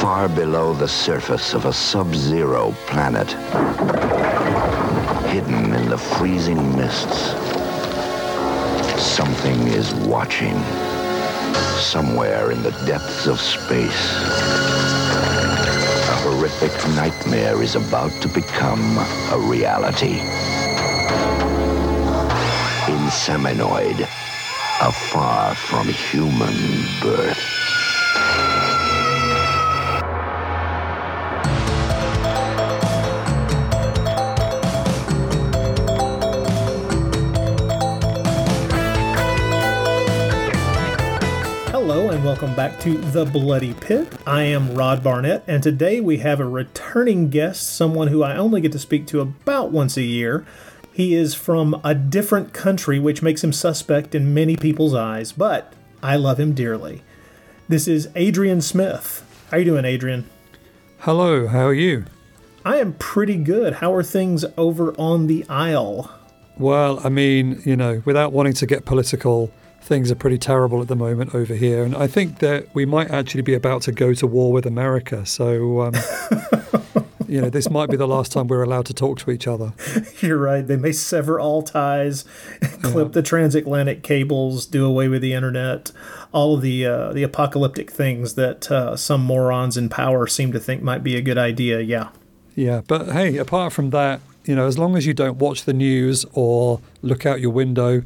[0.00, 3.30] far below the surface of a sub-zero planet,
[5.28, 7.32] hidden in the freezing mists,
[8.98, 10.58] something is watching.
[11.76, 14.14] Somewhere in the depths of space,
[16.08, 18.96] a horrific nightmare is about to become
[19.32, 20.20] a reality.
[22.86, 24.00] Inseminoid,
[24.80, 26.56] a far from human
[27.02, 27.49] birth.
[42.60, 44.12] Back to The Bloody Pit.
[44.26, 48.60] I am Rod Barnett, and today we have a returning guest, someone who I only
[48.60, 50.44] get to speak to about once a year.
[50.92, 55.72] He is from a different country, which makes him suspect in many people's eyes, but
[56.02, 57.02] I love him dearly.
[57.66, 59.24] This is Adrian Smith.
[59.50, 60.28] How you doing, Adrian?
[60.98, 62.04] Hello, how are you?
[62.62, 63.76] I am pretty good.
[63.76, 66.10] How are things over on the Isle?
[66.58, 70.88] Well, I mean, you know, without wanting to get political, things are pretty terrible at
[70.88, 71.84] the moment over here.
[71.84, 75.26] And I think that we might actually be about to go to war with America.
[75.26, 75.94] So, um,
[77.28, 79.72] you know, this might be the last time we're allowed to talk to each other.
[80.20, 80.66] You're right.
[80.66, 82.24] They may sever all ties,
[82.82, 85.92] clip the transatlantic cables, do away with the internet,
[86.32, 90.60] all of the uh, the apocalyptic things that uh, some morons in power seem to
[90.60, 91.80] think might be a good idea.
[91.80, 92.08] Yeah.
[92.54, 92.82] Yeah.
[92.86, 96.26] But hey, apart from that, you know, as long as you don't watch the news
[96.32, 98.02] or look out your window,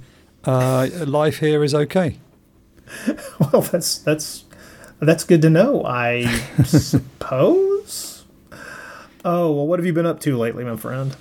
[0.46, 2.18] uh, life here is okay.
[3.40, 4.44] Well, that's that's
[5.00, 5.84] that's good to know.
[5.84, 6.26] I
[6.64, 8.24] suppose.
[9.24, 11.16] Oh well, what have you been up to lately, my friend?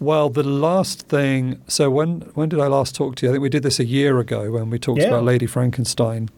[0.00, 1.60] Well, the last thing.
[1.66, 3.30] So when when did I last talk to you?
[3.30, 5.08] I think we did this a year ago when we talked Yeah.
[5.08, 6.30] about Lady Frankenstein.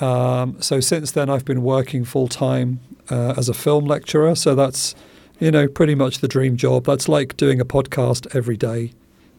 [0.00, 4.34] Um, so since then, I've been working full time uh, as a film lecturer.
[4.34, 4.94] So that's
[5.40, 6.84] you know pretty much the dream job.
[6.84, 8.92] That's like doing a podcast every day.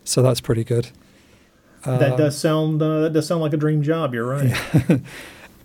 [0.04, 0.90] So that's pretty good.
[1.84, 4.14] That does sound uh, that does sound like a dream job.
[4.14, 4.54] You're right.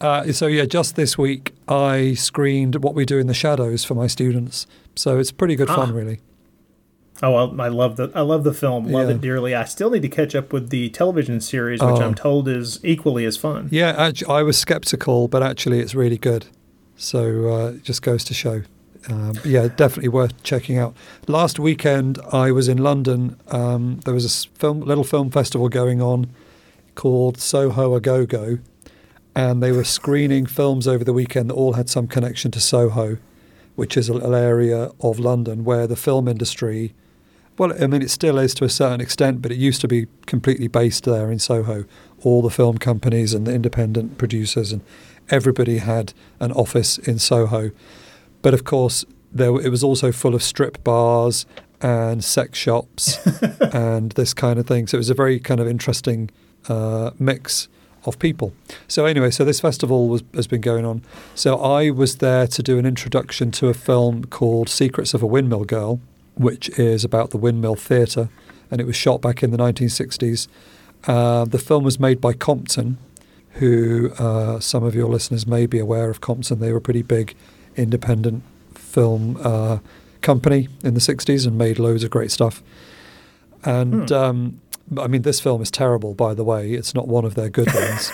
[0.00, 3.94] Uh, so yeah, just this week I screened What We Do in the Shadows for
[3.94, 4.66] my students.
[4.96, 5.94] So it's pretty good fun, Ah.
[5.94, 6.20] really.
[7.22, 9.14] Oh, I love the I love the film, love Yeah.
[9.14, 9.54] it dearly.
[9.54, 12.02] I still need to catch up with the television series, which Oh.
[12.02, 13.68] I'm told is equally as fun.
[13.70, 16.46] Yeah, actually, I was skeptical, but actually, it's really good.
[16.96, 18.62] So uh, it just goes to show.
[19.08, 20.96] Um, yeah, definitely worth checking out.
[21.28, 23.36] Last weekend, I was in London.
[23.48, 26.30] Um, there was a film, little film festival going on
[26.94, 28.58] called Soho a Go Go,
[29.34, 33.18] and they were screening films over the weekend that all had some connection to Soho,
[33.74, 36.94] which is a little area of London where the film industry.
[37.58, 40.06] Well, I mean, it still is to a certain extent, but it used to be
[40.26, 41.84] completely based there in Soho.
[42.22, 44.82] All the film companies and the independent producers and
[45.30, 47.70] everybody had an office in Soho.
[48.44, 51.46] But of course, there it was also full of strip bars
[51.80, 53.26] and sex shops
[53.72, 54.86] and this kind of thing.
[54.86, 56.30] So it was a very kind of interesting
[56.68, 57.68] uh, mix
[58.04, 58.52] of people.
[58.86, 61.00] So anyway, so this festival was, has been going on.
[61.34, 65.26] So I was there to do an introduction to a film called Secrets of a
[65.26, 66.00] Windmill Girl,
[66.34, 68.28] which is about the windmill theatre,
[68.70, 70.48] and it was shot back in the 1960s.
[71.06, 72.98] Uh, the film was made by Compton,
[73.52, 76.60] who uh, some of your listeners may be aware of Compton.
[76.60, 77.34] They were pretty big
[77.76, 78.42] independent
[78.74, 79.78] film uh,
[80.20, 82.62] company in the 60s and made loads of great stuff.
[83.64, 84.60] And um,
[84.98, 86.72] I mean, this film is terrible, by the way.
[86.72, 88.12] It's not one of their good ones.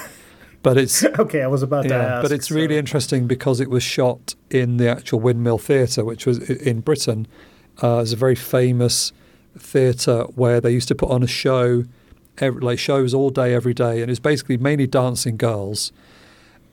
[0.62, 2.22] But it's Okay, I was about to yeah, ask.
[2.22, 6.38] but it's really interesting because it was shot in the actual Windmill Theatre, which was
[6.50, 7.26] in Britain.
[7.82, 9.12] Uh, it's a very famous
[9.58, 11.84] theatre where they used to put on a show,
[12.38, 15.92] every, like shows all day, every day, and it's basically mainly dancing girls.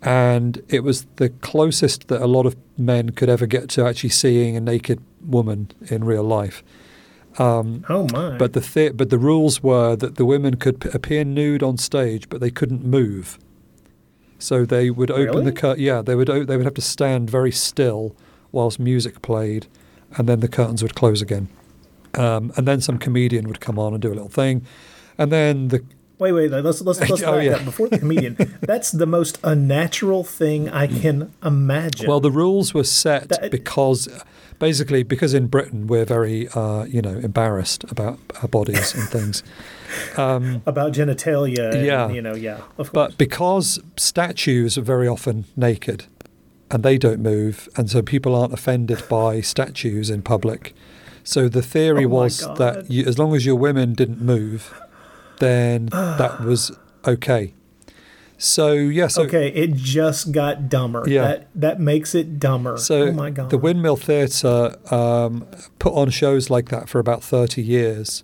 [0.01, 4.09] And it was the closest that a lot of men could ever get to actually
[4.11, 6.63] seeing a naked woman in real life.
[7.39, 8.37] Um, Oh my!
[8.37, 12.29] but the but the rules were that the women could p- appear nude on stage,
[12.29, 13.37] but they couldn't move.
[14.39, 15.43] So they would open Really?
[15.45, 15.83] the curtain.
[15.83, 16.29] Yeah, they would.
[16.29, 18.15] O- they would have to stand very still
[18.51, 19.67] whilst music played,
[20.17, 21.47] and then the curtains would close again.
[22.15, 24.65] Um, and then some comedian would come on and do a little thing,
[25.17, 25.83] and then the
[26.19, 27.63] wait, wait, let's let's let's Oh, yeah.
[27.63, 28.35] before the comedian.
[28.61, 32.07] That's the most unnatural thing I can imagine.
[32.07, 34.07] well, the rules were set That- because.
[34.59, 39.43] Basically, because in Britain we're very, uh, you know, embarrassed about our bodies and things.
[40.17, 41.73] Um, about genitalia.
[41.73, 42.09] and, Yeah.
[42.09, 42.61] you know, yeah.
[42.79, 42.91] Of.
[42.91, 46.05] But because statues are very often naked
[46.71, 50.73] and they don't move, and so people aren't offended by statues in public.
[51.23, 52.57] So the theory Oh was God.
[52.57, 54.73] that you, as long as your women didn't move,
[55.39, 57.53] then that was okay.
[58.39, 61.03] So yeah, so okay, it just got dumber.
[61.07, 61.21] Yeah.
[61.23, 62.77] That that makes it dumber.
[62.77, 63.49] So oh my god.
[63.49, 65.47] the Windmill Theatre um,
[65.79, 68.23] put on shows like that for about 30 years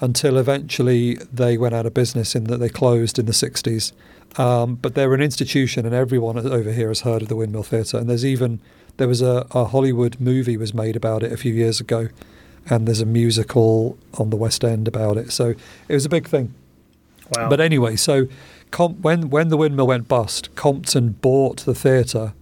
[0.00, 3.92] until eventually they went out of business in that they closed in the 60s.
[4.36, 7.98] Um, but they're an institution and everyone over here has heard of the Windmill Theatre.
[7.98, 8.60] And there's even,
[8.96, 12.08] there was a, a Hollywood movie was made about it a few years ago.
[12.70, 15.32] And there's a musical on the West End about it.
[15.32, 15.54] So
[15.88, 16.54] it was a big thing.
[17.36, 17.48] wow.
[17.48, 18.26] But anyway, so
[18.74, 22.34] Com- when when the windmill went bust, Compton bought the theatre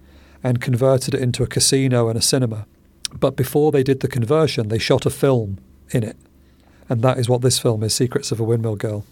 [0.43, 2.65] and converted it into a casino and a cinema.
[3.13, 5.59] But before they did the conversion, they shot a film
[5.91, 6.17] in it,
[6.89, 9.05] and that is what this film is: Secrets of a Windmill Girl.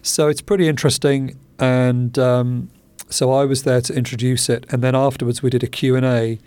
[0.00, 2.70] So it's pretty interesting, and um,
[3.10, 6.06] so I was there to introduce it, and then afterwards we did a Q and
[6.06, 6.38] A,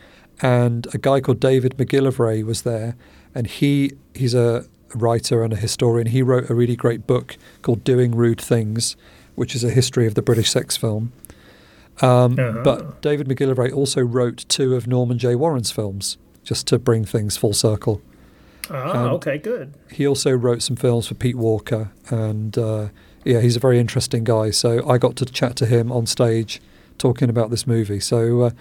[0.41, 2.95] and a guy called David McGillivray was there,
[3.33, 6.07] and he he's a writer and a historian.
[6.07, 8.95] He wrote a really great book called Doing Rude Things,
[9.35, 11.11] which is a history of the British sex film.
[12.01, 12.61] Um, Uh-huh.
[12.63, 15.35] But David McGillivray also wrote two of Norman J.
[15.35, 18.01] Warren's films, just to bring things full circle.
[18.69, 19.73] Ah, um, okay, good.
[19.91, 22.89] He also wrote some films for Pete Walker, and uh,
[23.23, 24.51] yeah, he's a very interesting guy.
[24.51, 26.61] So I got to chat to him on stage,
[26.97, 27.99] talking about this movie.
[27.99, 28.51] So uh,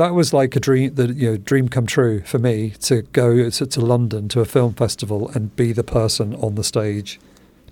[0.00, 3.50] that was like a dream, the you know dream come true for me to go
[3.50, 7.20] to, to London to a film festival and be the person on the stage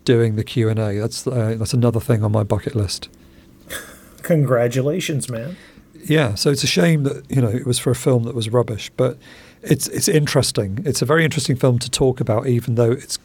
[0.05, 0.99] doing the Q and A.
[0.99, 3.09] That's uh, that's another thing on my bucket list.
[4.23, 5.57] Congratulations, man.
[6.05, 8.51] Yeah, so it's a shame that you know it was for a film that was
[8.51, 9.17] rubbish, but
[9.63, 10.81] it's it's interesting.
[10.85, 13.19] It's a very interesting film to talk about, even though it's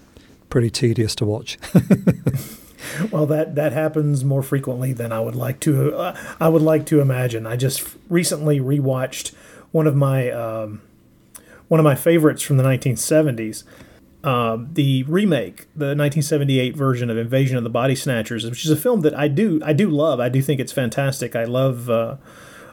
[0.50, 1.58] pretty tedious to watch.
[3.12, 5.96] Well, that that happens more frequently than I would like to.
[5.96, 7.46] Uh, I would like to imagine.
[7.46, 9.34] I just recently rewatched
[9.72, 10.82] one of my um,
[11.68, 13.64] one of my favorites from the 1970s,
[14.24, 18.76] um, the remake, the 1978 version of Invasion of the Body Snatchers, which is a
[18.76, 20.20] film that I do I do love.
[20.20, 21.36] I do think it's fantastic.
[21.36, 22.18] I love uh,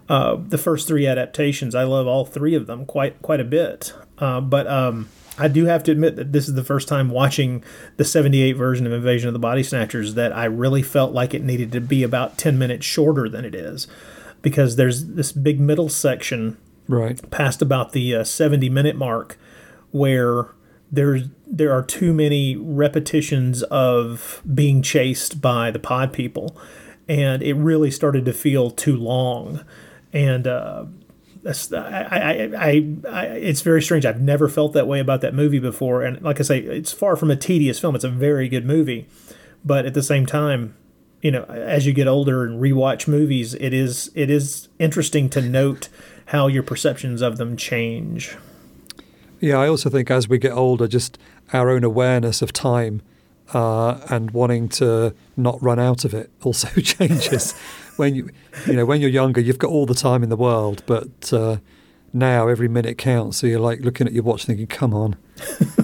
[0.08, 1.74] uh, the first three adaptations.
[1.74, 3.94] I love all three of them quite quite a bit.
[4.18, 5.08] Uh, but um,
[5.40, 7.64] I do have to admit that this is the first time watching
[7.96, 11.42] the 78 version of Invasion of the Body Snatchers that I really felt like it
[11.42, 13.88] needed to be about 10 minutes shorter than it is.
[14.42, 16.58] Because there's this big middle section
[16.88, 17.30] right.
[17.30, 19.38] past about the uh, 70 minute mark
[19.90, 20.48] where
[20.92, 26.56] there's there are too many repetitions of being chased by the pod people
[27.08, 29.64] and it really started to feel too long
[30.12, 30.84] and uh,
[31.46, 34.04] I, I, I, it's very strange.
[34.04, 37.16] I've never felt that way about that movie before, and like I say, it's far
[37.16, 37.94] from a tedious film.
[37.94, 39.08] It's a very good movie,
[39.64, 40.76] but at the same time,
[41.22, 45.40] you know, as you get older and rewatch movies, it is it is interesting to
[45.40, 45.88] note
[46.26, 48.36] how your perceptions of them change.
[49.40, 51.18] Yeah, I also think as we get older, just
[51.52, 53.02] our own awareness of time
[53.52, 57.54] uh, and wanting to not run out of it also changes.
[58.00, 58.28] When you,
[58.66, 61.56] you know, when you're younger, you've got all the time in the world, but uh,
[62.12, 63.36] now every minute counts.
[63.38, 65.16] So you're like looking at your watch, thinking, "Come on."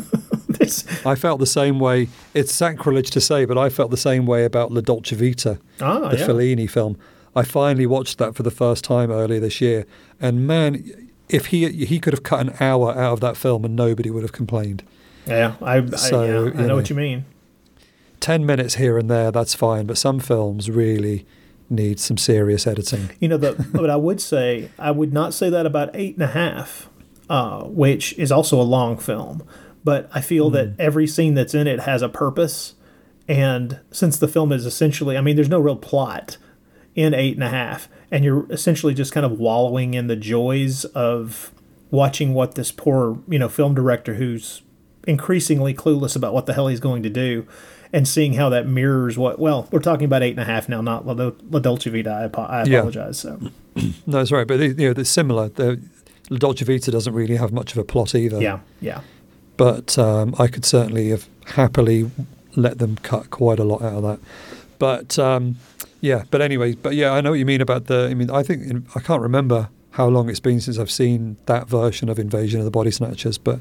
[0.59, 2.09] This- I felt the same way.
[2.33, 6.09] It's sacrilege to say, but I felt the same way about La Dolce Vita, ah,
[6.09, 6.27] the yeah.
[6.27, 6.97] Fellini film.
[7.35, 9.85] I finally watched that for the first time earlier this year,
[10.21, 10.83] and man,
[11.29, 14.23] if he he could have cut an hour out of that film and nobody would
[14.23, 14.83] have complained.
[15.27, 16.77] yeah, I, I, So, yeah, I know, know.
[16.77, 17.25] what you mean.
[18.21, 21.27] Ten minutes here and there, that's fine, but some films really
[21.69, 23.11] need some serious editing.
[23.21, 26.23] You know, the, but I would say I would not say that about eight and
[26.23, 26.89] a half,
[27.29, 29.47] uh, which is also a long film.
[29.85, 32.75] But I feel that every scene that's in it has a purpose,
[33.29, 36.39] and since the film is essentially, I mean, there's no real plot
[36.95, 40.85] in eight and a half, and you're essentially just kind of wallowing in the joys
[40.87, 41.53] of
[41.91, 44.63] watching what this poor, you know, film director who's
[45.07, 47.47] increasingly clueless about what the hell he's going to do
[47.93, 50.81] and seeing how that mirrors what well we're talking about eight and a half now
[50.81, 51.13] not la,
[51.51, 52.79] la dolce vita i, apo- I Yeah.
[52.79, 53.39] apologize so
[53.77, 55.49] No, that's right, but you know, they're similar.
[55.51, 55.81] The
[56.31, 58.41] La Dolce Vita doesn't really have much of a plot either.
[58.41, 59.01] yeah yeah
[59.59, 62.11] but um, I could certainly have happily
[62.57, 64.19] let them cut quite a lot out of that.
[64.79, 65.57] But um,
[66.01, 68.09] yeah, but anyway, but yeah, I know what you mean about the.
[68.11, 71.37] I mean, I think in, I can't remember how long it's been since I've seen
[71.47, 73.59] that version of Invasion of the Body Snatchers, but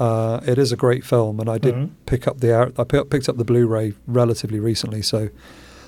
[0.00, 1.90] uh, it is a great film, and I did Mhm.
[2.06, 5.28] pick up the I picked up the Blu-ray relatively recently, so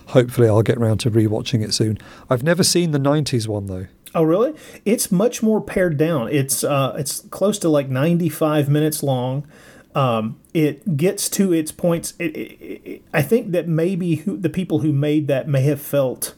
[0.08, 1.98] hopefully I'll get around to rewatching it soon.
[2.30, 3.86] I've never seen the '90s one though.
[4.14, 4.52] oh really
[4.84, 9.44] it's much more pared down it's uh it's close to like 95 minutes long
[9.94, 12.14] um, it gets to its points.
[12.18, 15.80] It, it, it, I think that maybe who, the people who made that may have
[15.82, 16.34] felt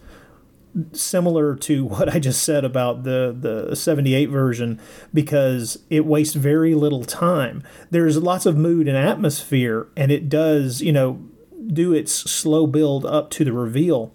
[0.92, 4.80] similar to what I just said about the the 78 version
[5.12, 7.62] because it wastes very little time.
[7.90, 11.20] There's lots of mood and atmosphere and it does, you know,
[11.66, 14.12] do its slow build up to the reveal.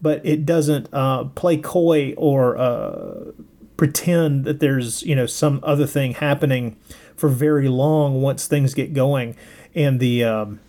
[0.00, 3.32] but it doesn't uh, play coy or uh,
[3.76, 6.76] pretend that there's you know some other thing happening
[7.16, 9.34] for very long once things get going.
[9.74, 10.60] And the um,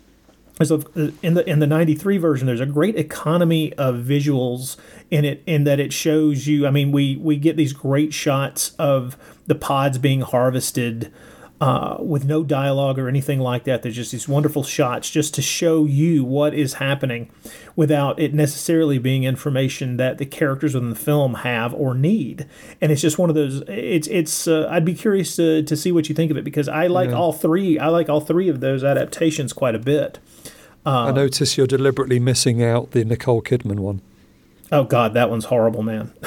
[0.66, 4.76] so uh, in the in the 93 version there's a great economy of visuals
[5.10, 8.74] in it in that it shows you i mean we we get these great shots
[8.78, 11.12] of the pods being harvested
[11.60, 15.42] uh, with no dialogue or anything like that there's just these wonderful shots just to
[15.42, 17.28] show you what is happening
[17.74, 22.46] without it necessarily being information that the characters within the film have or need
[22.80, 25.90] and it's just one of those it's it's uh, i'd be curious to, to see
[25.90, 27.16] what you think of it because i like Yeah.
[27.16, 30.18] all three i like all three of those adaptations quite a bit
[30.86, 34.00] I notice you're deliberately missing out the Nicole Kidman one.
[34.70, 36.12] Oh God, that one's horrible, man.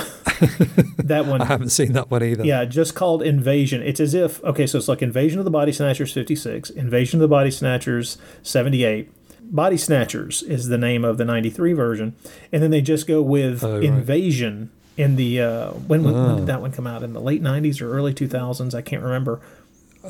[0.98, 1.42] that one.
[1.42, 2.44] I haven't seen that one either.
[2.44, 3.82] yeah, just called Invasion.
[3.84, 7.20] It's as if okay, so it's like Invasion of the Body Snatchers fifty six, Invasion
[7.20, 9.12] of the Body Snatchers seventy eight.
[9.44, 12.16] Body Snatchers is the name of the ninety three version,
[12.52, 13.84] and then they just go with Oh, right.
[13.84, 16.38] Invasion in the uh, when, when Oh.
[16.38, 18.74] did that one come out in the late nineties or early two thousands?
[18.74, 19.42] I can't remember.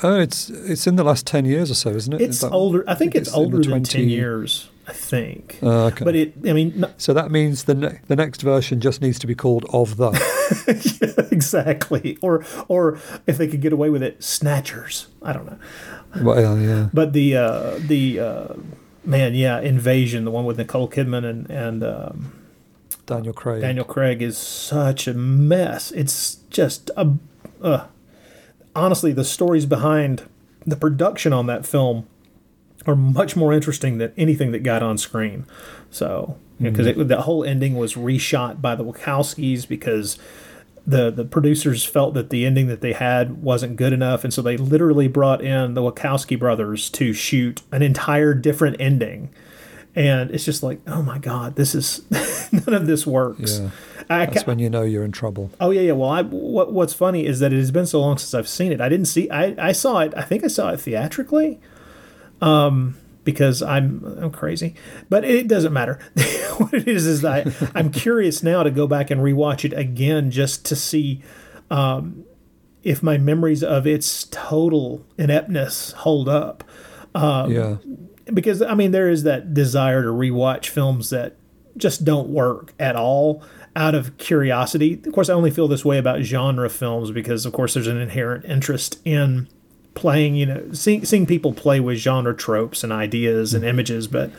[0.03, 2.21] Oh, it's it's in the last ten years or so, isn't it?
[2.21, 2.83] It's Is that- older.
[2.87, 4.69] I think it's, the older than ten 20 years.
[4.91, 5.57] I think.
[5.61, 6.03] Oh, okay.
[6.03, 9.27] But it, I mean, so that means the ne- the next version just needs to
[9.27, 10.11] be called of the.
[11.31, 12.17] exactly.
[12.21, 15.07] Or, or if they could get away with it, snatchers.
[15.21, 15.57] I don't know.
[16.21, 16.89] well, yeah.
[16.93, 18.47] But the uh, the uh,
[19.05, 22.33] man, yeah, Invasion, the one with Nicole Kidman and and um,
[23.05, 23.61] Daniel Craig.
[23.61, 25.91] Daniel Craig is such a mess.
[25.91, 27.13] It's just a.
[27.61, 27.87] Uh,
[28.75, 30.27] honestly, the stories behind
[30.65, 32.07] the production on that film
[32.87, 35.45] are much more interesting than anything that got on screen.
[35.89, 37.07] So, because mm-hmm.
[37.07, 40.17] the whole ending was reshot by the Wachowskis because
[40.85, 44.41] the the producers felt that the ending that they had wasn't good enough, and so
[44.41, 49.29] they literally brought in the Wachowski brothers to shoot an entire different ending.
[49.93, 52.01] And it's just like, oh my god, this is
[52.51, 53.59] none of this works.
[53.59, 53.69] Yeah.
[54.09, 55.51] I, That's when you know you're in trouble.
[55.59, 55.91] Oh yeah, yeah.
[55.93, 58.71] Well, I what what's funny is that it has been so long since I've seen
[58.71, 58.81] it.
[58.81, 59.29] I didn't see.
[59.29, 60.13] I I saw it.
[60.15, 61.59] I think I saw it theatrically,
[62.41, 64.75] um, because I'm I'm crazy.
[65.09, 65.99] But it doesn't matter.
[66.57, 69.73] what it is is that I, I'm curious now to go back and rewatch it
[69.73, 71.21] again just to see
[71.69, 72.25] um,
[72.83, 76.63] if my memories of its total ineptness hold up.
[77.13, 77.75] Um, yeah.
[78.33, 81.35] because I mean there is that desire to rewatch films that
[81.77, 83.43] just don't work at all
[83.75, 85.01] out of curiosity.
[85.05, 87.97] Of course, I only feel this way about genre films because, of course, there's an
[87.97, 89.47] inherent interest in
[89.93, 94.07] playing, you know, seeing, seeing people play with genre tropes and ideas and images.
[94.07, 94.31] But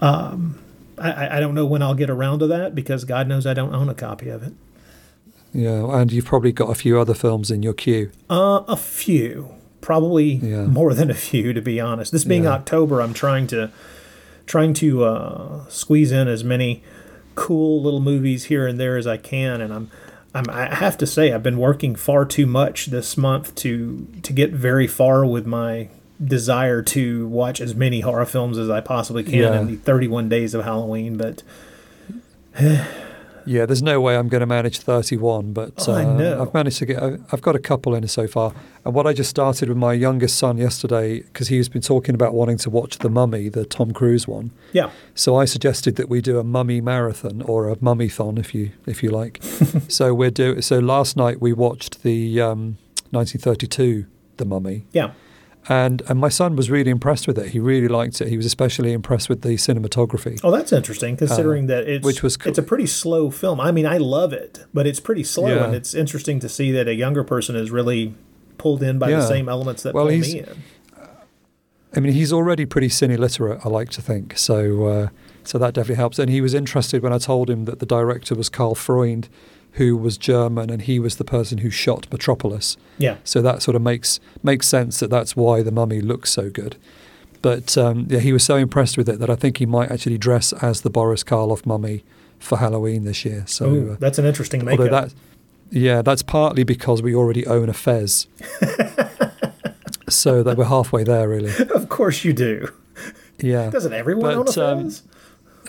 [0.00, 0.58] um,
[0.98, 3.74] I, I don't know when I'll get around to that because God knows I don't
[3.74, 4.52] own a copy of it.
[5.52, 5.84] Yeah.
[6.00, 8.10] And you've probably got a few other films in your queue.
[8.28, 10.66] Uh, a few, probably Yeah.
[10.66, 12.12] more than a few, to be honest.
[12.12, 12.52] This being Yeah.
[12.52, 13.70] October, I'm trying to
[14.46, 16.82] trying to uh, squeeze in as many
[17.36, 19.90] cool little movies here and there as I can, and I'm.
[20.34, 24.32] I'm, I have to say, I've been working far too much this month to to
[24.32, 25.88] get very far with my
[26.22, 29.60] desire to watch as many horror films as I possibly can Yeah.
[29.60, 31.16] in the 31 days of Halloween.
[31.16, 31.42] But
[33.46, 36.42] Yeah, there's no way I'm going to manage 31, but I uh, know.
[36.42, 37.02] I've managed to get.
[37.02, 38.52] I've got a couple in so far.
[38.84, 42.34] And what I just started with my youngest son yesterday because he's been talking about
[42.34, 44.52] wanting to watch The Mummy, the Tom Cruise one.
[44.72, 48.72] yeah, So I suggested that we do a mummy marathon or a mummy-thon, if you
[48.86, 49.40] if you like.
[49.88, 50.60] so we're do.
[50.62, 52.78] So last night we watched the um,
[53.10, 54.06] 1932
[54.36, 55.12] The Mummy, yeah,
[55.68, 57.50] and and my son was really impressed with it.
[57.50, 58.28] He really liked it.
[58.28, 60.40] He was especially impressed with the cinematography.
[60.42, 63.60] Oh, that's interesting considering that it's which was it's a pretty slow film.
[63.60, 65.64] I mean, I love it, but it's pretty slow, Yeah.
[65.64, 68.14] and it's interesting to see that a younger person is really
[68.58, 70.46] pulled in by the same elements that Well, pull he's- me in.
[71.94, 74.38] I mean, he's already pretty cine literate, I like to think.
[74.38, 75.08] So, uh,
[75.42, 76.20] so that definitely helps.
[76.20, 79.28] And he was interested when I told him that the director was Karl Freund,
[79.74, 82.76] who was German, and he was the person who shot Metropolis.
[82.98, 86.50] Yeah, So that sort of makes makes sense that that's why the Mummy looks so
[86.50, 86.76] good.
[87.42, 90.18] But um, yeah, he was so impressed with it that I think he might actually
[90.18, 92.04] dress as the Boris Karloff Mummy
[92.38, 93.44] for Halloween this year.
[93.46, 95.10] So, Ooh, uh, that's an interesting although makeup.
[95.10, 95.14] that,
[95.70, 98.26] yeah, that's partly because we already own a Fez.
[100.08, 101.52] so that we're halfway there, really.
[101.74, 102.68] of course you do.
[103.38, 103.70] Yeah.
[103.70, 105.02] Doesn't everyone But, own a um, Fez?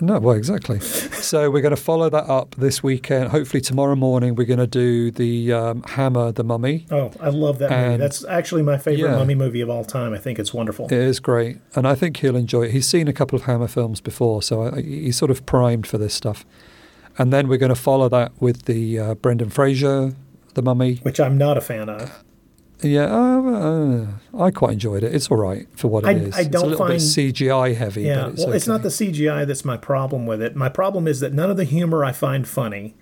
[0.02, 0.80] No, well, exactly.
[0.80, 3.28] so we're going to follow that up this weekend.
[3.30, 6.86] Hopefully, tomorrow morning we're going to do the um, Hammer, the Mummy.
[6.90, 7.82] Oh, I love that movie.
[7.94, 9.16] and- That's actually my favorite Yeah.
[9.16, 10.12] mummy movie of all time.
[10.12, 10.86] I think it's wonderful.
[10.86, 12.72] It is great, and I think he'll enjoy it.
[12.72, 15.98] He's seen a couple of Hammer films before, so I, he's sort of primed for
[15.98, 16.44] this stuff.
[17.16, 20.14] And then we're going to follow that with the uh, Brendan Fraser,
[20.54, 20.96] the Mummy.
[21.02, 22.24] which I'm not a fan of.
[22.84, 24.06] Yeah, uh, uh,
[24.44, 25.14] I quite enjoyed it.
[25.14, 26.34] It's all right for what it I- is.
[26.34, 28.02] I it's a don't little find- bit CGI heavy.
[28.02, 30.56] Yeah, but it's well, it's not the CGI that's my problem with it.
[30.56, 32.94] My problem is that none of the humor I find funny.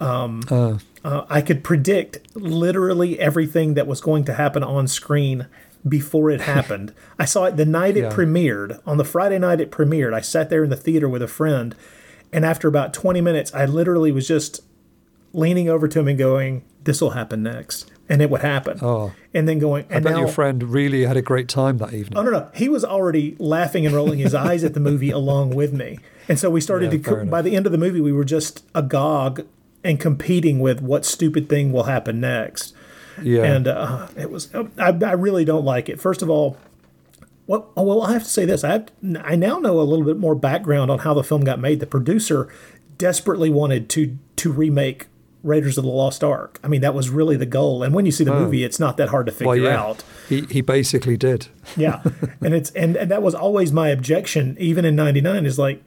[0.00, 5.46] Uh, Uh, I could predict literally everything that was going to happen on screen
[5.88, 6.92] before it happened.
[7.20, 8.10] I saw it the night it Yeah.
[8.10, 8.80] premiered.
[8.84, 11.76] On the Friday night it premiered, I sat there in the theater with a friend,
[12.32, 14.60] and after about 20 minutes, I literally was just
[15.32, 18.78] leaning over to him and going, "This will happen next," and it would happen.
[18.82, 19.12] Oh.
[19.34, 22.18] and then going, I bet now, your friend really had a great time that evening.
[22.18, 25.50] Oh no, no, he was already laughing and rolling his eyes at the movie along
[25.50, 25.98] with me,
[26.28, 27.04] and so we started Yeah, to.
[27.04, 29.44] Co- by the end of the movie, we were just agog
[29.84, 32.74] and competing with what stupid thing will happen next.
[33.22, 34.52] yeah, And uh, it was.
[34.54, 36.00] I, I really don't like it.
[36.00, 36.56] First of all.
[37.46, 38.62] Well, oh, well, I have to say this.
[38.62, 38.88] I have,
[39.24, 41.80] I now know a little bit more background on how the film got made.
[41.80, 42.46] The producer
[42.98, 45.06] desperately wanted to to remake
[45.42, 46.58] Raiders of the Lost Ark.
[46.64, 47.82] I mean, that was really the goal.
[47.82, 48.40] And when you see the oh.
[48.40, 50.04] movie, it's not that hard to figure well, yeah, out.
[50.28, 51.48] he he basically did.
[51.76, 52.02] Yeah,
[52.40, 55.82] and it's and, and that was always my objection, even in '99, is like,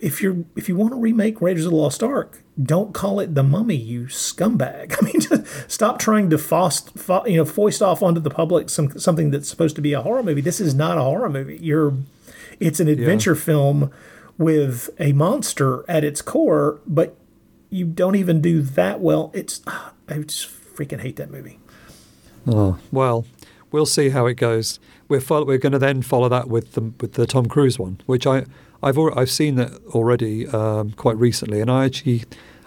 [0.00, 3.34] if you're if you want to remake Raiders of the Lost Ark, don't call it
[3.34, 4.96] The Mummy, you scumbag.
[5.00, 8.70] I mean, just stop trying to foist, fo- you know, foist off onto the public
[8.70, 10.40] some something that's supposed to be a horror movie.
[10.40, 11.58] This is not a horror movie.
[11.62, 11.94] You're,
[12.58, 13.90] it's an adventure film
[14.38, 17.16] with a monster at its core, but
[17.70, 19.30] you don't even do that well.
[19.34, 19.60] It's
[20.08, 21.58] I just freaking hate that movie.
[22.46, 23.24] Oh well,
[23.72, 24.78] we'll see how it goes.
[25.08, 28.00] We're follow- we're going to then follow that with the with the Tom Cruise one,
[28.06, 28.44] which I
[28.82, 32.24] I've al- I've seen that already um, quite recently, and I actually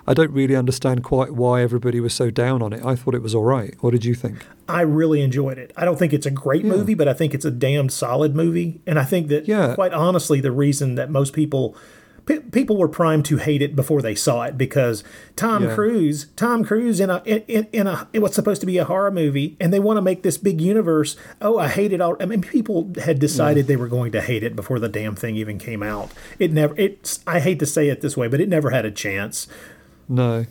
[0.08, 2.84] I don't really understand quite why everybody was so down on it.
[2.84, 3.76] I thought it was all right.
[3.82, 4.46] What did you think?
[4.68, 5.72] I really enjoyed it.
[5.78, 6.72] I don't think it's a great Yeah.
[6.72, 8.82] movie, but I think it's a damn solid movie.
[8.88, 9.76] And I think that, Yeah.
[9.76, 11.76] quite honestly, the reason that most people
[12.30, 15.04] pe- people were primed to hate it before they saw it because
[15.36, 15.76] Tom Yeah.
[15.76, 19.12] Cruise, Tom Cruise in a in, in, a in what's supposed to be a horror
[19.12, 21.18] movie, and they want to make this big universe.
[21.42, 22.16] Oh, I hate it all.
[22.22, 25.36] I mean, people had decided they were going to hate it before the damn thing
[25.36, 26.12] even came out.
[26.40, 26.74] It never.
[26.78, 27.20] It's.
[27.28, 29.48] I hate to say it this way, but it never had a chance.
[30.08, 30.46] No.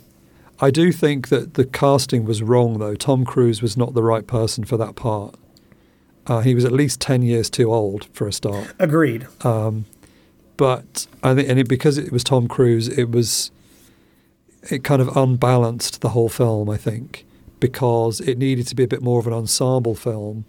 [0.60, 2.96] I do think that the casting was wrong, though.
[2.96, 5.36] Tom Cruise was not the right person for that part.
[6.26, 8.74] Uh, he was at least 10 years too old for a start.
[8.78, 9.26] Agreed.
[10.58, 13.50] But I think, and it, because it was Tom Cruise, it was,
[14.70, 17.24] it kind of unbalanced the whole film, I think,
[17.60, 20.44] because it needed to be a bit more of an ensemble film.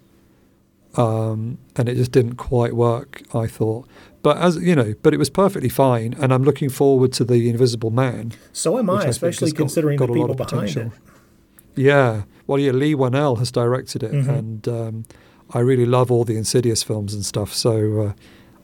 [0.97, 3.87] Um, and it just didn't quite work, I thought.
[4.23, 7.47] But as you know, but it was perfectly fine, and I'm looking forward to the
[7.49, 8.33] Invisible Man.
[8.51, 10.91] So am which I, especially has got- considering got the people behind it.
[11.75, 14.27] Yeah, well, yeah, Leigh Whannell has directed it, Mhm.
[14.27, 15.05] and um,
[15.53, 17.53] I really love all the Insidious films and stuff.
[17.53, 18.13] So uh,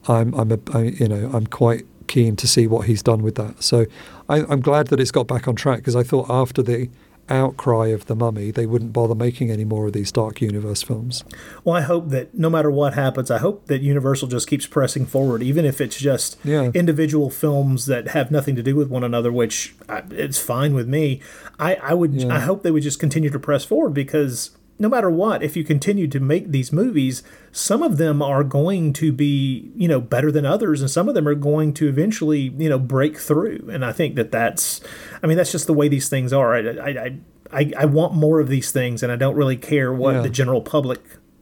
[0.07, 3.35] I'm, I'm, a, I, you know, I'm quite keen to see what he's done with
[3.35, 3.63] that.
[3.63, 3.85] So
[4.29, 6.89] I, I'm glad that it's got back on track because I thought after the
[7.27, 11.23] outcry of the Mummy, they wouldn't bother making any more of these Dark Universe films.
[11.63, 15.07] Well, I hope that no matter what happens, I hope that Universal just keeps pressing
[15.07, 16.69] forward, even if it's just Yeah.
[16.75, 20.87] individual films that have nothing to do with one another, which I, it's fine with
[20.87, 21.19] me.
[21.57, 22.35] I, I would, Yeah.
[22.35, 25.63] I hope they would just continue to press forward because no matter what, if you
[25.63, 30.31] continue to make these movies, some of them are going to be, you know, better
[30.31, 33.69] than others, and some of them are going to eventually, you know, break through.
[33.71, 34.81] And I think that that's,
[35.23, 36.53] I mean, that's just the way these things are.
[36.55, 37.17] I, I, I,
[37.53, 40.21] I, I want more of these things, and I don't really care what Yeah.
[40.23, 40.99] the general public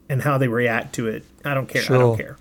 [0.09, 1.23] and how they react to it.
[1.43, 1.81] I don't care.
[1.83, 2.37] I don't care.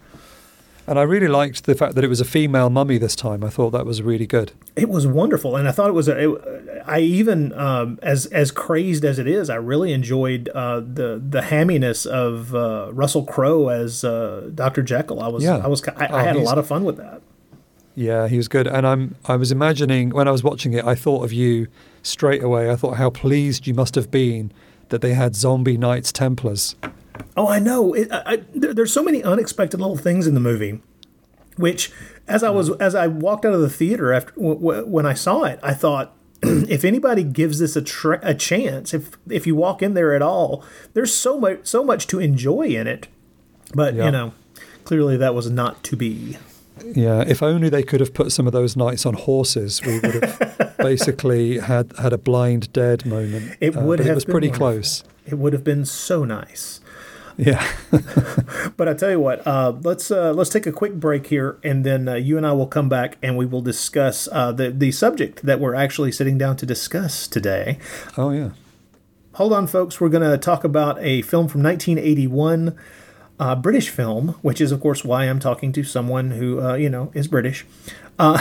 [0.86, 3.44] And I really liked the fact that it was a female mummy this time.
[3.44, 4.52] I thought that was really good.
[4.74, 6.08] It was wonderful, and I thought it was.
[6.08, 10.80] A, it, I even um, as as crazed as it is, I really enjoyed uh,
[10.80, 15.22] the the hamminess of uh, Russell Crowe as uh, Doctor Jekyll.
[15.22, 15.58] I was Yeah.
[15.58, 17.22] I was I, Oh, I had a lot of fun with that.
[17.94, 18.66] Yeah, he was good.
[18.66, 21.68] And I'm I was imagining when I was watching it, I thought of you
[22.02, 22.70] straight away.
[22.70, 24.52] I thought how pleased you must have been
[24.88, 26.74] that they had zombie Knights Templars.
[27.36, 27.92] Oh, I know.
[27.94, 30.80] It, I, I, there, there's so many unexpected little things in the movie,
[31.56, 31.90] which
[32.28, 32.82] as I was mm-hmm.
[32.82, 35.74] as I walked out of the theater after w- w- when I saw it, I
[35.74, 36.14] thought.
[36.44, 40.22] if anybody gives this a, tr- a chance, if if you walk in there at
[40.22, 43.06] all, there's so much so much to enjoy in it.
[43.74, 44.06] But Yeah.
[44.06, 44.34] you know,
[44.82, 46.38] clearly that was not to be.
[46.84, 50.14] Yeah, if only they could have put some of those knights on horses, we would
[50.24, 53.56] have basically had had a blind dead moment.
[53.60, 54.66] It uh, would but have It was been pretty wonderful.
[54.72, 55.04] close.
[55.24, 56.80] It would have been so nice.
[57.38, 57.66] Yeah.
[58.76, 61.84] But I tell you what, uh, let's uh, let's take a quick break here, and
[61.84, 64.90] then uh, you and I will come back and we will discuss uh, the the
[64.92, 67.78] subject that we're actually sitting down to discuss today.
[68.16, 68.50] oh yeah.
[69.34, 69.98] Hold on, folks.
[70.00, 72.76] We're going to talk about a film from 1981,
[73.40, 76.90] uh, British film, which is, of course, why I'm talking to someone who, uh, you
[76.90, 77.64] know, is British.
[78.18, 78.36] Uh,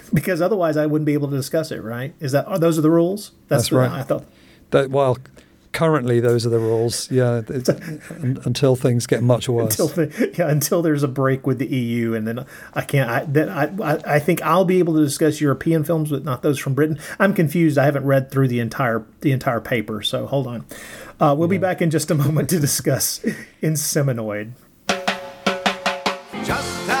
[0.14, 2.14] because otherwise I wouldn't be able to discuss it, right?
[2.20, 3.32] Is that, are those are the rules?
[3.48, 3.90] That's the- right.
[3.90, 4.24] I thought,
[4.70, 5.18] That well,
[5.72, 7.10] currently those are the rules.
[7.10, 7.68] Yeah, it's,
[8.10, 9.78] un, until things get much worse.
[9.78, 13.10] until the, yeah, until there's a break with the EU, and then I can't.
[13.10, 16.42] I then I, I I think I'll be able to discuss European films, but not
[16.42, 16.98] those from Britain.
[17.18, 17.78] I'm confused.
[17.78, 20.64] I haven't read through the entire the entire paper, so hold on.
[21.20, 23.18] Uh, we'll be back in just a moment to discuss
[23.62, 24.52] Inseminoid.
[26.44, 26.99] Just how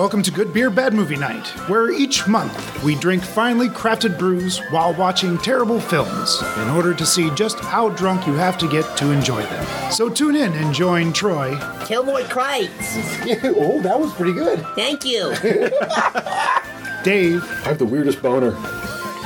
[0.00, 4.56] Welcome to Good Beer Bad Movie Night, where each month we drink finely crafted brews
[4.70, 8.96] while watching terrible films in order to see just how drunk you have to get
[8.96, 9.92] to enjoy them.
[9.92, 12.70] So tune in and join Troy, Kilroy Crates.
[13.44, 14.64] oh, that was pretty good.
[14.74, 15.34] Thank you.
[17.04, 18.56] Dave, I have the weirdest boner.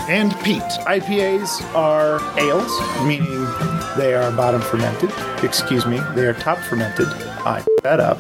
[0.09, 0.61] and Pete.
[0.89, 3.47] IPAs are ales, meaning
[3.97, 5.13] they are bottom fermented.
[5.45, 7.07] Excuse me, they are top fermented.
[7.47, 8.19] I f- that up.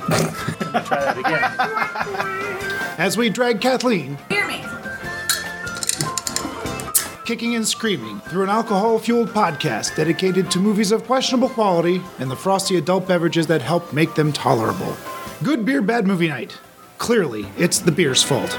[0.86, 2.98] Try that again.
[2.98, 4.62] As we drag Kathleen, Hear me.
[7.24, 12.30] kicking and screaming through an alcohol fueled podcast dedicated to movies of questionable quality and
[12.30, 14.96] the frosty adult beverages that help make them tolerable.
[15.42, 16.58] Good Beer Bad Movie Night.
[16.98, 18.58] Clearly, it's the beer's fault.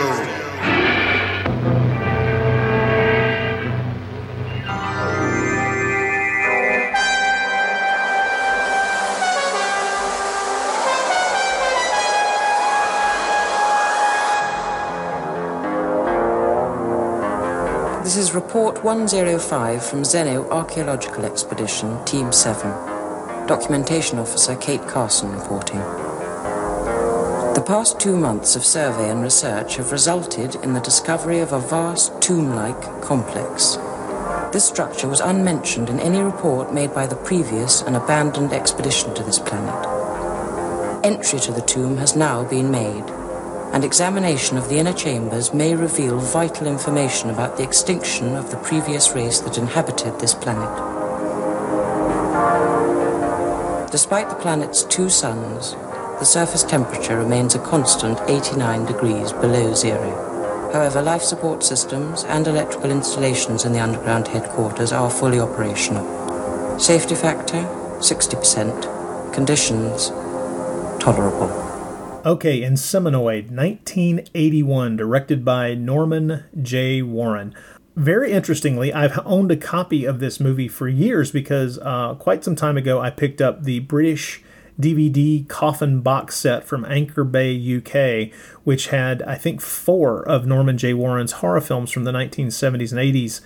[0.01, 0.07] This
[18.17, 22.71] is Report 105 from Zeno Archaeological Expedition, Team 7.
[23.45, 25.79] Documentation Officer Kate Carson reporting.
[27.53, 31.59] The past two months of survey and research have resulted in the discovery of a
[31.59, 33.77] vast tomb like complex.
[34.51, 39.23] This structure was unmentioned in any report made by the previous and abandoned expedition to
[39.23, 41.05] this planet.
[41.05, 43.03] Entry to the tomb has now been made
[43.73, 48.57] and examination of the inner chambers may reveal vital information about the extinction of the
[48.57, 50.69] previous race that inhabited this planet.
[53.89, 55.73] Despite the planet's two suns,
[56.21, 60.69] the surface temperature remains a constant 89 degrees below zero.
[60.71, 66.77] However, life support systems and electrical installations in the underground headquarters are fully operational.
[66.77, 67.63] Safety factor
[68.01, 69.33] 60%.
[69.33, 70.09] Conditions
[71.03, 71.49] tolerable.
[72.23, 77.01] Okay, Inseminoid, 1981, directed by Norman J.
[77.01, 77.55] Warren.
[77.95, 82.55] Very interestingly, I've owned a copy of this movie for years because uh, quite some
[82.55, 84.43] time ago I picked up the British
[84.81, 90.77] DVD coffin box set from Anchor Bay, UK, which had, I think, four of Norman
[90.77, 90.93] J.
[90.93, 93.41] Warren's horror films from the 1970s and 80s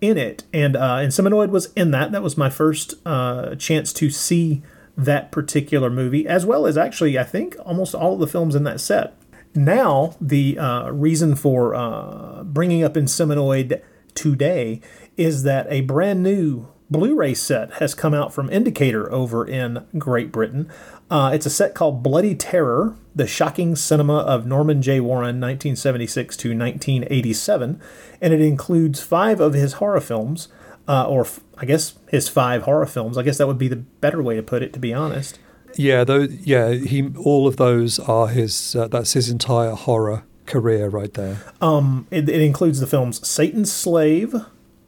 [0.00, 0.44] in it.
[0.52, 2.12] And uh, Inseminoid was in that.
[2.12, 4.62] That was my first uh, chance to see
[4.96, 8.64] that particular movie, as well as actually, I think, almost all of the films in
[8.64, 9.16] that set.
[9.54, 13.80] Now, the uh, reason for uh, bringing up Inseminoid
[14.14, 14.80] today
[15.16, 19.86] is that a brand new Blu ray set has come out from Indicator over in
[19.96, 20.68] Great Britain.
[21.10, 25.00] Uh, it's a set called Bloody Terror The Shocking Cinema of Norman J.
[25.00, 27.80] Warren, 1976 to 1987,
[28.20, 30.48] and it includes five of his horror films
[30.88, 33.16] uh, or f- I guess his five horror films.
[33.16, 35.38] I guess that would be the better way to put it, to be honest.
[35.76, 36.26] Yeah, though.
[36.28, 37.12] Yeah, he.
[37.16, 38.74] All of those are his.
[38.74, 41.38] Uh, that's his entire horror career right there.
[41.60, 44.34] Um, it, it includes the films Satan's Slave,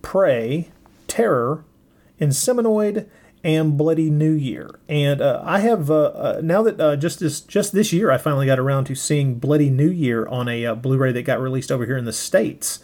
[0.02, 0.70] Prey,
[1.06, 1.64] Terror,
[2.22, 3.08] Inseminoid,
[3.44, 4.70] and Bloody New Year.
[4.88, 8.18] And uh, I have uh, uh, now that uh, just this just this year, I
[8.18, 11.72] finally got around to seeing Bloody New Year on a uh, Blu-ray that got released
[11.72, 12.78] over here in the states.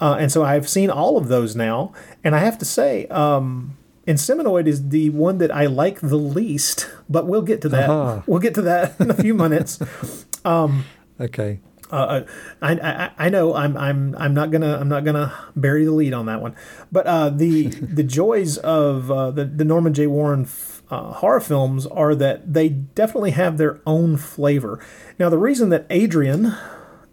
[0.00, 1.92] Uh, and so I've seen all of those now,
[2.22, 6.90] and I have to say, um, Inseminoid is the one that I like the least.
[7.08, 7.88] But we'll get to that.
[7.88, 8.22] Uh-huh.
[8.26, 9.80] We'll get to that in a few minutes.
[10.46, 10.84] Um,
[11.18, 11.60] Okay.
[11.94, 12.26] Uh,
[12.60, 16.12] I, I I know I'm I'm I'm not gonna I'm not gonna bury the lead
[16.12, 16.54] on that one,
[16.90, 21.40] but uh, the the joys of uh, the the Norman J Warren f- uh, horror
[21.40, 24.84] films are that they definitely have their own flavor.
[25.18, 26.54] Now the reason that Adrian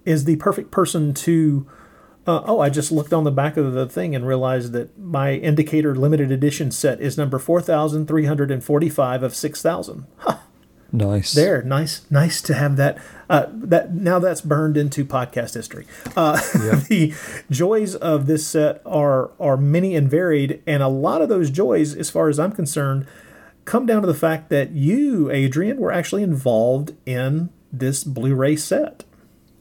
[0.05, 1.67] is the perfect person to.
[2.27, 5.33] Uh, oh, I just looked on the back of the thing and realized that my
[5.33, 10.05] indicator limited edition set is number 4,345 of 6,000.
[10.17, 10.37] Huh.
[10.93, 11.34] Nice.
[11.34, 12.97] There, nice, nice to have that.
[13.30, 15.88] Uh, that now that's burned into podcast history.
[16.17, 16.36] Uh,
[16.89, 17.13] the
[17.49, 21.95] joys of this set are are many and varied, and a lot of those joys,
[21.95, 23.08] as far as I'm concerned,
[23.63, 29.06] come down to the fact that you, Adrian, were actually involved in this Blu-ray set.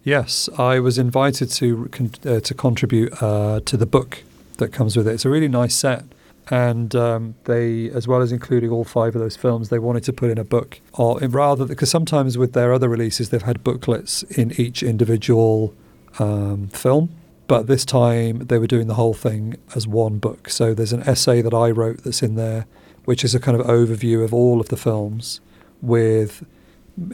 [0.03, 1.89] Yes, I was invited to
[2.25, 4.25] uh, to contribute uh, to the book
[4.57, 5.13] that comes with it.
[5.13, 6.05] It's a really nice set,
[6.51, 10.13] and um, they, as well as including all five of those films, they wanted to
[10.13, 14.25] put in a book, or rather, because sometimes with their other releases, they've had booklets
[14.25, 15.75] in each individual
[16.19, 17.11] um, film.
[17.47, 20.51] But this time they were doing the whole thing as one book.
[20.51, 22.67] So there's an essay that I wrote that's in there,
[23.05, 25.41] which is a kind of overview of all of the films
[25.83, 26.45] with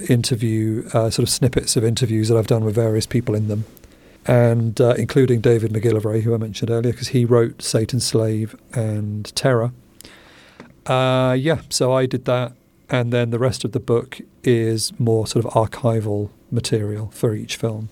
[0.08, 3.64] interview, uh, sort of snippets of interviews that I've done with various people in them,
[4.26, 9.34] and uh, including David McGillivray, who I mentioned earlier, because he wrote Satan's Slave and
[9.36, 9.72] Terror.
[10.84, 12.52] Uh, yeah, so I did that,
[12.90, 17.56] and then the rest of the book is more sort of archival material for each
[17.56, 17.88] film.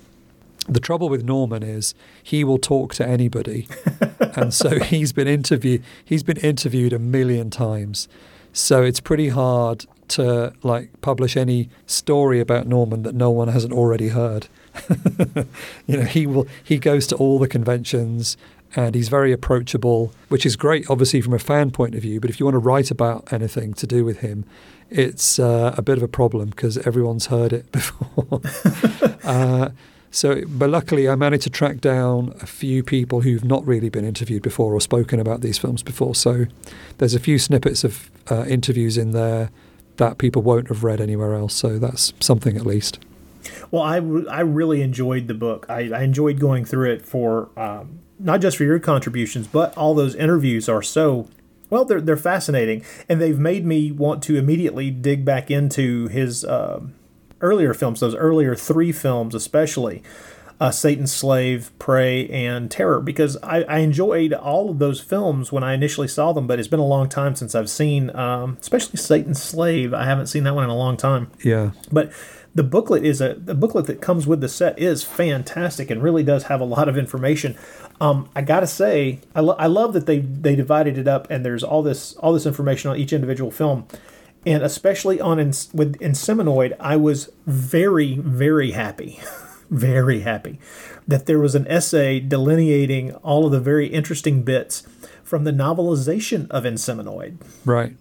[0.69, 3.69] The trouble with Norman is he will talk to anybody,
[4.37, 8.09] and so he's been interview he's been interviewed a million times.
[8.53, 13.73] So it's pretty hard to like publish any story about Norman that no one hasn't
[13.73, 14.49] already heard.
[15.87, 18.37] you know, he will he goes to all the conventions
[18.77, 22.21] and he's very approachable, which is great, obviously from a fan point of view.
[22.21, 24.45] But if you want to write about anything to do with him,
[24.91, 28.41] it's uh, a bit of a problem because everyone's heard it before.
[29.25, 29.71] uh,
[30.11, 34.05] so, but luckily, I managed to track down a few people who've not really been
[34.05, 36.15] interviewed before or spoken about these films before.
[36.15, 36.47] So,
[36.99, 39.51] there's a few snippets of uh, interviews in there
[39.97, 41.55] that people won't have read anywhere else.
[41.55, 42.99] So that's something at least.
[43.71, 43.97] Well, I,
[44.31, 45.67] I really enjoyed the book.
[45.69, 49.95] I, I enjoyed going through it for um, not just for your contributions, but all
[49.95, 51.29] those interviews are so
[51.71, 51.85] well.
[51.85, 56.81] They're they're fascinating, and they've made me want to immediately dig back into his uh,
[57.41, 58.01] earlier films.
[58.01, 60.03] Those earlier three films, especially
[60.61, 65.65] uh, Satan's Slave, Prey, and Terror, because I, I, enjoyed all of those films when
[65.65, 68.97] I initially saw them, but it's been a long time since I've seen, um, especially
[68.97, 69.93] Satan's Slave.
[69.93, 71.31] I haven't seen that one in a long time.
[71.43, 71.73] Yeah.
[71.91, 72.13] But
[72.55, 76.23] the booklet is a the booklet that comes with the set is fantastic and really
[76.23, 77.57] does have a lot of information.
[78.01, 81.45] Um, I gotta say, I, lo- I love that they they divided it up and
[81.45, 83.87] there's all this all this information on each individual film
[84.47, 89.21] and especially on with Inseminoid, I was very, very happy
[89.71, 90.61] very happy
[91.09, 94.87] that there was an essay delineating all of the very interesting bits
[95.23, 97.39] from the novelization of Inseminoid.
[97.65, 97.97] Right.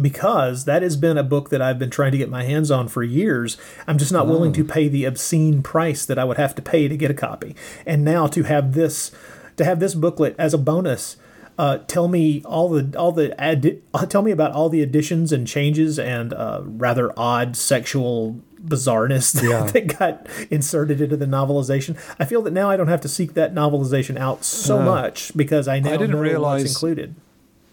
[0.00, 2.88] Because that has been a book that I've been trying to get my hands on
[2.88, 3.56] for years.
[3.86, 4.30] I'm just not oh.
[4.30, 7.14] willing to pay the obscene price that I would have to pay to get a
[7.14, 7.54] copy.
[7.84, 9.10] And now to have this
[9.56, 11.16] to have this booklet as a bonus
[11.58, 15.32] uh, tell me all the all the ad- uh, tell me about all the additions
[15.32, 19.64] and changes and uh, rather odd sexual bizarreness that, yeah.
[19.64, 21.96] that, got inserted into the novelization.
[22.18, 25.66] I feel that now I don't have to seek that novelization out so much because
[25.66, 27.16] I now I didn't know realize, what's included.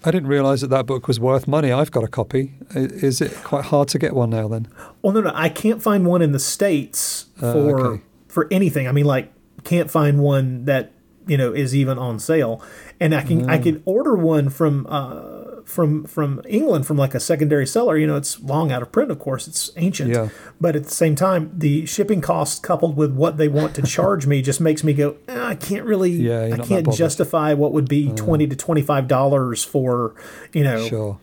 [0.06, 1.72] I didn't realize that that book was worth money.
[1.72, 2.54] I've got a copy.
[2.76, 4.48] Is it quite hard to get one now?
[4.48, 4.68] Then?
[5.02, 8.04] Well, no, no, I can't find one in the states uh, for okay.
[8.28, 8.88] for anything.
[8.88, 9.32] I mean, like,
[9.64, 10.92] can't find one that
[11.28, 12.62] you know is even on sale
[13.00, 13.50] and I can mm.
[13.50, 15.35] I can order one from uh,
[15.66, 17.98] from from England from like a secondary seller.
[17.98, 19.48] You know, it's long out of print, of course.
[19.48, 20.30] It's ancient, yeah.
[20.62, 24.28] but at the same time, the shipping costs coupled with what they want to charge
[24.28, 25.18] me just makes me go.
[25.28, 26.12] Eh, I can't really.
[26.12, 30.16] Yeah, I can't justify what would be uh, twenty to twenty five dollars for
[30.54, 30.88] you know.
[30.88, 31.20] Sure.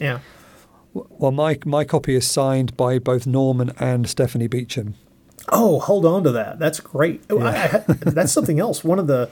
[0.00, 0.20] Yeah.
[0.94, 4.94] Well, my my copy is signed by both Norman and Stephanie Beacham.
[5.48, 6.58] Oh, hold on to that.
[6.58, 7.22] That's great.
[7.28, 7.82] Yeah.
[7.88, 8.84] I, I, that's something else.
[8.84, 9.28] One of the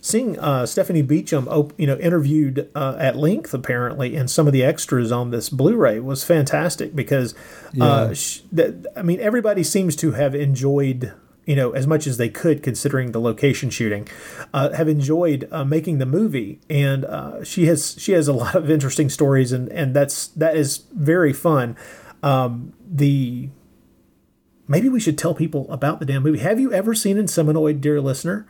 [0.00, 4.62] seeing uh, Stephanie Beacham, you know, interviewed uh, at length apparently, and some of the
[4.62, 7.34] extras on this Blu-ray was fantastic because,
[7.80, 11.12] uh, she, that, I mean, everybody seems to have enjoyed.
[11.46, 14.06] You know, as much as they could, considering the location shooting,
[14.54, 18.54] uh, have enjoyed uh, making the movie, and uh, she has she has a lot
[18.54, 21.76] of interesting stories, and and that's that is very fun.
[22.22, 23.48] Um, the
[24.68, 26.38] maybe we should tell people about the damn movie.
[26.38, 28.46] Have you ever seen Inseminoid, dear listener?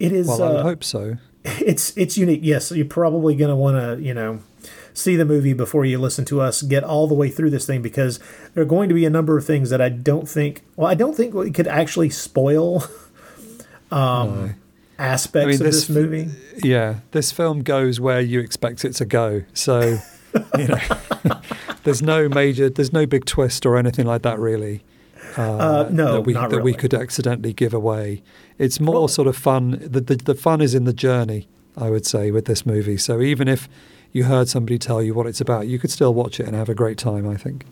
[0.00, 0.26] It is.
[0.26, 1.18] Well, I uh, hope so.
[1.44, 2.40] It's it's unique.
[2.42, 4.40] Yes, you're probably going to want to you know
[4.92, 7.80] see the movie before you listen to us get all the way through this thing
[7.80, 8.18] because
[8.52, 10.62] there are going to be a number of things that I don't think.
[10.76, 12.84] Well, I don't think we could actually spoil.
[13.92, 14.54] Um, no.
[15.00, 16.28] Aspects I mean, of this, this movie.
[16.62, 19.42] Yeah, this film goes where you expect it to go.
[19.52, 19.98] So,
[20.58, 20.78] you know,
[21.82, 24.84] there's no major, there's no big twist or anything like that, really.
[25.36, 28.22] Uh, no, that we that we could accidentally give away.
[28.58, 29.78] It's more sort of fun.
[29.80, 32.96] The, the the fun is in the journey, I would say, with this movie.
[32.96, 33.68] So even if
[34.12, 36.68] you heard somebody tell you what it's about, you could still watch it and have
[36.68, 37.28] a great time.
[37.28, 37.64] I think.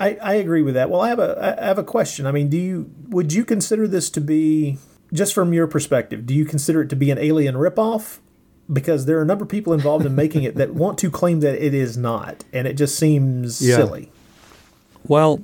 [0.00, 0.88] I, I agree with that.
[0.90, 2.26] Well, I have a I have a question.
[2.26, 4.78] I mean, do you would you consider this to be
[5.12, 6.26] just from your perspective?
[6.26, 8.18] Do you consider it to be an alien ripoff?
[8.72, 11.38] Because there are a number of people involved in making it that want to claim
[11.40, 13.76] that it is not, and it just seems Yeah.
[13.76, 14.10] silly.
[15.06, 15.40] Well,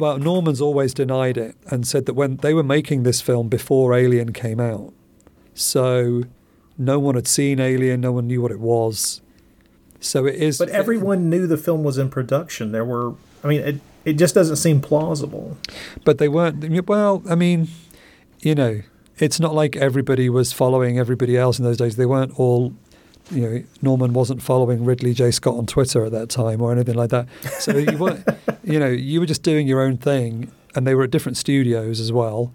[0.00, 3.94] well, Norman's always denied it and said that when they were making this film before
[3.94, 4.92] Alien came out,
[5.54, 6.24] so
[6.78, 9.20] no one had seen Alien, no one knew what it was.
[10.00, 10.58] So it is.
[10.58, 12.72] But everyone knew the film was in production.
[12.72, 15.58] There were, I mean, it it just doesn't seem plausible.
[16.04, 16.86] but they weren't.
[16.88, 17.68] Well, I mean,
[18.40, 18.80] you know,
[19.18, 21.96] it's not like everybody was following everybody else in those days.
[21.96, 22.74] They weren't all.
[23.30, 25.30] You know, Norman wasn't following Ridley J.
[25.30, 27.28] Scott on Twitter at that time or anything like that.
[27.60, 28.26] So you weren't,
[28.64, 32.00] you know, you were just doing your own thing, and they were at different studios
[32.00, 32.52] as well.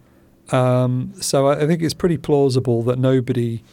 [0.51, 3.63] Um, so I, I think it's pretty plausible that nobody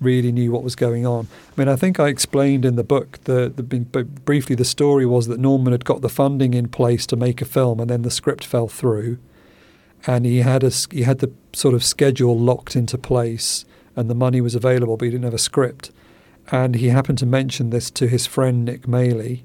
[0.00, 1.28] really knew what was going on.
[1.56, 5.26] I mean, I think I explained in the book the, the briefly the story was
[5.28, 8.10] that Norman had got the funding in place to make a film, and then the
[8.10, 9.18] script fell through,
[10.06, 13.64] and he had a he had the sort of schedule locked into place,
[13.96, 15.90] and the money was available, but he didn't have a script,
[16.50, 19.42] and he happened to mention this to his friend Nick Maley,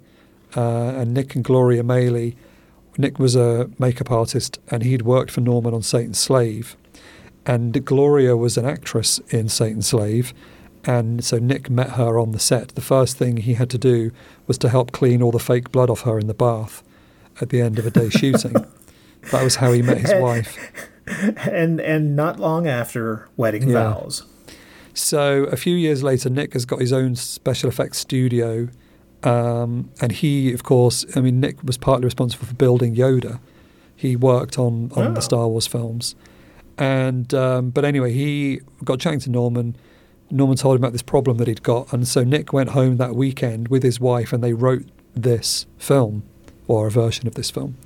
[0.56, 0.62] uh,
[0.96, 2.36] and Nick and Gloria Maley.
[2.98, 6.76] Nick was a makeup artist, and he'd worked for Norman on Satan's Slave,
[7.46, 10.34] and Gloria was an actress in Satan's Slave,
[10.86, 12.70] and so Nick met her on the set.
[12.70, 14.12] The first thing he had to do
[14.48, 16.84] was to help clean all the fake blood off her in the bath
[17.42, 18.54] at the end of a day shooting.
[19.32, 20.58] That was how he met his wife.
[21.50, 23.94] And and not long after wedding Yeah.
[23.94, 24.24] vows.
[25.00, 28.68] So a few years later, Nick has got his own special effects studio,
[29.24, 33.40] um, and he, of course, I mean, Nick was partly responsible for building Yoda.
[33.96, 35.14] He worked on on Oh.
[35.14, 36.16] the Star Wars films,
[36.78, 39.78] and um, but anyway, he got chatting to Norman.
[40.32, 43.16] Norman told him about this problem that he'd got, and so Nick went home that
[43.16, 44.86] weekend with his wife, and they wrote
[45.16, 46.24] this film
[46.68, 47.78] or a version of this film,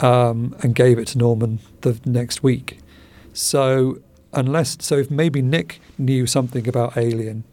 [0.00, 2.78] um, and gave it to Norman the next week.
[3.34, 3.98] So
[4.34, 7.44] unless so, if maybe Nick knew something about Alien,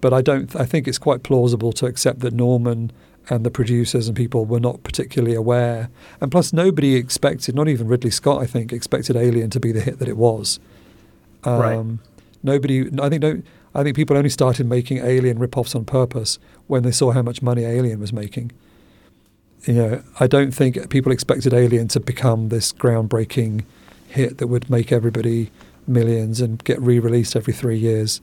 [0.00, 0.54] but I don't.
[0.56, 2.90] I think it's quite plausible to accept that Norman
[3.30, 5.88] and the producers and people were not particularly aware.
[6.20, 9.80] And plus, nobody expected, not even Ridley Scott, I think, expected Alien to be the
[9.80, 10.60] hit that it was.
[11.44, 11.98] Um, Right.
[12.42, 12.90] Nobody.
[13.00, 13.22] I think.
[13.22, 13.42] No,
[13.74, 17.42] I think people only started making Alien rip-offs on purpose when they saw how much
[17.42, 18.52] money Alien was making.
[19.64, 23.64] You know, I don't think people expected Alien to become this groundbreaking
[24.08, 25.50] hit that would make everybody
[25.86, 28.20] millions and get re-released every three years.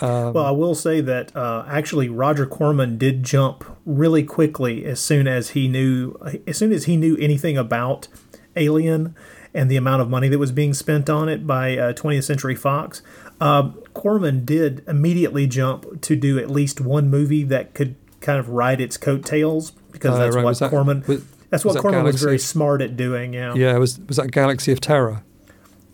[0.00, 4.98] Um, Well, I will say that uh, actually Roger Corman did jump really quickly as
[5.00, 8.08] soon as he knew as soon as he knew anything about
[8.56, 9.14] Alien
[9.52, 12.56] and the amount of money that was being spent on it by uh, 20th Century
[12.56, 13.02] Fox.
[13.40, 18.48] Uh, Corman did immediately jump to do at least one movie that could kind of
[18.48, 22.20] ride its coattails because Uh, that's right, what that- Corman was- that's what Corman was
[22.20, 23.32] very smart at doing.
[23.34, 25.22] Yeah, yeah, was was that Galaxy of Terror?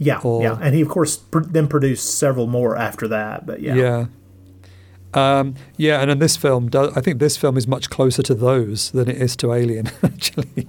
[0.00, 0.58] Yeah, Or- yeah.
[0.60, 3.46] And he of course pr- then produced several more after that.
[3.46, 4.06] But yeah, Yeah.
[5.12, 8.92] Um, yeah, and then this film, I think this film is much closer to those
[8.92, 10.68] than it is to Alien, actually.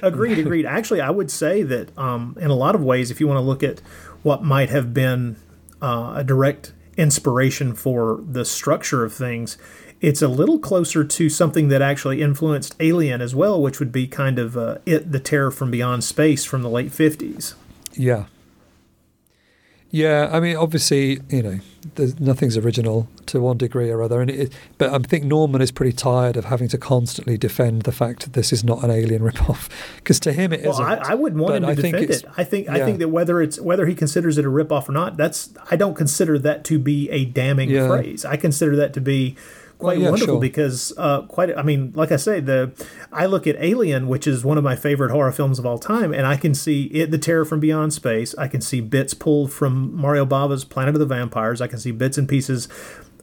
[0.00, 0.64] Agreed, agreed.
[0.64, 3.42] Actually, I would say that um, in a lot of ways, if you want to
[3.42, 3.80] look at
[4.22, 5.36] what might have been
[5.82, 9.58] uh, a direct inspiration for the structure of things,
[10.00, 14.06] it's a little closer to something that actually influenced Alien as well, which would be
[14.06, 17.54] kind of uh, it, the terror from beyond space from the late fifties.
[17.92, 18.24] Yeah.
[19.94, 21.60] Yeah, I mean, obviously, you know,
[21.94, 25.70] there's, nothing's original to one degree or other, and it, but I think Norman is
[25.70, 29.22] pretty tired of having to constantly defend the fact that this is not an alien
[29.22, 31.96] ripoff, because to him it Well, I, not I wouldn't want him to I think
[31.96, 32.24] defend it.
[32.36, 35.16] I think I think that whether it's whether he considers it a ripoff or not,
[35.16, 37.86] that's I don't consider that to be a damning Yeah.
[37.86, 38.24] phrase.
[38.24, 39.36] I consider that to be
[39.78, 40.40] quite yeah, wonderful sure.
[40.40, 41.56] because uh, quite.
[41.56, 42.72] I mean, like I say, the
[43.12, 46.12] I look at Alien, which is one of my favorite horror films of all time,
[46.12, 48.34] and I can see it, the terror from beyond space.
[48.36, 51.60] I can see bits pulled from Mario Bava's Planet of the Vampires.
[51.60, 52.68] I can see bits and pieces.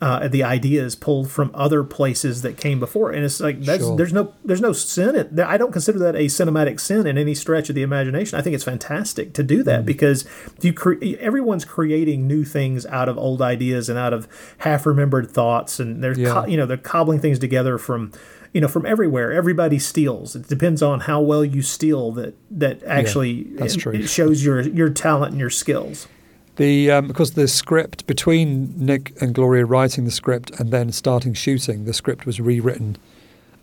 [0.01, 3.95] Uh, the ideas pulled from other places that came before, and it's like that's, Sure.
[3.95, 5.15] there's no there's no sin.
[5.15, 8.39] In, I don't consider that a cinematic sin in any stretch of the imagination.
[8.39, 10.25] I think it's fantastic to do that because
[10.59, 15.29] you cre- everyone's creating new things out of old ideas and out of half remembered
[15.29, 16.33] thoughts, and they're Yeah.
[16.33, 18.11] co- you know they're cobbling things together from
[18.53, 19.31] you know from everywhere.
[19.31, 20.35] Everybody steals.
[20.35, 23.93] It depends on how well you steal that that actually that's it- true.
[23.93, 26.07] it shows your your talent and your skills.
[26.57, 31.33] The um, because the script between Nick and Gloria writing the script and then starting
[31.33, 32.97] shooting, the script was rewritten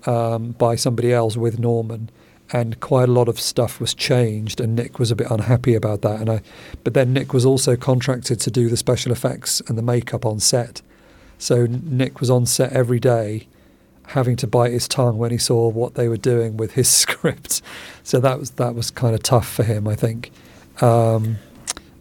[0.06, 2.10] um, by somebody else with Norman,
[2.50, 6.00] and quite a lot of stuff was changed, and Nick was a bit unhappy about
[6.02, 6.20] that.
[6.20, 6.42] And I,
[6.82, 10.40] but then Nick was also contracted to do the special effects and the makeup on
[10.40, 10.80] set,
[11.36, 13.46] so Nick was on set every day,
[14.08, 17.60] having to bite his tongue when he saw what they were doing with his script.
[18.02, 20.30] So that was that was kind of tough for him, I think.
[20.80, 21.38] Um,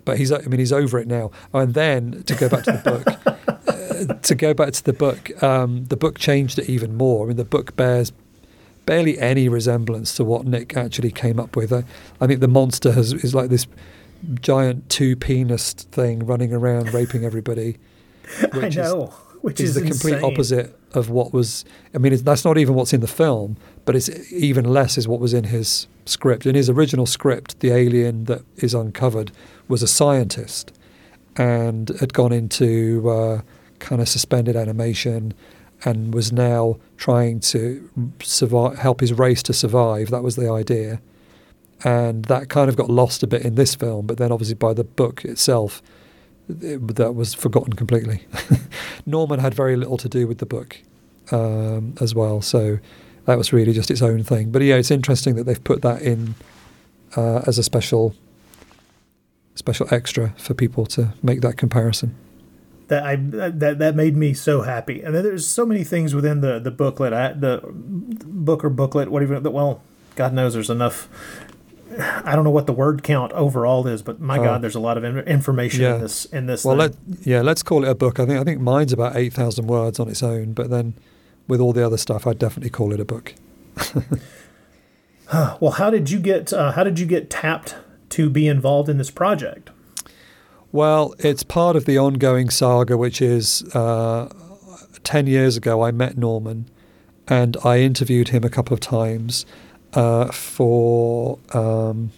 [0.07, 1.31] but he's I mean he's over it now.
[1.53, 3.27] Oh, and then to go back to the book,
[3.67, 7.25] uh, to go back to the book, um, the book changed it even more.
[7.25, 8.13] I mean the book bears
[8.85, 11.73] barely any resemblance to what Nick actually came up with.
[11.73, 11.83] I,
[12.21, 13.67] I think the monster has is like this
[14.39, 17.77] giant two penis thing running around raping everybody.
[18.53, 19.07] I know,
[19.41, 20.31] which is, is the complete insane.
[20.31, 21.65] opposite of what was.
[21.93, 25.05] I mean, it's, that's not even what's in the film, but it's even less is
[25.05, 26.45] what was in his script.
[26.45, 29.33] In his original script, the alien that is uncovered
[29.67, 30.71] was a scientist
[31.35, 33.41] and had gone into uh,
[33.79, 35.33] kind of suspended animation
[35.85, 37.89] and was now trying to
[38.21, 40.09] survive, help his race to survive.
[40.09, 40.99] That was the idea.
[41.83, 44.73] And that kind of got lost a bit in this film, but then obviously by
[44.73, 45.83] the book itself,
[46.49, 48.25] it, that was forgotten completely.
[49.05, 50.77] Norman had very little to do with the book
[51.31, 52.79] um, as well, so
[53.25, 54.49] that was really just its own thing.
[54.49, 56.33] But yeah, it's interesting that they've put that in
[57.15, 58.15] uh, as a special
[59.57, 62.15] special extra for people to make that comparison.
[62.87, 65.01] that I that that made me so happy.
[65.01, 69.09] And then there's so many things within the the booklet, I, the book or booklet,
[69.09, 69.39] whatever.
[69.39, 69.81] That well,
[70.15, 71.09] God knows there's enough.
[71.99, 74.43] I don't know what the word count overall is, but my Oh.
[74.43, 75.95] God, there's a lot of in- information Yeah.
[75.95, 76.63] in this in this.
[76.65, 78.19] Well, let, yeah, let's call it a book.
[78.19, 80.93] I think I think mine's about eight thousand words on its own, but then
[81.47, 83.33] with all the other stuff, I'd definitely call it a book.
[85.59, 87.75] well, how did you get uh, how did you get tapped
[88.09, 89.69] to be involved in this project?
[90.71, 94.29] Well, it's part of the ongoing saga, which is uh,
[95.03, 96.69] 10 years ago, I met Norman
[97.27, 99.45] and I interviewed him a couple of times
[99.93, 101.39] uh, for.
[101.53, 102.11] Um,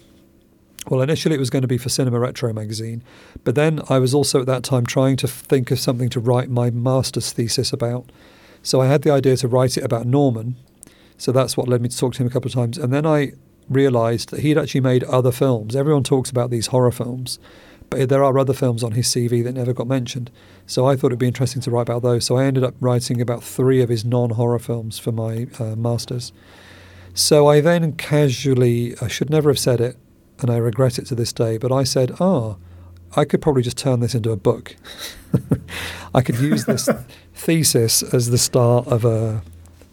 [0.88, 3.04] well, initially it was going to be for Cinema Retro magazine,
[3.44, 6.48] but then I was also at that time trying to think of something to write
[6.48, 8.10] my master's thesis about.
[8.62, 10.56] So I had the idea to write it about Norman.
[11.16, 12.78] So that's what led me to talk to him a couple of times.
[12.78, 13.32] And then I
[13.70, 15.74] realized that he'd actually made other films.
[15.74, 17.38] Everyone talks about these horror films,
[17.88, 20.30] but there are other films on his CV that never got mentioned.
[20.66, 22.24] So I thought it'd be interesting to write about those.
[22.24, 25.76] So I ended up writing about three of his non horror films for my uh,
[25.76, 26.32] master's.
[27.14, 29.96] So I then casually, I should never have said it,
[30.40, 32.56] and I regret it to this day, but I said, ah,
[33.16, 34.76] I could probably just turn this into a book.
[36.14, 36.88] I could use this
[37.34, 39.42] thesis as the start of a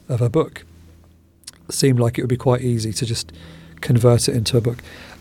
[0.07, 0.65] of a book.
[1.69, 3.34] Seemed like it would be quite easy to just
[3.82, 4.80] convert it into a book.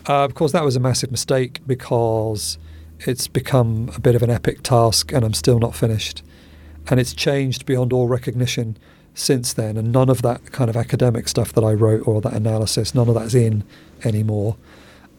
[0.09, 2.59] Uh, of course, that was a massive mistake because
[3.01, 6.23] it's become a bit of an epic task, and I'm still not finished.
[6.89, 8.77] And it's changed beyond all recognition
[9.15, 12.35] since then, and none of that kind of academic stuff that I wrote or that
[12.35, 13.65] analysis, none of that's in
[14.05, 14.57] anymore.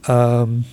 [0.07, 0.65] Um,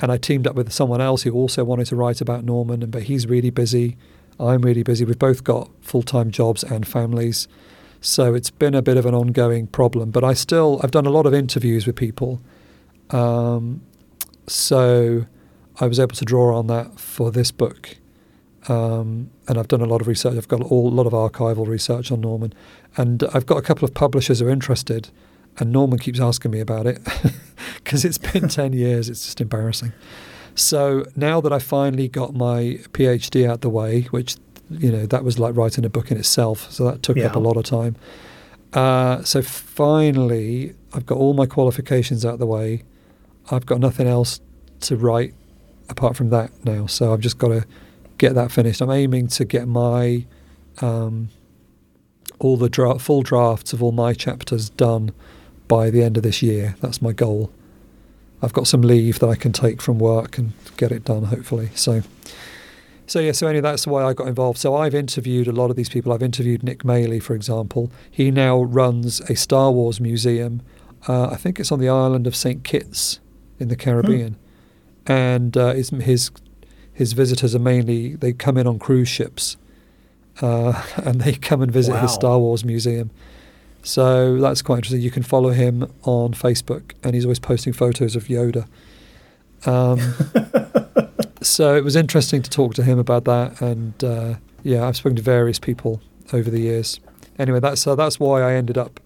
[0.00, 3.04] and I teamed up with someone else who also wanted to write about Norman, but
[3.04, 3.96] he's really busy.
[4.38, 5.04] I'm really busy.
[5.04, 7.48] We've both got full time jobs and families,
[8.04, 10.10] so it's been a bit of an ongoing problem.
[10.10, 12.40] But I still I've done a lot of interviews with people,
[13.10, 13.80] um,
[14.46, 15.26] so
[15.80, 17.96] I was able to draw on that for this book.
[18.68, 20.36] Um, and I've done a lot of research.
[20.36, 22.54] I've got all, a lot of archival research on Norman,
[22.96, 25.10] and I've got a couple of publishers who are interested.
[25.58, 26.98] And Norman keeps asking me about it
[27.76, 29.08] because it's been ten years.
[29.08, 29.92] It's just embarrassing.
[30.54, 34.36] So now that I finally got my PhD out the way, which
[34.70, 37.38] you know that was like writing a book in itself, so that took up a
[37.38, 37.96] lot of time.
[38.72, 42.82] Uh, so finally, I've got all my qualifications out of the way.
[43.50, 44.40] I've got nothing else
[44.80, 45.34] to write
[45.88, 46.86] apart from that now.
[46.86, 47.66] So I've just got to
[48.18, 48.80] get that finished.
[48.80, 50.26] I'm aiming to get my
[50.80, 51.28] um,
[52.38, 55.12] all the dra- full drafts of all my chapters done
[55.68, 56.76] by the end of this year.
[56.80, 57.52] That's my goal.
[58.42, 61.70] I've got some leave that I can take from work and get it done, hopefully.
[61.74, 62.02] So,
[63.06, 63.32] so yeah.
[63.32, 64.58] So anyway, that's why I got involved.
[64.58, 66.12] So I've interviewed a lot of these people.
[66.12, 67.90] I've interviewed Nick Maley, for example.
[68.10, 70.62] He now runs a Star Wars museum.
[71.08, 73.20] Uh, I think it's on the island of Saint Kitts
[73.58, 74.36] in the Caribbean,
[75.06, 76.30] and uh, his his
[76.92, 79.56] his visitors are mainly they come in on cruise ships,
[80.40, 82.00] uh, and they come and visit Wow.
[82.02, 83.10] his Star Wars museum.
[83.82, 85.02] So that's quite interesting.
[85.02, 88.66] You can follow him on Facebook, and he's always posting photos of Yoda.
[89.66, 89.98] Um,
[91.44, 95.16] so it was interesting to talk to him about that, and uh, yeah, I've spoken
[95.16, 96.00] to various people
[96.32, 97.00] over the years.
[97.38, 99.00] Anyway, that's so that's why I ended up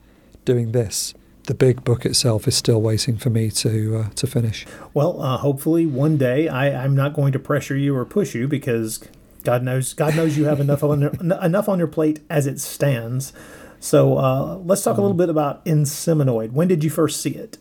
[0.44, 1.14] doing this.
[1.44, 4.66] The big book itself is still waiting for me to uh, to finish.
[4.94, 8.46] Well, uh, hopefully one day I, I'm not going to pressure you or push you
[8.46, 9.02] because
[9.44, 11.12] God knows God knows you have enough on your,
[11.42, 13.32] enough on your plate as it stands.
[13.80, 16.50] So uh, let's talk a little bit about Inseminoid.
[16.50, 17.58] When did you first see it?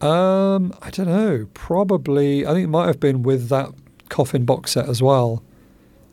[0.00, 1.48] Um, I don't know.
[1.52, 3.72] Probably, I think it might have been with that
[4.08, 5.42] coffin box set as well,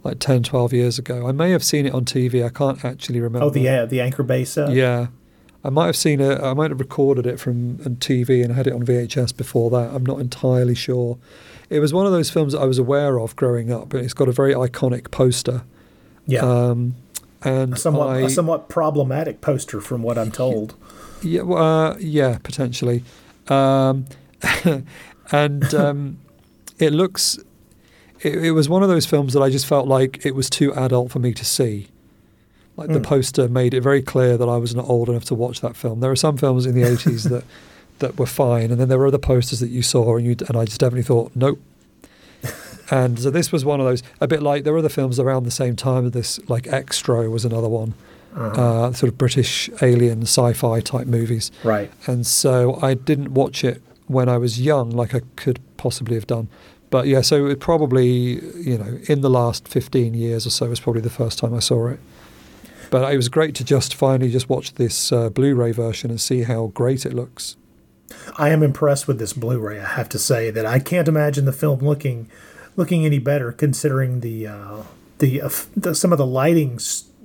[0.03, 1.27] like 10, 12 years ago.
[1.27, 2.45] I may have seen it on TV.
[2.45, 3.45] I can't actually remember.
[3.45, 4.71] Oh, the uh, the Anchor Bay set.
[4.71, 5.07] Yeah.
[5.63, 6.39] I might have seen it.
[6.41, 9.95] I might have recorded it from TV and had it on VHS before that.
[9.95, 11.17] I'm not entirely sure.
[11.71, 14.13] It was one of those films that I was aware of growing up, and it's
[14.13, 15.63] got a very iconic poster.
[16.27, 16.41] yeah.
[16.41, 16.95] Um,
[17.43, 20.75] and a somewhat I, a somewhat problematic poster, from what I'm told.
[21.23, 23.03] Yeah, well, uh, yeah, potentially.
[23.47, 24.05] Um,
[25.31, 26.17] and um,
[26.77, 27.39] it looks.
[28.26, 30.73] It, it was one of those films that I just felt like it was too
[30.73, 31.88] adult for me to see.
[32.78, 33.03] Like the Mm.
[33.03, 36.01] poster made it very clear that I was not old enough to watch that film.
[36.01, 37.43] There are some films in the eighties that
[37.99, 40.57] that were fine, and then there were other posters that you saw, and you and
[40.57, 41.59] I just definitely thought, nope.
[42.91, 44.03] and so this was one of those.
[44.19, 46.09] A bit like there were other films around the same time.
[46.09, 47.93] This, like Xtro, was another one.
[48.36, 51.51] Uh, sort of British alien sci-fi type movies.
[51.63, 51.89] Right.
[52.05, 56.28] And so I didn't watch it when I was young, like I could possibly have
[56.28, 56.49] done.
[56.95, 60.79] But yeah, so it probably, you know, in the last 15 years or so was
[60.79, 61.99] probably the first time I saw it.
[62.89, 66.43] But it was great to just finally just watch this uh, Blu-ray version and see
[66.43, 67.57] how great it looks.
[68.37, 69.77] I am impressed with this Blu-ray.
[69.77, 72.29] I have to say that I can't imagine the film looking
[72.77, 74.83] looking any better, considering the uh,
[75.17, 76.79] the, uh, the some of the lighting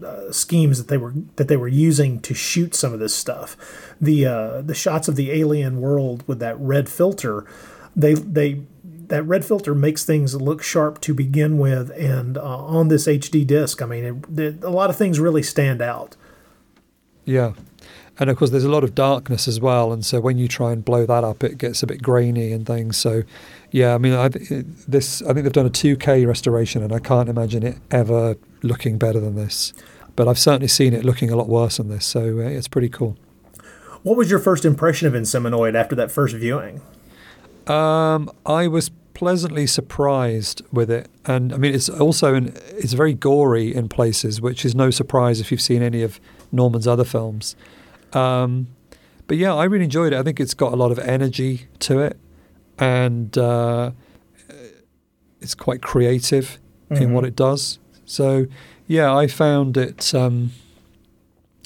[0.04, 3.56] uh, schemes that they were that they were using to shoot some of this stuff.
[4.00, 7.46] The uh, the shots of the alien world with that red filter,
[7.94, 8.62] they they
[9.10, 13.46] that red filter makes things look sharp to begin with, and uh, on this HD
[13.46, 16.16] disc, I mean, it, it, a lot of things really stand out.
[17.24, 17.52] Yeah.
[18.18, 20.72] And of course, there's a lot of darkness as well, and so when you try
[20.72, 22.96] and blow that up, it gets a bit grainy and things.
[22.96, 23.22] So,
[23.70, 27.28] yeah, I mean, I, this I think they've done a 2K restoration, and I can't
[27.28, 29.72] imagine it ever looking better than this.
[30.16, 32.90] But I've certainly seen it looking a lot worse than this, so uh, it's pretty
[32.90, 33.16] cool.
[34.02, 36.82] What was your first impression of Inseminoid after that first viewing?
[37.66, 38.90] Um, I was
[39.20, 44.40] pleasantly surprised with it, and I mean, it's also an, it's very gory in places,
[44.40, 46.18] which is no surprise if you've seen any of
[46.50, 47.54] Norman's other films.
[48.14, 48.68] Um,
[49.26, 50.16] but yeah, I really enjoyed it.
[50.16, 52.18] I think it's got a lot of energy to it,
[52.78, 53.90] and uh,
[55.42, 56.58] it's quite creative
[56.88, 57.78] in what it does.
[58.06, 58.46] So
[58.86, 60.14] yeah, I found it.
[60.14, 60.52] Um,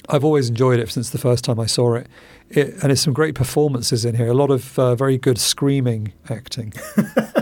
[0.09, 2.07] I've always enjoyed it since the first time I saw it.
[2.49, 4.27] it and there's some great performances in here.
[4.27, 6.73] A lot of uh, very good screaming acting.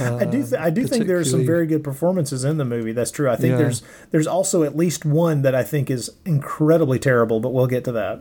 [0.00, 0.38] I do.
[0.42, 2.92] Um, Th- I do think there are some very good performances in the movie.
[2.92, 3.28] That's true.
[3.30, 3.58] I think Yeah.
[3.58, 7.84] there's there's also at least one that I think is incredibly terrible, but we'll get
[7.84, 8.20] to that.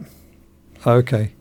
[0.85, 1.33] Okay.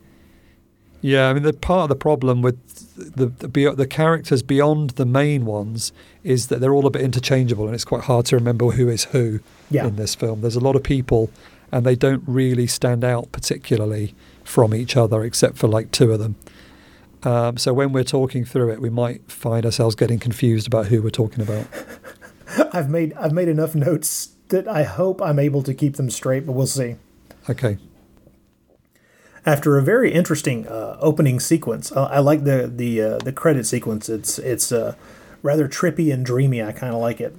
[1.03, 2.57] Yeah, I mean the part of the problem with
[2.97, 5.93] the the, the characters beyond the main ones
[6.25, 9.05] is that they're all a bit interchangeable, and it's quite hard to remember who is
[9.05, 9.87] who Yeah.
[9.87, 10.41] in this film.
[10.41, 11.31] There's a lot of people,
[11.71, 16.19] and they don't really stand out particularly from each other, except for like two of
[16.19, 16.37] them.
[17.23, 21.03] Um, so when we're talking through it, we might find ourselves getting confused about who
[21.03, 21.67] we're talking about.
[22.73, 26.47] I've made I've made enough notes that I hope I'm able to keep them straight,
[26.47, 26.97] but we'll see.
[27.49, 27.79] Okay.
[29.45, 33.67] After a very interesting uh, opening sequence, uh, I like the the uh, the credit
[33.67, 34.09] sequence.
[34.09, 34.95] It's it's uh,
[35.43, 36.63] rather trippy and dreamy.
[36.63, 37.37] I kind of like it.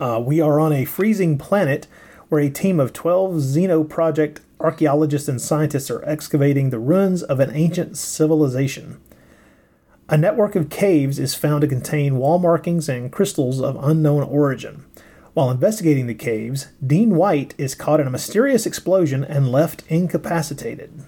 [0.00, 1.86] Uh, we are on a freezing planet
[2.28, 7.40] where a team of 12 Xeno Project archaeologists and scientists are excavating the ruins of
[7.40, 9.00] an ancient civilization.
[10.08, 14.84] A network of caves is found to contain wall markings and crystals of unknown origin.
[15.34, 21.04] While investigating the caves, Dean White is caught in a mysterious explosion and left incapacitated.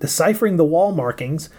[0.00, 1.50] Deciphering the wall markings,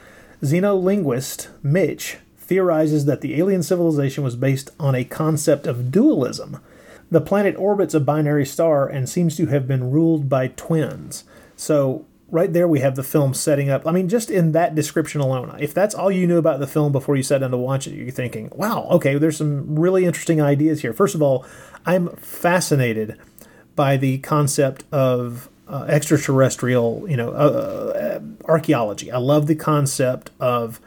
[0.41, 6.59] xenolinguist Mitch theorizes that the alien civilization was based on a concept of dualism.
[7.11, 11.23] The planet orbits a binary star and seems to have been ruled by twins.
[11.55, 13.87] So, right there, we have the film setting up.
[13.87, 16.91] I mean, just in that description alone, if that's all you knew about the film
[16.91, 20.41] before you sat down to watch it, you're thinking, wow, okay, there's some really interesting
[20.41, 20.93] ideas here.
[20.93, 21.45] First of all,
[21.85, 23.17] I'm fascinated
[23.75, 29.11] by the concept of uh, extraterrestrial, you know, uh, uh, archaeology.
[29.11, 30.79] I love the concept of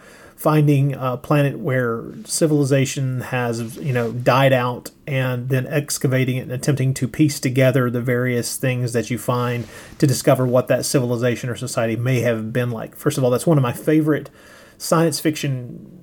[0.43, 6.51] finding a planet where civilization has, you know, died out and then excavating it and
[6.51, 9.65] attempting to piece together the various things that you find
[9.99, 12.97] to discover what that civilization or society may have been like.
[12.97, 14.31] First of all, that's one of my favorite
[14.79, 16.02] science fiction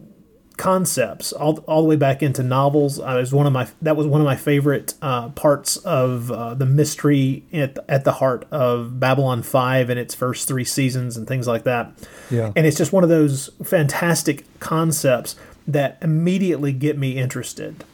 [0.59, 2.99] concepts all, all the way back into novels.
[2.99, 6.53] I was one of my that was one of my favorite uh, parts of uh,
[6.53, 11.27] the mystery at, at the heart of Babylon 5 and its first 3 seasons and
[11.27, 11.91] things like that.
[12.29, 12.51] Yeah.
[12.55, 17.85] And it's just one of those fantastic concepts that immediately get me interested.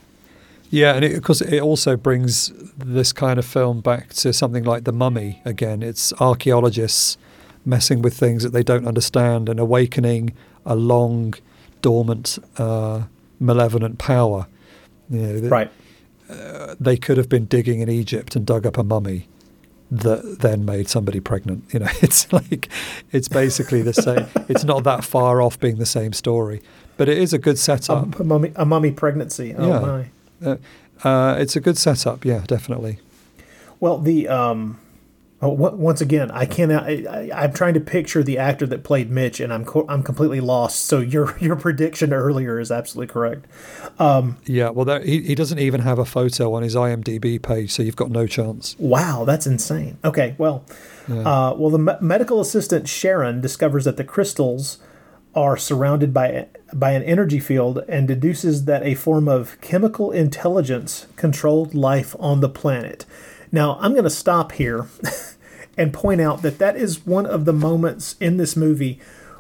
[0.72, 4.64] Yeah, and it, of course, it also brings this kind of film back to something
[4.64, 5.84] like The Mummy again.
[5.84, 7.18] It's archaeologists
[7.64, 10.34] messing with things that they don't understand and awakening
[10.66, 11.36] a long
[11.90, 13.04] dormant, uh,
[13.40, 14.48] malevolent power.
[15.10, 15.72] You know, that- Right.
[16.80, 19.28] they could have been digging in Egypt and dug up a mummy
[19.92, 21.64] that then made somebody pregnant.
[21.72, 22.70] You know, it's like
[23.12, 24.26] it's basically the same.
[24.50, 26.60] it's not that far off being the same story,
[26.98, 28.20] but it is a good A, setup.
[28.20, 29.54] a mummy, a mummy pregnancy.
[29.56, 29.80] Oh Yeah.
[29.80, 30.06] my.
[30.50, 30.58] Uh,
[31.08, 32.26] uh, it's a good setup.
[32.26, 32.98] Yeah, definitely.
[33.80, 34.80] Well, the um,
[35.42, 36.84] oh, once again, I cannot.
[36.84, 40.04] I, I, I'm trying to picture the actor that played Mitch, and I'm co- I'm
[40.04, 40.86] completely lost.
[40.86, 43.46] So your your prediction earlier is absolutely correct.
[44.46, 44.70] Yeah.
[44.70, 47.96] Well, there, he he doesn't even have a photo on his IMDb page, so you've
[47.96, 48.76] got no chance.
[48.80, 49.98] Wow, that's insane.
[50.04, 50.66] Okay, well,
[51.10, 54.80] uh, well, the me- medical assistant Sharon discovers that the crystals
[55.36, 61.08] are surrounded by by an energy field and deduces that a form of chemical intelligence
[61.16, 63.06] controlled life on the planet.
[63.56, 64.86] Now, I'm going to stop here
[65.78, 69.00] and point out that that is one of the moments in this movie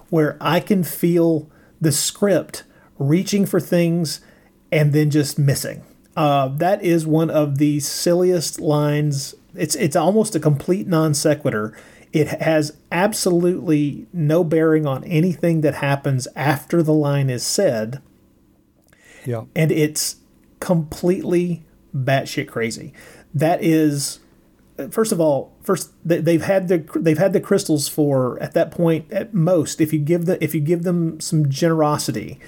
[0.09, 1.49] where I can feel
[1.81, 2.63] the script
[2.97, 4.21] reaching for things
[4.71, 5.83] and then just missing.
[6.15, 9.35] Uh, that is one of the silliest lines.
[9.53, 11.77] It's it's almost a complete non sequitur.
[12.13, 18.01] It has absolutely no bearing on anything that happens after the line is said,
[19.25, 19.43] Yeah.
[19.53, 20.15] and it's
[20.61, 22.93] completely batshit crazy.
[23.35, 24.19] That is,
[24.91, 28.71] first of all, first they- they've had the they've had the crystals for at that
[28.71, 29.81] point at most.
[29.81, 32.39] If you give the if you give them some generosity,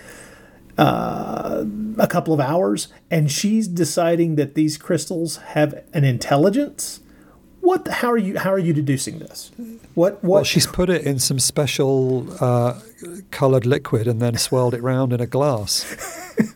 [0.78, 1.66] uh,
[1.98, 7.02] a couple of hours, and she's deciding that these crystals have an intelligence.
[7.62, 7.84] What?
[7.86, 8.38] the- How are you?
[8.40, 9.52] How are you deducing this?
[9.94, 10.24] What?
[10.24, 10.24] What?
[10.24, 12.80] Well, she's put it in some special uh,
[13.32, 15.84] coloured liquid and then swirled it round in a glass.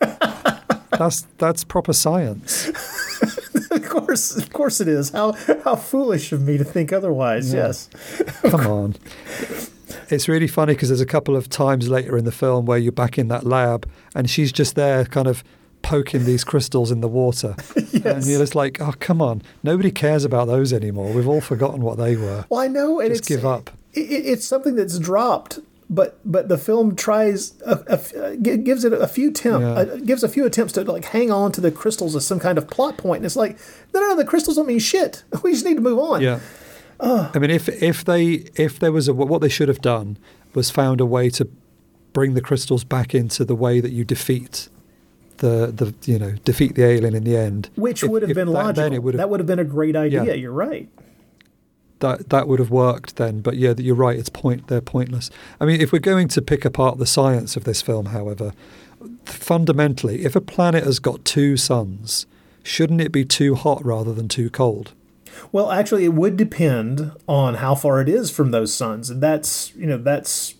[0.92, 2.70] that's that's proper science.
[4.12, 5.10] Of course, of course, it is.
[5.10, 5.32] How
[5.64, 7.52] how foolish of me to think otherwise.
[7.52, 7.66] Yeah.
[7.66, 7.88] Yes.
[8.42, 8.96] Come on.
[10.08, 12.92] It's really funny because there's a couple of times later in the film where you're
[12.92, 15.42] back in that lab and she's just there kind of
[15.82, 17.56] poking these crystals in the water.
[18.04, 19.42] And you're just like, oh, come on.
[19.62, 21.12] Nobody cares about those anymore.
[21.12, 22.46] We've all forgotten what they were.
[22.48, 23.70] Well, I know, and Just it's give up.
[23.92, 25.60] It- it's something that's dropped,
[25.94, 29.72] but but the film tries a, a uh, gives it a few attempt Yeah.
[29.72, 32.56] uh, gives a few attempts to like hang on to the crystals as some kind
[32.58, 33.58] of plot point, and it's like
[33.92, 35.22] no, no, no, the crystals don't mean shit.
[35.44, 36.22] We just need to move on.
[36.22, 36.40] Yeah.
[37.00, 40.18] I mean, if if they if there was a what they should have done
[40.54, 41.48] was found a way to
[42.12, 44.68] bring the crystals back into the way that you defeat
[45.38, 48.46] the the you know defeat the alien in the end, Which If- would have been
[48.52, 49.00] that- logical.
[49.00, 50.24] Would that would have been a great idea.
[50.24, 50.34] Yeah.
[50.34, 50.88] You're right.
[52.02, 53.40] That that would have worked then.
[53.40, 54.18] But yeah, you're right.
[54.18, 54.68] It's point.
[54.68, 55.30] They're pointless.
[55.58, 58.52] I mean, if we're going to pick apart the science of this film, however,
[59.24, 62.26] fundamentally, if a planet has got two suns,
[62.62, 64.92] shouldn't it be too hot rather than too cold?
[65.50, 69.74] Well, actually, it would depend on how far it is from those suns, and that's
[69.74, 70.54] you know that's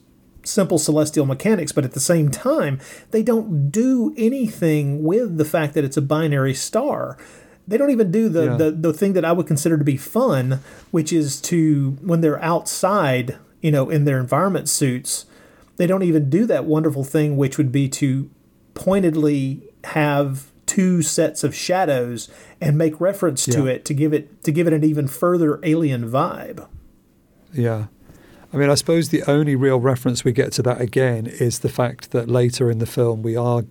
[0.44, 1.72] simple celestial mechanics.
[1.72, 2.80] But at the same time,
[3.10, 7.18] they don't do anything with the fact that it's a binary star.
[7.68, 8.56] They don't even do the, Yeah.
[8.56, 10.60] the the thing that I would consider to be fun,
[10.90, 15.26] which is to when they're outside, you know, in their environment suits,
[15.76, 18.28] they don't even do that wonderful thing, which would be to
[18.74, 22.28] pointedly have two sets of shadows
[22.60, 26.08] and make reference to it to give it to give it an even further alien
[26.10, 26.66] vibe.
[27.52, 27.86] Yeah.
[28.54, 31.70] I mean, I suppose the only real reference we get to that again is the
[31.70, 33.64] fact that later in the film we are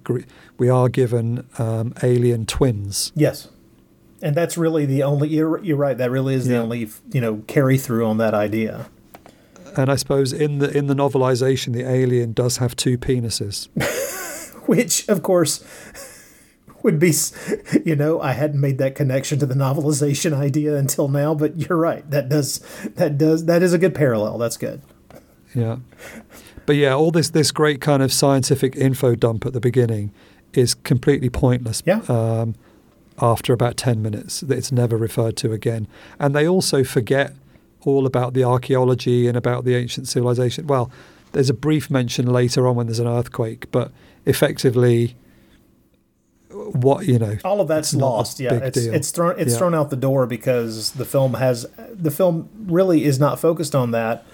[0.57, 3.11] we are given um, alien twins.
[3.15, 3.47] Yes.
[4.21, 7.43] And that's really the only you're, you're right that really is the only you know
[7.47, 8.87] carry through on that idea.
[9.75, 13.69] And I suppose in the in the novelization, the alien does have two penises.
[14.67, 15.65] Which of course
[16.83, 17.13] would be
[17.85, 21.77] you know I hadn't made that connection to the novelization idea until now but you're
[21.77, 22.59] right that does
[22.95, 24.81] that does that is a good parallel that's good.
[25.55, 25.77] Yeah.
[26.65, 30.11] But yeah, all this this great kind of scientific info dump at the beginning
[30.53, 31.81] is completely pointless.
[31.85, 32.01] Yeah.
[32.07, 32.55] Um,
[33.19, 35.87] after about ten minutes, that it's never referred to again,
[36.19, 37.33] and they also forget
[37.83, 40.67] all about the archaeology and about the ancient civilization.
[40.67, 40.91] Well,
[41.31, 43.91] there's a brief mention later on when there's an earthquake, but
[44.25, 45.15] effectively,
[46.49, 48.39] what you know, all of that's it's not a lost.
[48.39, 49.57] Yeah, it's it's thrown it's Yeah.
[49.59, 53.91] thrown out the door because the film has the film really is not focused on
[53.91, 54.25] that,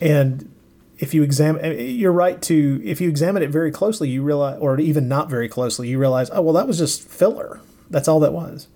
[0.00, 0.50] and
[0.98, 4.58] if you examine, eh, you're right to if you examine it very closely, you realize,
[4.60, 7.60] or even not very closely, you realize, oh well, that was just filler.
[7.90, 8.68] That's all that was.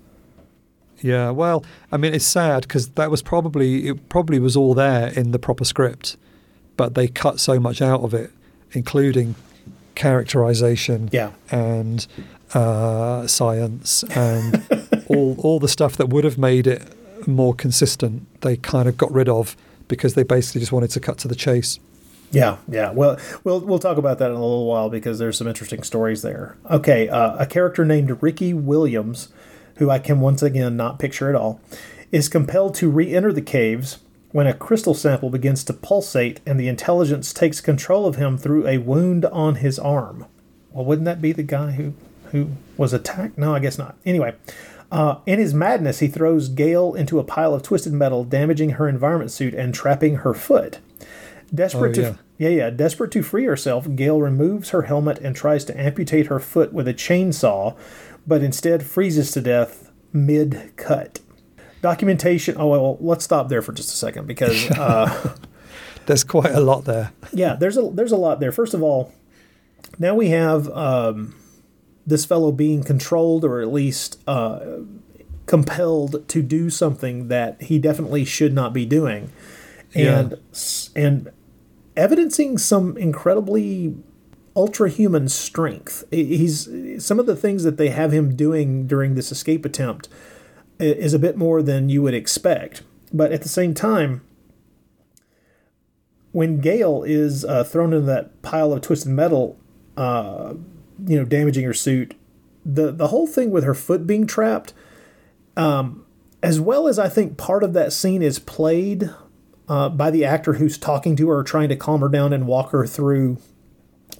[1.01, 5.07] Yeah, well, I mean, it's sad because that was probably it probably was all there
[5.09, 6.17] in the proper script,
[6.77, 8.31] but they cut so much out of it,
[8.71, 9.35] including
[9.95, 11.31] characterization Yeah.
[11.51, 12.05] and
[12.53, 14.63] uh, science and
[15.07, 16.81] all all the stuff that would have made it
[17.27, 18.25] more consistent.
[18.41, 19.55] They kind of got rid of
[19.87, 21.79] because they basically just wanted to cut to the chase.
[22.31, 22.91] Yeah, yeah.
[22.91, 26.21] Well, we'll we'll talk about that in a little while because there's some interesting stories
[26.21, 26.57] there.
[26.69, 29.29] Okay, uh, a character named Ricky Williams,
[29.77, 31.61] who I can once again not picture at all,
[32.11, 33.99] is compelled to re-enter the caves
[34.31, 38.67] when a crystal sample begins to pulsate and the intelligence takes control of him through
[38.67, 40.25] a wound on his arm.
[40.71, 41.93] Well, wouldn't that be the guy who
[42.31, 43.37] who was attacked?
[43.37, 43.95] No, I guess not.
[44.05, 44.35] Anyway,
[44.91, 48.89] uh, in his madness, he throws Gail into a pile of twisted metal, damaging her
[48.89, 50.79] environment suit and trapping her foot.
[51.53, 55.63] Desperate Oh, to yeah, yeah, desperate to free herself, Gail removes her helmet and tries
[55.65, 57.77] to amputate her foot with a chainsaw,
[58.27, 61.19] but instead freezes to death mid-cut.
[61.81, 62.55] Documentation.
[62.57, 65.35] Oh well, let's stop there for just a second because uh,
[66.07, 67.11] There's quite a lot there.
[67.31, 68.51] yeah, there's a there's a lot there.
[68.51, 69.13] First of all,
[69.99, 71.35] now we have um,
[72.05, 74.59] this fellow being controlled or at least uh,
[75.45, 79.31] compelled to do something that he definitely should not be doing,
[79.95, 81.31] and s and
[81.95, 83.95] evidencing some incredibly
[84.55, 86.03] ultra human strength.
[86.11, 86.69] He's
[87.03, 90.07] some of the things that they have him doing during this escape attempt
[90.79, 92.83] is a bit more than you would expect,
[93.13, 94.21] but at the same time
[96.31, 99.57] when Gail is uh, thrown into that pile of twisted metal,
[99.95, 100.53] uh,
[101.07, 102.13] you know, damaging her suit,
[102.65, 104.73] the the whole thing with her foot being trapped,
[105.55, 106.05] um,
[106.43, 109.09] as well as I think part of that scene is played
[109.67, 112.71] uh, by the actor who's talking to her, trying to calm her down and walk
[112.71, 113.37] her through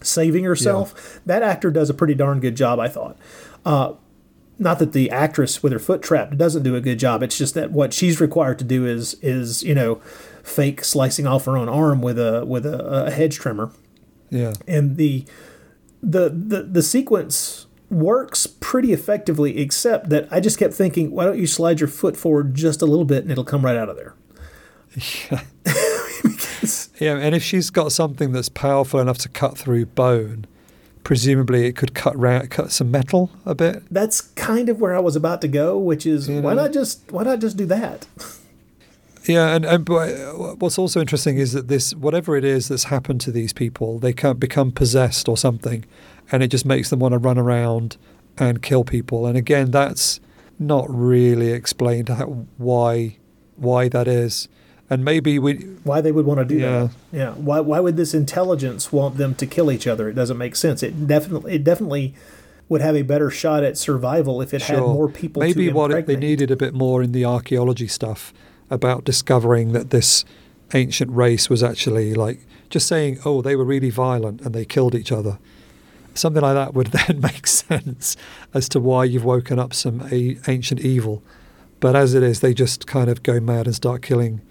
[0.02, 1.20] saving herself.
[1.26, 3.18] That actor does a pretty darn good job, I thought.
[3.66, 3.94] Uh,
[4.58, 7.22] not that the actress with her foot trapped doesn't do a good job.
[7.24, 9.96] It's just that what she's required to do is is you know
[10.44, 13.72] fake slicing off her own arm with a with a, a hedge trimmer,
[14.30, 14.54] Yeah.
[14.68, 15.26] and the
[16.02, 19.58] the the the sequence works pretty effectively.
[19.60, 22.86] Except that I just kept thinking, why don't you slide your foot forward just a
[22.86, 24.14] little bit and it'll come right out of there.
[24.96, 25.42] Yeah,
[27.00, 30.46] yeah, and if she's got something that's powerful enough to cut through bone,
[31.04, 33.84] presumably it could cut ra- cut some metal a bit.
[33.92, 36.64] That's kind of where I was about to go, which is You why know?
[36.64, 38.08] not just why not just do that?
[39.28, 43.32] Yeah, and, and what's also interesting is that this whatever it is that's happened to
[43.32, 45.84] these people, they can't become possessed or something,
[46.32, 47.98] and it just makes them want to run around
[48.38, 49.26] and kill people.
[49.26, 50.20] And again, that's
[50.60, 53.18] not really explained how, why
[53.56, 54.48] why that is.
[54.90, 56.80] And maybe we why they would want to do Yeah.
[56.80, 56.90] that.
[57.12, 57.32] Yeah.
[57.34, 60.08] Why why would this intelligence want them to kill each other?
[60.10, 60.84] It doesn't make sense.
[60.84, 62.14] It definitely it definitely
[62.70, 66.08] would have a better shot at survival if it had more people Maybe what it,
[66.08, 68.34] they needed a bit more in the archaeology stuff
[68.72, 70.26] about discovering that this
[70.74, 72.40] ancient race was actually like
[72.72, 75.38] just saying, oh, they were really violent and they killed each other.
[76.16, 78.18] Something like that would then make sense
[78.54, 81.22] as to why you've woken up some a- ancient evil.
[81.80, 84.42] But as it is, they just kind of go mad and start killing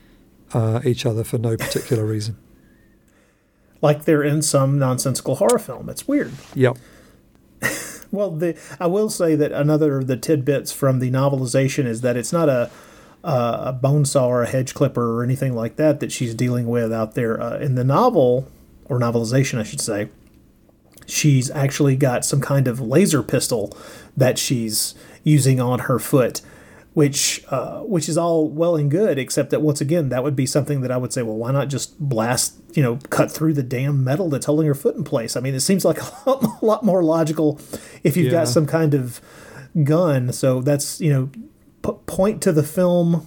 [0.53, 2.37] uh, each other for no particular reason.
[3.83, 5.89] like they're in some nonsensical horror film.
[5.89, 6.33] It's weird.
[6.55, 6.79] Yep.
[8.11, 12.17] Well, the I will say that another of the tidbits from the novelization is that
[12.17, 12.71] it's not a
[13.25, 16.69] uh, a bone saw or a hedge clipper or anything like that that she's dealing
[16.69, 18.47] with out there uh, in the novel
[18.85, 20.11] or novelization, I should say.
[21.07, 23.77] She's actually got some kind of laser pistol
[24.17, 26.41] that she's using on her foot,
[26.95, 30.47] which uh, which is all well and good, except that once again that would be
[30.47, 33.63] something that I would say, well, why not just blast, you know, cut through the
[33.65, 35.37] damn metal that's holding her foot in place?
[35.37, 37.61] I mean, it seems like a lot, a lot more logical
[38.03, 38.41] if you've Yeah.
[38.41, 39.21] got some kind of
[39.83, 40.33] gun.
[40.33, 41.31] So that's you know,
[41.83, 43.27] p- point to the film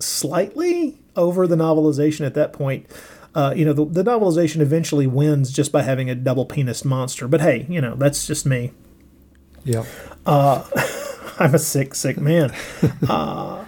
[0.00, 2.86] slightly over the novelization at that point.
[3.34, 7.28] Uh, you know, the, the novelization eventually wins just by having a double penis monster.
[7.28, 8.72] But hey, you know, that's just me.
[9.64, 9.86] Yep.
[11.40, 12.52] I'm a sick, sick man.
[13.08, 13.64] uh,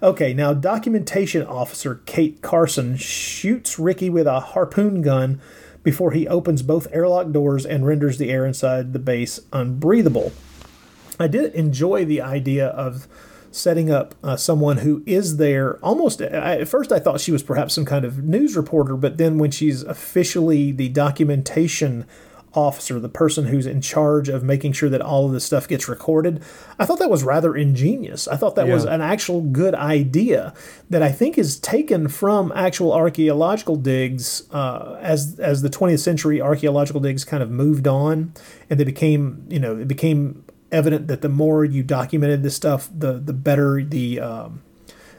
[0.00, 5.40] okay, now documentation officer Kate Carson shoots Ricky with a harpoon gun
[5.82, 10.32] before he opens both airlock doors and renders the air inside the base unbreathable.
[11.18, 13.08] I did enjoy the idea of
[13.50, 17.42] setting up uh, someone who is there almost I, at first i thought she was
[17.42, 22.06] perhaps some kind of news reporter but then when she's officially the documentation
[22.54, 25.88] officer the person who's in charge of making sure that all of this stuff gets
[25.88, 26.42] recorded.
[26.78, 28.26] I thought that was rather ingenious.
[28.26, 30.52] I thought that was an actual good idea
[30.88, 36.40] that i think is taken from actual archaeological digs uh, as as the 20th century
[36.40, 38.32] archaeological digs kind of moved on
[38.68, 42.88] and they became you know it became evident that the more you documented this stuff,
[42.96, 44.62] the the better the um,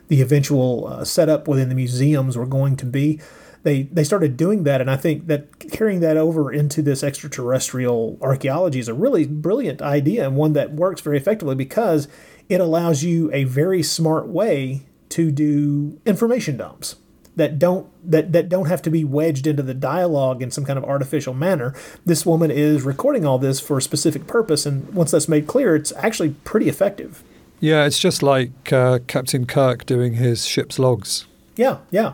[0.08, 3.20] the eventual uh, setup within the museums were going to be.
[3.64, 8.18] They they started doing that, and I think that carrying that over into this extraterrestrial
[8.22, 12.08] archaeology is a really brilliant idea and one that works very effectively because
[12.50, 16.96] it allows you a very smart way to do information dumps
[17.36, 20.78] that don't that that don't have to be wedged into the dialogue in some kind
[20.78, 21.74] of artificial manner.
[22.06, 25.76] This woman is recording all this for a specific purpose, and once that's made clear,
[25.76, 27.24] it's actually pretty effective.
[27.60, 31.26] Yeah, it's just like uh, Captain Kirk doing his ship's logs.
[31.56, 32.14] Yeah, yeah.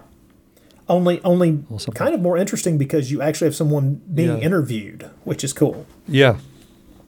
[0.90, 1.64] Only only
[1.96, 4.38] kind of more interesting because you actually have someone being Yeah.
[4.38, 5.86] interviewed, which is cool.
[6.08, 6.38] Yeah.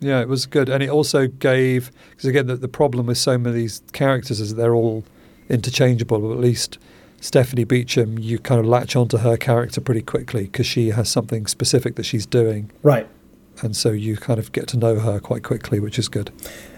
[0.01, 0.69] Yeah, it was good.
[0.69, 4.39] And it also gave, because again, the, the problem with so many of these characters
[4.39, 5.03] is they're all
[5.49, 6.77] interchangeable, at least
[7.21, 11.47] Stephanie Beacham, you kind of latch onto her character pretty quickly because she has something
[11.47, 12.71] specific that she's doing.
[12.81, 13.07] Right.
[13.61, 16.31] And so you kind of get to know her quite quickly, which is good.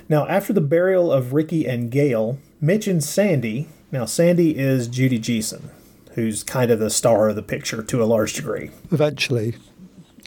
[0.10, 3.68] Now, after the burial of Ricky and Gail, Mitch and Sandy.
[3.91, 5.70] Now, Sandy is Judy Geeson,
[6.14, 8.72] who's kind of the star of the picture to a large degree.
[8.91, 9.55] Eventually,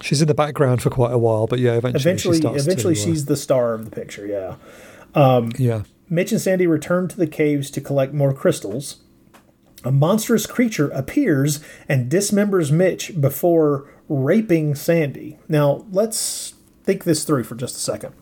[0.03, 2.95] she's in the background for quite a while, but yeah, eventually, Eventually, she starts eventually,
[2.95, 4.26] to, uh, she's the star of the picture.
[4.26, 4.57] Yeah.
[5.59, 5.82] yeah.
[6.09, 8.97] Mitch and Sandy return to the caves to collect more crystals.
[9.85, 15.39] A monstrous creature appears and dismembers Mitch before raping Sandy.
[15.49, 16.55] Now, let's
[16.85, 18.14] think this through for just a second.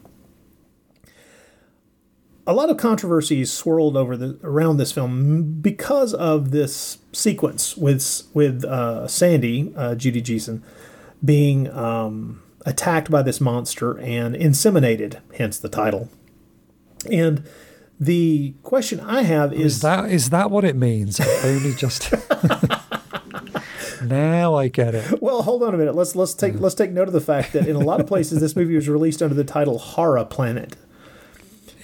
[2.44, 8.24] A lot of controversy swirled over the around this film because of this sequence with
[8.34, 10.60] with uh, Sandy, uh, Judy Geeson,
[11.24, 16.08] being um, attacked by this monster and inseminated, hence the title.
[17.10, 17.44] And
[18.00, 21.20] the question I have is, Is that is that what it means?
[21.44, 22.12] Only just
[24.02, 25.22] now I get it.
[25.22, 25.94] well, hold on a minute.
[25.94, 28.40] Let's let's take let's take note of the fact that in a lot of places
[28.40, 30.74] this movie was released under the title Horror Planet,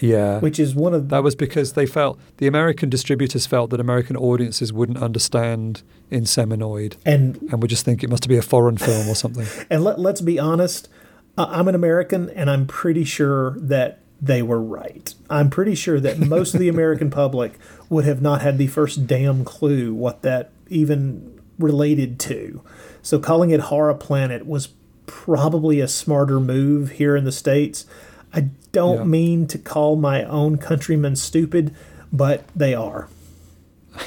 [0.00, 3.80] Yeah, which is one of that was because they felt the American distributors felt that
[3.80, 8.76] American audiences wouldn't understand Inseminoid and and would just think it must be a foreign
[8.76, 9.46] film or something.
[9.70, 10.88] and let let's be honest.
[11.36, 15.14] Uh, I'm an American, and I'm pretty sure that they were right.
[15.30, 19.06] I'm pretty sure that most of the American public would have not had the first
[19.06, 22.62] damn clue what that even related to.
[23.02, 24.70] So calling it Horror Planet was
[25.06, 27.86] probably a smarter move here in the States.
[28.32, 29.04] I don't Yeah.
[29.04, 31.74] mean to call my own countrymen stupid,
[32.12, 33.08] but they are.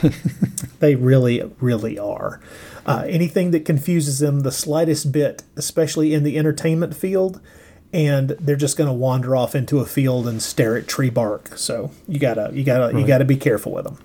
[0.80, 2.40] they really, really are.
[2.86, 7.40] Uh, anything that confuses them the slightest bit, especially in the entertainment field,
[7.94, 11.58] and they're just going to wander off into a field and stare at tree bark.
[11.58, 13.98] So you gotta, you gotta, you gotta be careful with them.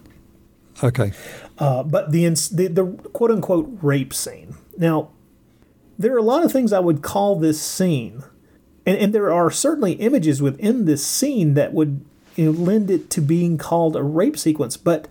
[0.83, 1.13] Okay,
[1.59, 4.57] Uh, but the, ins- the the quote unquote rape scene.
[4.77, 5.09] Now,
[5.99, 8.23] there are a lot of things I would call this scene,
[8.87, 12.05] and, and there are certainly images within this scene that would
[12.37, 14.77] you know, lend it to being called a rape sequence.
[14.77, 15.09] But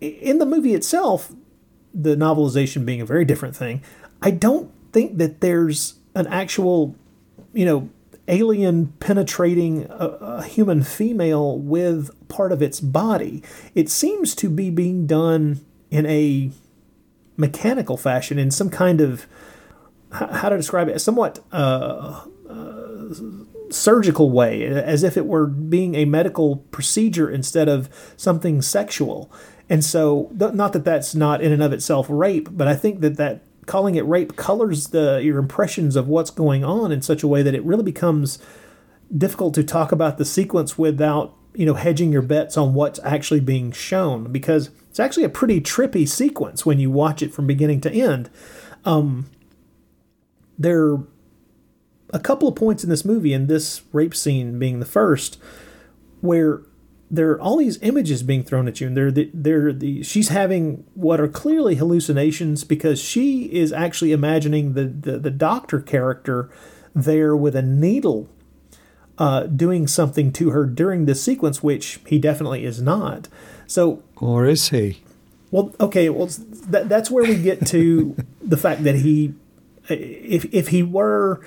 [0.00, 1.32] in the movie itself,
[1.92, 3.82] the novelization being a very different thing,
[4.22, 6.94] I don't think that there's an actual,
[7.52, 7.90] you know,
[8.28, 13.42] alien penetrating a, a human female with part of its body.
[13.74, 16.50] It seems to be being done in a
[17.36, 19.26] mechanical fashion, in some kind of
[20.10, 22.24] how to describe it, somewhat uh,
[23.70, 29.30] surgical way, as if it were being a medical procedure instead of something sexual.
[29.68, 33.16] And so, not that that's not in and of itself rape, but I think that
[33.16, 37.28] that calling it rape colors the your impressions of what's going on in such a
[37.28, 38.38] way that it really becomes
[39.16, 43.40] difficult to talk about the sequence without you know hedging your bets on what's actually
[43.40, 47.80] being shown because it's actually a pretty trippy sequence when you watch it from beginning
[47.80, 48.30] to end.
[48.84, 49.28] Um,
[50.58, 50.98] there
[52.10, 55.38] a couple of points in this movie, and this rape scene being the first,
[56.20, 56.62] where
[57.10, 60.28] there are all these images being thrown at you, and they're the, they're the she's
[60.28, 66.50] having what are clearly hallucinations because she is actually imagining the the, the doctor character
[66.94, 68.28] there with a needle
[69.18, 73.28] uh, doing something to her during this sequence, which he definitely is not.
[73.66, 75.00] So or is he?
[75.50, 76.28] well, okay, well
[76.68, 79.34] that, that's where we get to the fact that he,
[79.88, 81.40] if if he were,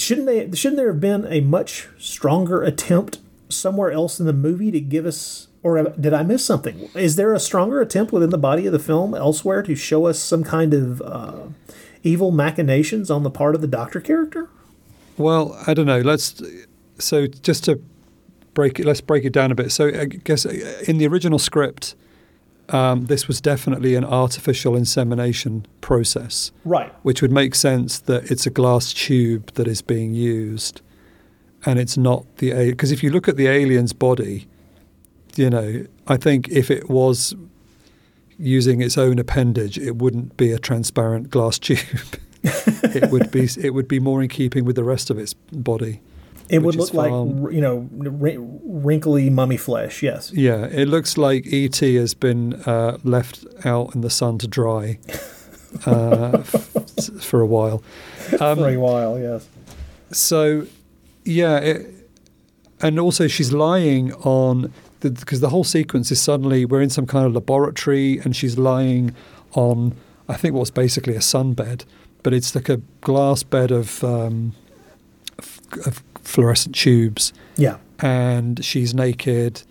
[0.00, 4.70] shouldn't they shouldn't there have been a much stronger attempt somewhere else in the movie
[4.70, 6.88] to give us, or did I miss something?
[6.94, 10.18] Is there a stronger attempt within the body of the film elsewhere to show us
[10.18, 11.48] some kind of uh,
[12.02, 14.48] evil machinations on the part of the Doctor character?
[15.16, 16.00] Well, I don't know.
[16.00, 16.42] Let's
[16.98, 17.80] so just to
[18.54, 18.86] break it.
[18.86, 19.72] Let's break it down a bit.
[19.72, 21.94] So I guess uh, in the original script,
[22.72, 26.92] um, this was definitely an artificial insemination process, Right.
[27.02, 30.80] which would make sense that it's a glass tube that is being used,
[31.66, 34.46] and it's not the because if you look at the alien's body,
[35.36, 37.34] you know, I think if it was
[38.38, 41.78] using its own appendage, it wouldn't be a transparent glass tube.
[42.42, 46.00] it would be it would be more in keeping with the rest of its body.
[46.50, 50.02] It would look like far- you know wrinkly mummy flesh.
[50.02, 50.32] Yes.
[50.32, 54.98] Yeah, it looks like ET has been uh, left out in the sun to dry
[55.86, 56.70] uh, f-
[57.20, 57.82] for a while.
[58.40, 59.18] Um, For a while.
[59.18, 59.48] Yes.
[60.12, 60.66] So,
[61.24, 62.08] yeah, it,
[62.80, 67.26] and also she's lying on because the, whole sequence is suddenly we're in some kind
[67.26, 69.14] of laboratory and she's lying
[69.52, 69.94] on
[70.30, 71.84] I think what's basically a sunbed,
[72.22, 74.54] but it's like a glass bed of, um,
[75.84, 77.76] of fluorescent tubes, Yeah.
[77.98, 79.62] and she's naked.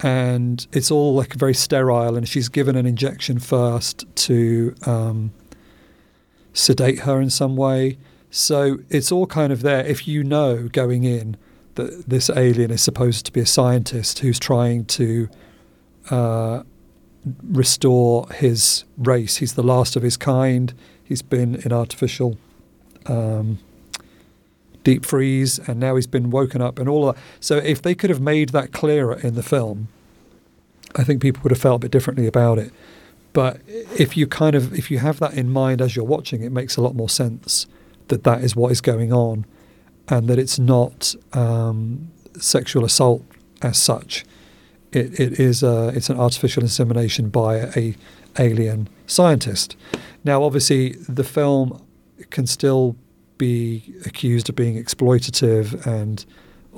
[0.00, 5.32] And it's all like very sterile, and she's given an injection first to um,
[6.52, 7.98] sedate her in some way.
[8.30, 9.84] So it's all kind of there.
[9.84, 11.36] If you know going in
[11.74, 15.28] that this alien is supposed to be a scientist who's trying to
[16.10, 16.62] uh,
[17.42, 20.74] restore his race, he's the last of his kind.
[21.02, 22.36] He's been in artificial
[23.06, 23.58] um,
[24.90, 27.22] deep freeze, and now he's been woken up, and all of that.
[27.40, 29.88] So if they could have made that clearer in the film,
[31.00, 32.70] I think people would have felt a bit differently about it.
[33.32, 33.60] But
[34.04, 36.76] if you kind of if you have that in mind as you're watching, it makes
[36.78, 37.66] a lot more sense
[38.08, 39.44] that that is what is going on,
[40.08, 43.22] and that it's not um, sexual assault
[43.60, 44.24] as such.
[44.92, 47.94] It, it is a, it's an artificial insemination by a
[48.38, 49.76] alien scientist.
[50.24, 51.84] Now, obviously, the film
[52.30, 52.96] can still
[53.38, 56.24] be accused of being exploitative and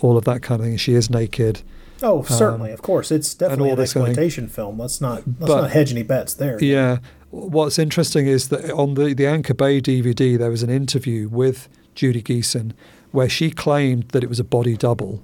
[0.00, 0.76] all of that kind of thing.
[0.76, 1.62] She is naked.
[2.02, 3.10] Oh, certainly, of course.
[3.10, 4.24] It's definitely an this kind of thing.
[4.24, 4.78] exploitation film.
[4.78, 6.62] Let's not let's But- not hedge any bets there.
[6.62, 6.98] Yeah.
[7.30, 11.68] What's interesting is that on the, the Anchor Bay DVD, there was an interview with
[11.94, 12.72] Judy Geeson
[13.12, 15.22] where she claimed that it was a body double,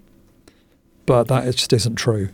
[1.05, 2.28] but that just isn't true.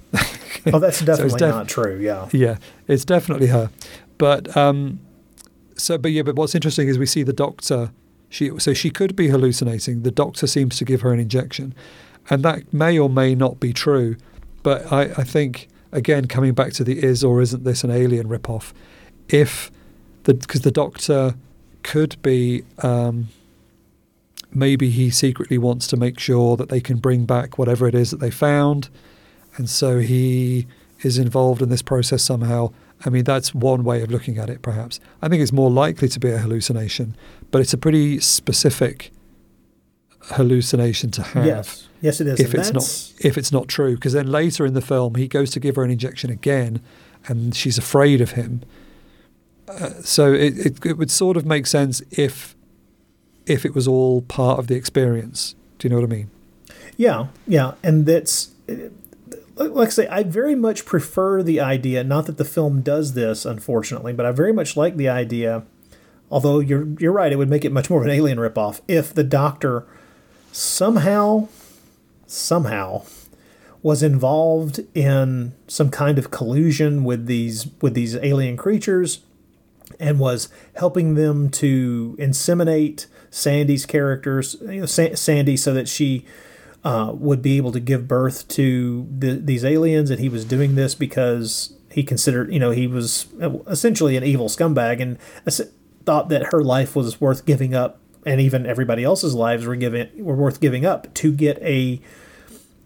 [0.73, 1.99] Oh, that's So definitely def- not true.
[2.01, 2.29] Yeah.
[2.33, 2.57] Yeah,
[2.89, 3.71] it's definitely her.
[4.19, 5.01] But um,
[5.77, 7.91] so, but yeah, but what's interesting is we see the doctor.
[8.33, 10.03] She so she could be hallucinating.
[10.05, 11.75] The doctor seems to give her an injection,
[12.31, 14.17] and that may or may not be true.
[14.63, 18.29] But I, I think again, coming back to the is or isn't this an alien
[18.29, 18.73] ripoff?
[19.29, 19.71] If
[20.23, 21.35] the because the doctor
[21.83, 22.65] could be.
[22.79, 23.29] Um,
[24.55, 28.11] Maybe he secretly wants to make sure that they can bring back whatever it is
[28.11, 28.91] that they found,
[29.57, 30.67] and so he
[31.01, 32.71] is involved in this process somehow.
[33.05, 35.01] I mean, that's one way of looking at it, perhaps.
[35.21, 37.17] I think it's more likely to be a hallucination,
[37.51, 39.11] but it's a pretty specific
[40.23, 41.47] hallucination to have.
[41.47, 41.89] Yes.
[42.01, 42.41] Yes, it is.
[42.41, 45.15] If And it's that's- not, if it's not true, because then later in the film
[45.17, 46.81] he goes to give her an injection again,
[47.27, 48.63] and she's afraid of him.
[49.69, 52.57] Uh, so it, it it would sort of make sense if
[53.47, 55.55] if it was all part of the experience.
[55.79, 56.31] Do you know what I mean?
[56.97, 58.51] Yeah, yeah, and that's
[59.57, 62.05] like I say, I very much prefer the idea.
[62.05, 65.65] Not that the film does this, unfortunately, but I very much like the idea.
[66.31, 69.13] Although you're you're right, it would make it much more of an alien ripoff if
[69.13, 69.87] the Doctor
[70.51, 71.49] somehow
[72.27, 73.05] somehow
[73.83, 79.21] was involved in some kind of collusion with these with these alien creatures
[80.01, 86.25] and was helping them to inseminate Sandy's characters, you know, Sa- Sandy, so that she
[86.85, 90.75] uh, would be able to give birth to the, these aliens, and he was doing
[90.75, 93.27] this because he considered, you know, he was
[93.69, 95.19] essentially an evil scumbag and
[96.05, 100.09] thought that her life was worth giving up, and even everybody else's lives were giving
[100.25, 102.01] were worth giving up to get a,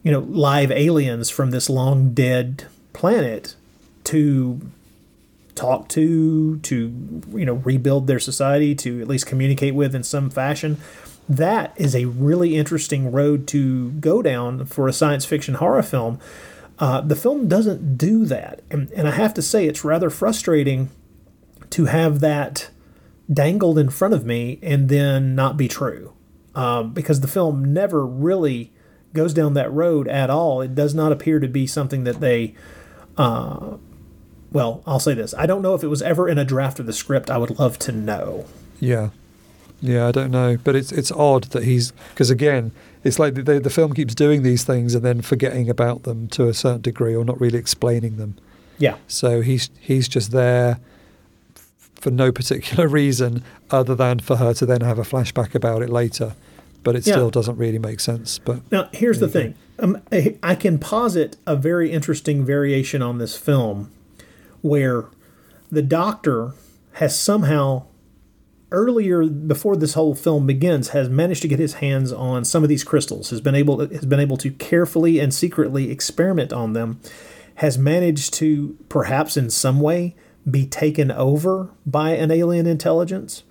[0.02, 3.54] you know, live aliens from this long dead planet
[4.04, 4.60] to
[5.54, 10.30] talk to, to you know rebuild their society, to at least communicate with in some
[10.30, 10.76] fashion.
[11.28, 16.18] That is a really interesting road to go down for a science fiction horror film.
[16.78, 20.90] Uh, the film doesn't do that, and, and I have to say it's rather frustrating
[21.70, 22.70] to have that
[23.32, 26.12] dangled in front of me and then not be true,
[26.54, 28.72] um, because the film never really
[29.14, 30.60] goes down that road at all.
[30.60, 32.54] It does not appear to be something that they
[33.16, 33.78] uh,
[34.52, 35.34] well, I'll say this.
[35.34, 37.30] I don't know if it was ever in a draft of the script.
[37.30, 38.46] I would love to know.
[38.80, 39.10] Yeah,
[39.80, 42.72] yeah, I don't know, but it's it's odd that he's because again,
[43.04, 46.48] it's like the, the film keeps doing these things and then forgetting about them to
[46.48, 48.36] a certain degree or not really explaining them.
[48.78, 48.96] Yeah.
[49.06, 50.78] So he's he's just there
[51.94, 55.90] for no particular reason other than for her to then have a flashback about it
[55.90, 56.34] later,
[56.82, 57.14] but it Yeah.
[57.14, 58.38] still doesn't really make sense.
[58.38, 59.54] But Now, here's the thing.
[59.78, 63.90] Um, I, I can posit a very interesting variation on this film
[64.62, 65.04] where
[65.70, 66.52] the doctor
[66.94, 67.84] has somehow
[68.72, 72.68] earlier before this whole film begins has managed to get his hands on some of
[72.68, 77.00] these crystals has been able has been able to carefully and secretly experiment on them
[77.56, 80.14] has managed to perhaps in some way
[80.48, 83.42] be taken over by an alien intelligence.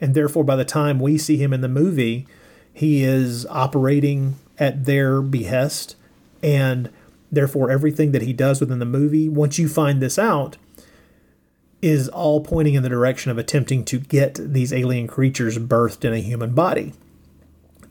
[0.00, 2.26] And therefore, by the time we see him in the movie,
[2.72, 5.96] he is operating at their behest.
[6.42, 6.90] And
[7.32, 10.58] therefore, everything that he does within the movie, once you find this out,
[11.84, 16.14] is all pointing in the direction of attempting to get these alien creatures birthed in
[16.14, 16.94] a human body.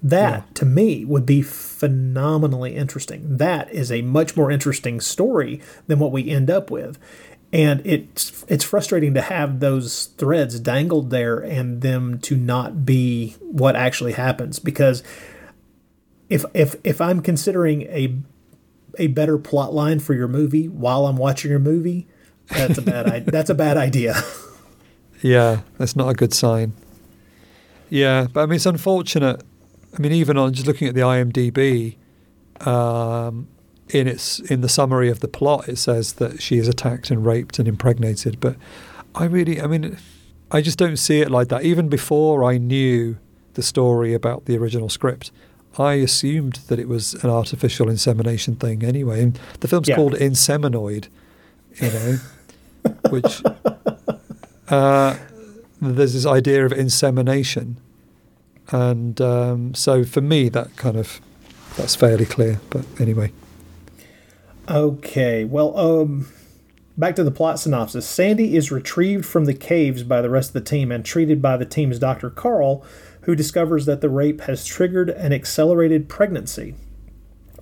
[0.01, 0.53] That, yeah.
[0.55, 3.37] to me, would be phenomenally interesting.
[3.37, 6.97] That is a much more interesting story than what we end up with.
[7.53, 13.35] And it's it's frustrating to have those threads dangled there and them to not be
[13.41, 15.03] what actually happens because
[16.29, 18.17] if if if I'm considering a
[18.97, 22.07] a better plot line for your movie while I'm watching your movie,
[22.49, 24.15] that's a bad that's a bad idea.
[25.21, 26.73] yeah, that's not a good sign.
[27.89, 29.43] Yeah, but I mean it's unfortunate
[29.97, 31.95] I mean, even on just looking at the IMDb,
[32.65, 33.47] um,
[33.89, 37.25] in its in the summary of the plot, it says that she is attacked and
[37.25, 38.39] raped and impregnated.
[38.39, 38.55] But
[39.13, 39.97] I really, I mean,
[40.51, 41.63] I just don't see it like that.
[41.63, 43.17] Even before I knew
[43.53, 45.31] the story about the original script,
[45.77, 49.21] I assumed that it was an artificial insemination thing anyway.
[49.21, 49.95] And the film's yeah.
[49.95, 51.07] called Inseminoid,
[51.75, 52.17] you know,
[53.09, 53.43] which
[54.69, 55.17] uh,
[55.81, 57.77] there's this idea of insemination
[58.71, 61.19] and um, so for me, that kind of
[61.75, 62.59] that's fairly clear.
[62.69, 63.31] But anyway.
[64.69, 65.43] Okay.
[65.43, 66.27] Well, um,
[66.97, 68.07] back to the plot synopsis.
[68.07, 71.57] Sandy is retrieved from the caves by the rest of the team and treated by
[71.57, 72.29] the team's Dr.
[72.29, 72.85] Carl,
[73.21, 76.75] who discovers that the rape has triggered an accelerated pregnancy.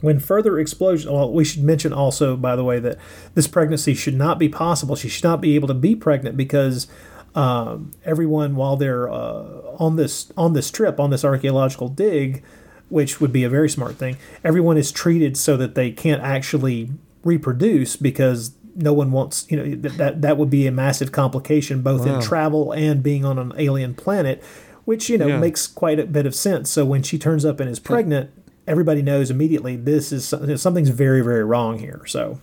[0.01, 2.97] When further explosion, well, we should mention also, by the way, that
[3.35, 4.95] this pregnancy should not be possible.
[4.95, 6.87] She should not be able to be pregnant because
[7.35, 9.43] um, everyone while they're uh,
[9.79, 12.43] on this on this trip on this archaeological dig,
[12.89, 14.17] which would be a very smart thing.
[14.43, 16.89] Everyone is treated so that they can't actually
[17.23, 22.05] reproduce because no one wants you know that that would be a massive complication both
[22.05, 22.15] wow.
[22.15, 24.43] in travel and being on an alien planet,
[24.85, 25.39] which you know yeah.
[25.39, 26.69] makes quite a bit of sense.
[26.69, 28.31] So when she turns up and is pregnant,
[28.67, 32.03] everybody knows immediately this is something's very very wrong here.
[32.05, 32.39] So.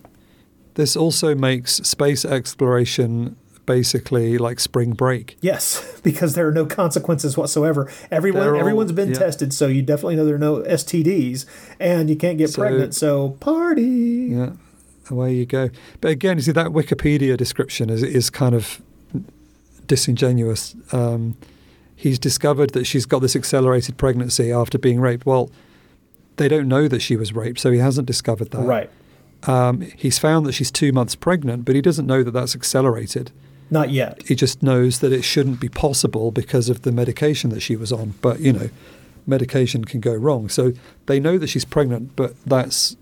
[0.75, 3.35] This also makes space exploration
[3.69, 5.37] basically like spring break.
[5.41, 7.89] Yes, because there are no consequences whatsoever.
[8.09, 9.19] Everyone everyone's been yeah.
[9.19, 11.45] tested, so you definitely know there are no STDs,
[11.79, 12.95] and you can't get so, pregnant.
[12.95, 14.29] So party.
[14.31, 14.53] Yeah,
[15.11, 15.69] away you go.
[16.01, 18.81] But again, you see that Wikipedia description is is kind of
[19.85, 20.75] disingenuous.
[20.91, 21.37] Um,
[21.95, 25.27] he's discovered that she's got this accelerated pregnancy after being raped.
[25.27, 25.51] Well,
[26.39, 28.61] they don't know that she was raped, so he hasn't discovered that.
[28.61, 28.89] Right.
[29.43, 33.31] Um, he's found that she's two months pregnant, but he doesn't know that that's accelerated.
[33.69, 34.21] Not yet.
[34.25, 37.91] He just knows that it shouldn't be possible because of the medication that she was
[37.91, 38.15] on.
[38.21, 38.69] But, you know,
[39.27, 40.49] medication can go wrong.
[40.49, 40.73] So
[41.05, 42.97] they know that she's pregnant, but that's.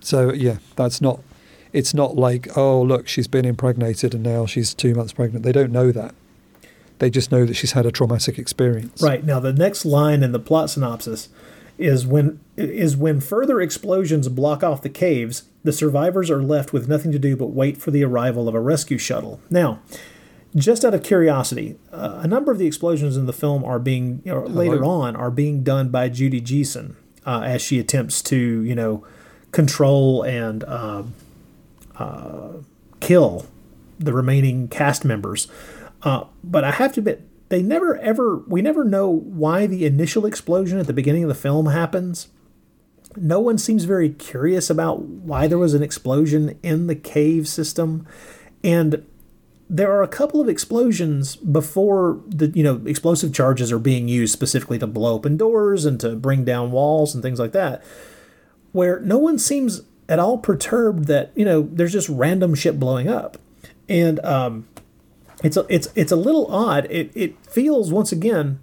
[0.00, 1.20] So, yeah, that's not.
[1.72, 5.44] It's not like, oh, look, she's been impregnated and now she's two months pregnant.
[5.44, 6.14] They don't know that.
[6.98, 9.02] They just know that she's had a traumatic experience.
[9.02, 9.22] Right.
[9.22, 11.28] Now, the next line in the plot synopsis
[11.78, 16.88] is when is when further explosions block off the caves, the survivors are left with
[16.88, 19.40] nothing to do but wait for the arrival of a rescue shuttle.
[19.50, 19.80] Now,
[20.54, 24.22] just out of curiosity, uh, a number of the explosions in the film are being
[24.26, 26.94] or later on are being done by Judy Geeson
[27.26, 29.04] uh, as she attempts to you know
[29.52, 31.02] control and uh,
[31.96, 32.52] uh
[33.00, 33.46] kill
[33.98, 35.48] the remaining cast members.
[36.02, 40.26] Uh, but I have to admit, they never ever we never know why the initial
[40.26, 42.28] explosion at the beginning of the film happens.
[43.16, 48.06] No one seems very curious about why there was an explosion in the cave system.
[48.62, 49.06] And
[49.68, 54.32] there are a couple of explosions before the you know explosive charges are being used
[54.32, 57.82] specifically to blow open doors and to bring down walls and things like that
[58.72, 63.08] where no one seems at all perturbed that you know there's just random shit blowing
[63.08, 63.38] up
[63.88, 64.68] and um,
[65.42, 66.86] it's a, it's it's a little odd.
[66.90, 68.60] It it feels once again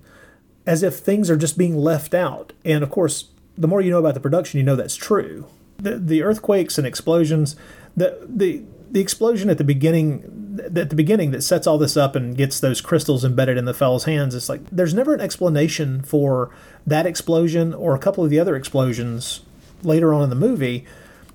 [0.65, 2.53] as if things are just being left out.
[2.63, 5.45] And of course, the more you know about the production, you know that's true.
[5.77, 7.55] The the earthquakes and explosions,
[7.95, 8.63] the the
[8.93, 12.59] the explosion at the beginning at the beginning that sets all this up and gets
[12.59, 16.51] those crystals embedded in the fellow's hands it's like there's never an explanation for
[16.85, 19.41] that explosion or a couple of the other explosions
[19.81, 20.85] later on in the movie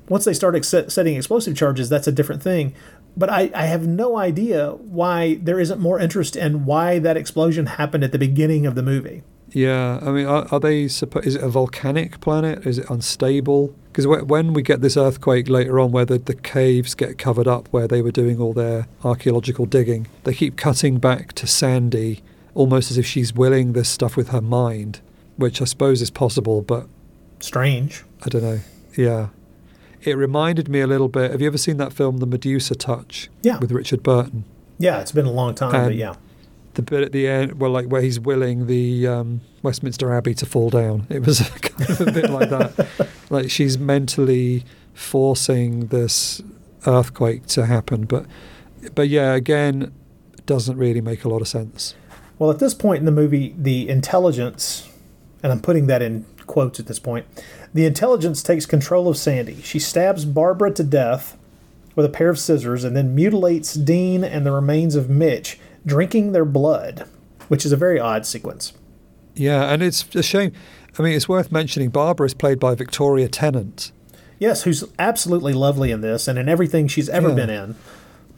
[0.09, 2.73] once they start ex- setting explosive charges that's a different thing
[3.19, 7.67] but I, I have no idea why there isn't more interest in why that explosion
[7.67, 9.23] happened at the beginning of the movie.
[9.51, 10.85] Yeah, I mean, are, are they?
[10.87, 12.67] Suppo- Is it a volcanic planet?
[12.67, 13.75] Is it unstable?
[13.91, 17.67] Because when we get this earthquake later on, where the, the caves get covered up,
[17.73, 22.23] where they were doing all their archaeological digging, they keep cutting back to Sandy,
[22.55, 25.01] almost as if she's willing this stuff with her mind,
[25.37, 26.87] which I suppose is possible, but
[27.41, 28.05] strange.
[28.25, 28.61] I don't know.
[28.97, 29.29] Yeah,
[30.03, 31.31] it reminded me a little bit.
[31.31, 33.29] Have you ever seen that film, The Medusa Touch?
[33.43, 33.59] Yeah.
[33.59, 34.45] With Richard Burton.
[34.79, 36.15] Yeah, it's been a long time, but yeah.
[36.75, 40.47] The bit at the end, well, like where he's willing the um, Westminster Abbey to
[40.47, 41.07] fall down.
[41.11, 42.89] It was kind of a bit like that.
[43.31, 44.65] Like she's mentally
[44.95, 46.41] forcing this
[46.87, 48.25] earthquake to happen, but
[48.95, 49.93] but yeah, again,
[50.33, 51.95] it doesn't really make a lot of sense.
[52.39, 54.89] Well, at this point in the movie, the intelligence,
[55.43, 57.27] and I'm putting that in quotes at this point,
[57.73, 59.61] the intelligence takes control of Sandy.
[59.63, 61.37] She stabs Barbara to death
[61.95, 66.33] with a pair of scissors and then mutilates Dean and the remains of Mitch, drinking
[66.33, 67.07] their blood,
[67.49, 68.73] which is a very odd sequence.
[69.35, 70.53] Yeah, and it's a shame.
[70.99, 71.91] I mean, it's worth mentioning.
[71.91, 73.93] Barbara is played by Victoria Tennant,
[74.41, 77.35] Yes, who's absolutely lovely in this and in everything she's ever Yeah.
[77.35, 77.75] been in.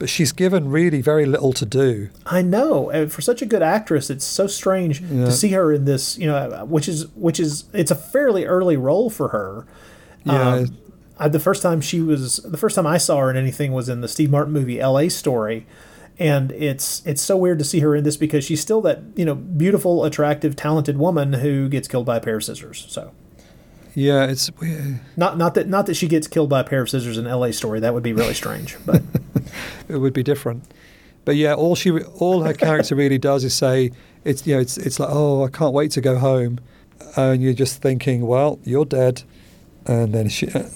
[0.00, 2.08] But she's given really very little to do.
[2.26, 2.90] I know.
[2.90, 5.26] and For such a good actress, it's so strange Yeah.
[5.26, 6.18] to see her in this.
[6.18, 9.66] You know, which is which is it's a fairly early role for her.
[10.24, 10.76] Yeah, Um,
[11.18, 13.88] I, the first time she was the first time I saw her in anything was
[13.88, 15.08] in the Steve Martin movie L.A.
[15.10, 15.66] Story,
[16.18, 19.24] and it's it's so weird to see her in this because she's still that you
[19.26, 22.86] know beautiful, attractive, talented woman who gets killed by a pair of scissors.
[22.88, 23.12] So
[23.94, 25.00] yeah, it's weird.
[25.16, 27.52] not not that not that she gets killed by a pair of scissors in L.A.
[27.52, 27.80] Story.
[27.80, 28.76] That would be really strange.
[28.84, 29.02] But
[29.88, 30.64] it would be different.
[31.24, 33.92] But yeah, all she, all her character really does is say,
[34.24, 36.60] it's you know, it's it's like, oh, I can't wait to go home,
[37.16, 39.22] and you're just thinking, well, you're dead,
[39.86, 40.70] and then she, and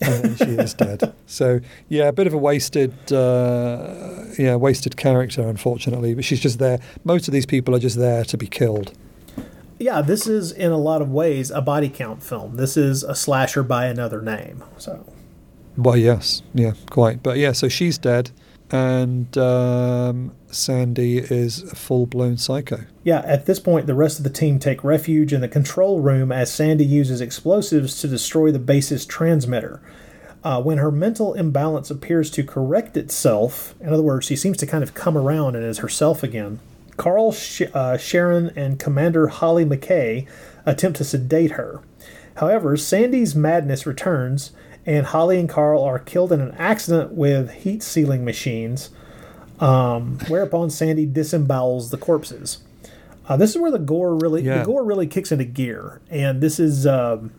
[0.00, 1.12] then she is dead.
[1.30, 6.14] So yeah, a bit of a wasted, uh, yeah, wasted character, unfortunately.
[6.14, 6.80] But she's just there.
[7.04, 8.92] Most of these people are just there to be killed.
[9.78, 12.56] Yeah, this is in a lot of ways a body count film.
[12.56, 14.64] This is a slasher by another name.
[14.76, 15.06] So
[15.76, 17.22] Well, yes, yeah, quite.
[17.22, 18.30] But yeah, so she's dead,
[18.70, 22.80] and um, Sandy is a full-blown psycho.
[23.04, 26.32] Yeah, at this point, the rest of the team take refuge in the control room
[26.32, 29.80] as Sandy uses explosives to destroy the base's transmitter.
[30.44, 34.66] Uh, when her mental imbalance appears to correct itself, in other words, she seems to
[34.66, 36.60] kind of come around and is herself again,
[36.98, 40.26] Carl, Sh- uh, Sharon, and Commander Holly McKay
[40.66, 41.80] attempt to sedate her.
[42.36, 44.52] However, Sandy's madness returns,
[44.84, 48.90] and Holly and Carl are killed in an accident with heat sealing machines,
[49.60, 52.58] um, whereupon Sandy disembowels the corpses.
[53.28, 54.58] Uh, this is where the gore really Yeah.
[54.58, 57.32] the gore really kicks into gear, and this is um,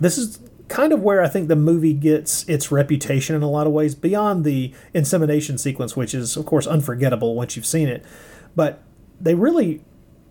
[0.00, 0.38] this is
[0.68, 3.94] kind of where I think the movie gets its reputation in a lot of ways
[3.94, 8.04] beyond the insemination sequence, which is of course unforgettable once you've seen it.
[8.56, 8.82] But
[9.20, 9.82] they really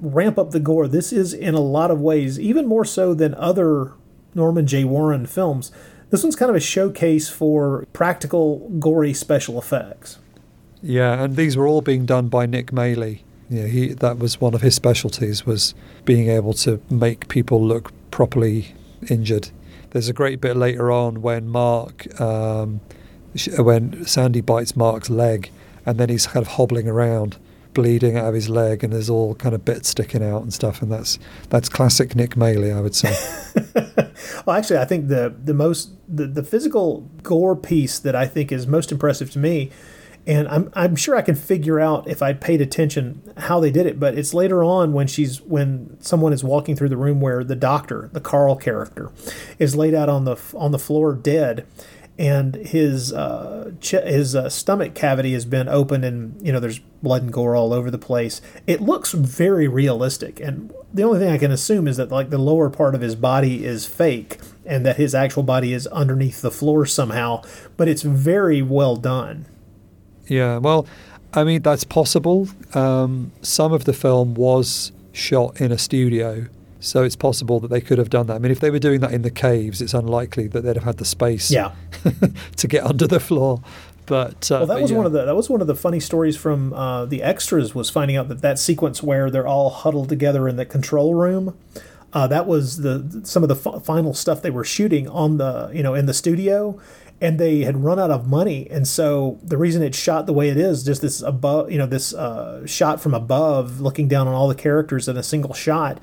[0.01, 0.87] ramp up the gore.
[0.87, 3.93] This is in a lot of ways even more so than other
[4.33, 4.83] Norman J.
[4.83, 5.71] Warren films.
[6.09, 10.19] This one's kind of a showcase for practical, gory special effects.
[10.81, 13.21] Yeah, and these were all being done by Nick Maley.
[13.49, 15.73] Yeah, he that was one of his specialties was
[16.03, 18.75] being able to make people look properly
[19.09, 19.49] injured.
[19.91, 22.81] There's a great bit later on when Mark, um,
[23.57, 25.51] when Sandy bites Mark's leg,
[25.85, 27.37] and then he's kind of hobbling around,
[27.75, 30.81] bleeding out of his leg, and there's all kind of bits sticking out and stuff.
[30.81, 31.19] And that's
[31.49, 33.13] that's classic Nick Maley, I would say.
[34.45, 38.51] Well, actually, I think the the most the, the physical gore piece that I think
[38.51, 39.71] is most impressive to me,
[40.27, 43.85] and I'm I'm sure I can figure out if I paid attention how they did
[43.85, 43.99] it.
[43.99, 47.55] But it's later on when she's when someone is walking through the room where the
[47.55, 49.11] doctor, the Carl character,
[49.59, 51.65] is laid out on the on the floor dead.
[52.17, 56.79] And his uh, ch- his uh, stomach cavity has been opened, and you know there's
[57.03, 58.41] blood and gore all over the place.
[58.65, 62.37] It looks very realistic, and the only thing I can assume is that like the
[62.37, 66.51] lower part of his body is fake and that his actual body is underneath the
[66.51, 67.43] floor somehow,
[67.75, 69.45] but it's very well done.
[70.27, 70.87] Yeah, well,
[71.33, 72.47] I mean that's possible.
[72.73, 76.47] Um, some of the film was shot in a studio,
[76.85, 78.35] so it's possible that they could have done that.
[78.35, 80.83] I mean, if they were doing that in the caves, it's unlikely that they'd have
[80.85, 81.71] had the space Yeah.
[82.57, 83.61] to get under the floor.
[84.05, 84.97] But uh, Well, that but was yeah.
[84.97, 87.89] one of the that was one of the funny stories from uh, the extras was
[87.89, 91.57] finding out that that sequence where they're all huddled together in the control room.
[92.13, 95.71] Uh, that was the some of the f- final stuff they were shooting on the
[95.73, 96.79] you know in the studio,
[97.19, 100.49] and they had run out of money, and so the reason it's shot the way
[100.49, 104.35] it is, just this above you know this uh, shot from above, looking down on
[104.35, 105.97] all the characters in a single shot,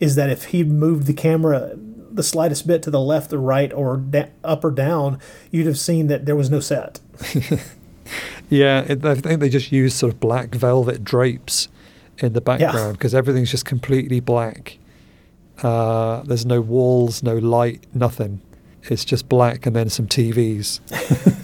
[0.00, 1.72] is that if he moved the camera
[2.10, 5.18] the slightest bit to the left or right or da- up or down,
[5.50, 7.00] you'd have seen that there was no set.
[8.50, 11.68] Yeah, it, I think they just used sort of black velvet drapes
[12.18, 14.78] in the background because everything's just completely black.
[15.62, 18.40] Uh, there's no walls, no light, nothing.
[18.82, 20.80] It's just black and then some TVs.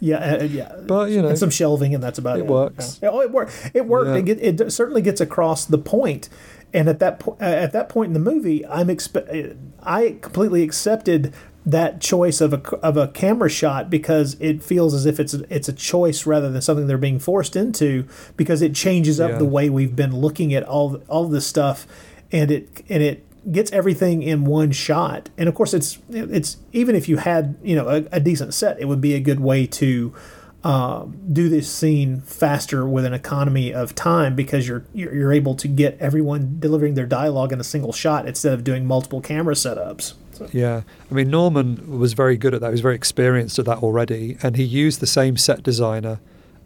[0.00, 0.74] Yeah, uh, yeah.
[0.86, 2.42] But, you know, and some shelving, and that's about it.
[2.42, 2.98] it works.
[3.02, 3.10] Yeah.
[3.10, 3.70] Oh, it worked.
[3.74, 4.08] It worked.
[4.08, 4.16] Yeah.
[4.16, 6.28] It, get, it certainly gets across the point.
[6.72, 10.62] And at that po- uh, at that point in the movie, I'm expe- I completely
[10.62, 11.34] accepted
[11.66, 15.42] that choice of a of a camera shot because it feels as if it's a,
[15.54, 18.06] it's a choice rather than something they're being forced into
[18.36, 19.38] because it changes up Yeah.
[19.38, 21.86] the way we've been looking at all all this stuff
[22.32, 26.94] and it and it gets everything in one shot and of course it's it's even
[26.94, 29.66] if you had you know a, a decent set it would be a good way
[29.66, 30.14] to
[30.62, 35.54] um, do this scene faster with an economy of time because you're, you're you're able
[35.54, 39.54] to get everyone delivering their dialogue in a single shot instead of doing multiple camera
[39.54, 40.14] setups.
[40.32, 42.68] So, Yeah, I mean Norman was very good at that.
[42.68, 46.20] He was very experienced at that already, and he used the same set designer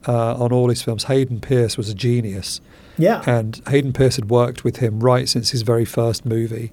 [0.08, 1.04] uh, on all his films.
[1.04, 2.60] Hayden Pearce was a genius,
[2.98, 6.72] yeah, and Hayden Pearce had worked with him right since his very first movie,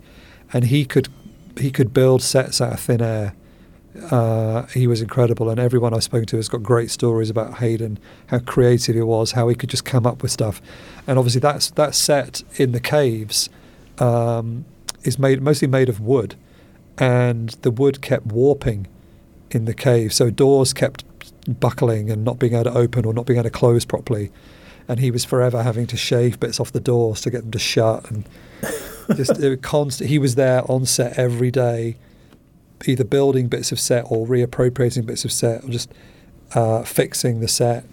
[0.51, 1.07] and he could
[1.59, 3.35] he could build sets out of thin air.
[4.09, 7.99] Uh, he was incredible, and everyone I've spoken to has got great stories about Hayden,
[8.27, 10.61] how creative he was, how he could just come up with stuff,
[11.07, 13.49] and obviously that's that set in the caves
[13.99, 14.65] um,
[15.03, 16.35] is made mostly made of wood,
[16.97, 18.87] and the wood kept warping
[19.49, 21.03] in the cave, so doors kept
[21.59, 24.31] buckling and not being able to open or not being able to close properly,
[24.87, 27.59] and he was forever having to shave bits off the doors to get them to
[27.59, 28.23] shut, and
[29.17, 30.09] just it was constant.
[30.09, 31.97] He was there on set every day,
[32.85, 35.91] either building bits of set or reappropriating bits of set or just
[36.53, 37.85] uh, fixing the set.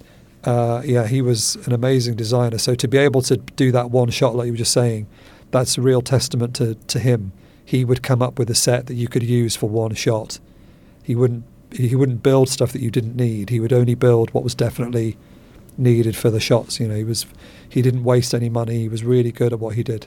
[0.44, 2.58] Uh, yeah, he was an amazing designer.
[2.58, 5.06] So to be able to do that one shot, like you were just saying,
[5.50, 7.32] that's a real testament to, to him.
[7.64, 10.38] He would come up with a set that you could use for one shot.
[11.02, 13.50] He wouldn't he wouldn't build stuff that you didn't need.
[13.50, 15.18] He would only build what was definitely
[15.76, 16.80] needed for the shots.
[16.80, 17.26] You know, he was
[17.68, 18.80] he didn't waste any money.
[18.80, 20.06] He was really good at what he did.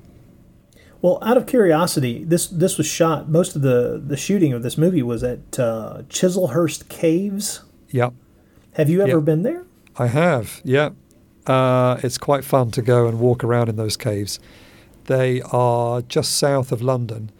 [1.01, 3.27] Well, out of curiosity, this this was shot.
[3.29, 7.61] Most of the the shooting of this movie was at uh, Chislehurst Caves.
[7.89, 8.13] Yep.
[8.73, 9.25] Have you ever Yep.
[9.25, 9.63] been there?
[9.97, 10.91] I have, yeah.
[11.45, 14.39] Uh, it's quite fun to go and walk around in those caves.
[15.05, 17.31] They are just south of London,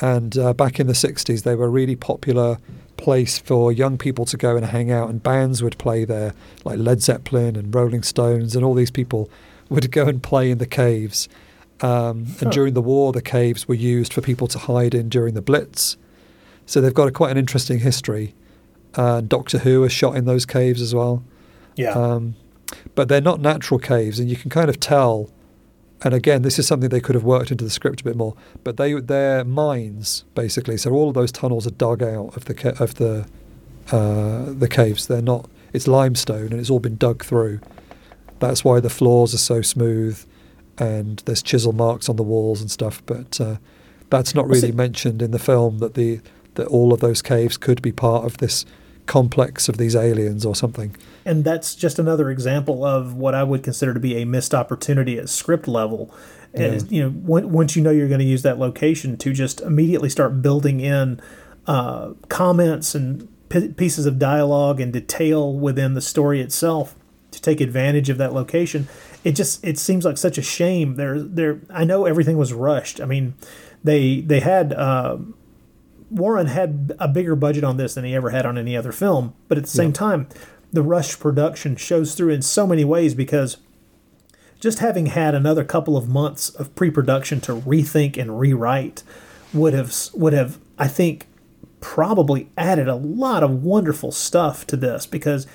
[0.00, 2.58] and uh, back in the 60s, they were a really popular
[2.96, 6.34] place for young people to go and hang out, and bands would play there,
[6.64, 9.28] like Led Zeppelin and Rolling Stones, and all these people
[9.70, 11.28] would go and play in the caves.
[11.82, 15.34] Um, and during the war, the caves were used for people to hide in during
[15.34, 15.96] the Blitz.
[16.64, 18.34] So they've got a, quite an interesting history.
[18.94, 21.22] Uh, Doctor Who was shot in those caves as well.
[21.76, 21.90] Yeah.
[21.90, 22.34] Um,
[22.94, 25.30] but they're not natural caves, and you can kind of tell.
[26.02, 28.34] And again, this is something they could have worked into the script a bit more.
[28.64, 32.54] But they they're mines basically, so all of those tunnels are dug out of the
[32.54, 33.26] ca- of the
[33.92, 35.06] uh, the caves.
[35.06, 35.48] They're not.
[35.72, 37.60] It's limestone, and it's all been dug through.
[38.38, 40.24] That's why the floors are so smooth,
[40.78, 43.02] and there's chisel marks on the walls and stuff.
[43.06, 43.56] But uh,
[44.10, 45.78] that's not really mentioned in the film.
[45.78, 46.20] That the
[46.54, 48.64] that all of those caves could be part of this
[49.06, 50.96] complex of these aliens or something.
[51.24, 55.18] And that's just another example of what I would consider to be a missed opportunity
[55.18, 56.12] at script level.
[56.54, 57.12] And you know,
[57.46, 61.20] once you know you're going to use that location, to just immediately start building in
[61.66, 66.94] uh, comments and p- pieces of dialogue and detail within the story itself
[67.30, 68.88] to take advantage of that location.
[69.26, 70.94] It just it seems like such a shame.
[70.94, 71.60] There, there.
[71.68, 73.00] I know everything was rushed.
[73.00, 73.34] I mean,
[73.82, 74.72] they they had.
[74.72, 75.18] Uh,
[76.08, 79.34] Warren had a bigger budget on this than he ever had on any other film,
[79.48, 80.28] but at the same time,
[80.72, 83.56] the rushed production shows through in so many ways because
[84.60, 89.02] just having had another couple of months of pre-production to rethink and rewrite
[89.52, 91.26] would have would have I think
[91.80, 95.48] probably added a lot of wonderful stuff to this because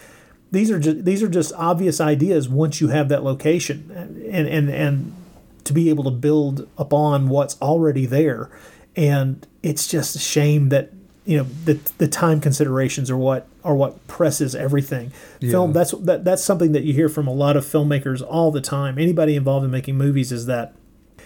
[0.51, 3.89] these are just these are just obvious ideas once you have that location
[4.29, 5.15] and and and
[5.63, 8.49] to be able to build upon what's already there.
[8.95, 10.91] And it's just a shame that
[11.25, 15.11] you know the the time considerations are what are what presses everything.
[15.39, 15.73] Film Yeah.
[15.73, 18.97] that's that, that's something that you hear from a lot of filmmakers all the time.
[18.97, 20.73] Anybody involved in making movies is that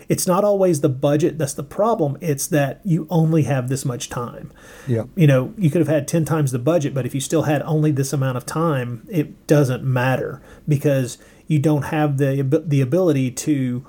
[0.08, 4.10] it's not always the budget that's the problem it's that you only have this much
[4.10, 4.52] time.
[4.88, 5.06] Yeah.
[5.16, 7.62] you know you could have had 10 times the budget but if you still had
[7.64, 11.18] only this amount of time it doesn't matter because
[11.48, 13.86] you don't have the the ability to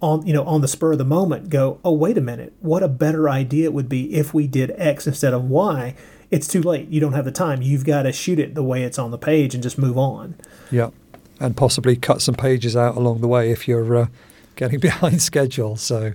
[0.00, 2.52] on you know on the spur of the moment go oh wait a minute.
[2.60, 5.94] What a better idea it would be if we did x instead of y.
[6.30, 6.88] It's too late.
[6.88, 7.60] You don't have the time.
[7.60, 10.34] You've got to shoot it the way it's on the page and just move on.
[10.70, 10.88] Yeah,
[11.38, 14.06] and possibly cut some pages out along the way if you're uh,
[14.56, 15.76] getting behind schedule.
[15.76, 16.12] So,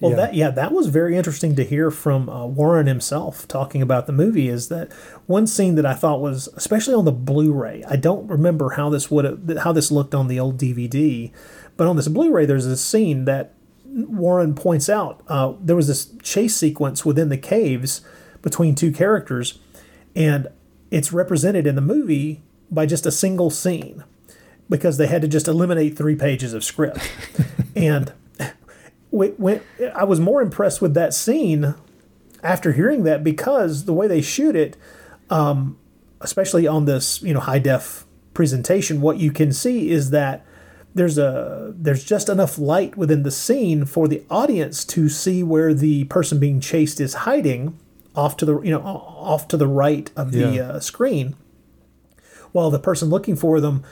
[0.00, 0.16] Well, yeah.
[0.16, 4.12] that yeah, that was very interesting to hear from uh, Warren himself talking about the
[4.12, 4.48] movie.
[4.48, 4.92] Is that
[5.26, 7.84] one scene that I thought was especially on the Blu-ray.
[7.88, 11.32] I don't remember how this would have how this looked on the old DVD,
[11.76, 13.54] but on this Blu-ray, there's a scene that
[13.84, 15.22] Warren points out.
[15.28, 18.02] Uh, there was this chase sequence within the caves
[18.42, 19.58] between two characters,
[20.14, 20.48] and
[20.90, 24.04] it's represented in the movie by just a single scene
[24.68, 27.10] because they had to just eliminate three pages of script.
[27.76, 28.12] and
[29.94, 31.74] I was more impressed with that scene
[32.42, 34.76] after hearing that because the way they shoot it,
[35.30, 35.78] um,
[36.20, 38.04] especially on this you know high def
[38.34, 40.44] presentation, what you can see is that
[40.94, 45.72] there's a there's just enough light within the scene for the audience to see where
[45.74, 47.78] the person being chased is hiding
[48.16, 50.62] off to the you know off to the right of the Yeah.
[50.62, 51.36] uh, screen
[52.52, 53.84] while the person looking for them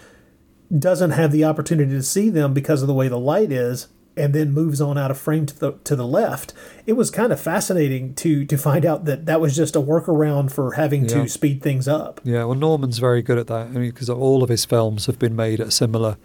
[0.76, 3.88] doesn't have the opportunity to see them because of the way the light is
[4.18, 6.54] and then moves on out of frame to the to the left
[6.86, 10.50] it was kind of fascinating to to find out that that was just a workaround
[10.50, 11.22] for having Yeah.
[11.22, 13.66] to speed things up Yeah, well, Norman's very good at that.
[13.66, 16.16] I mean, because all of his films have been made at similar,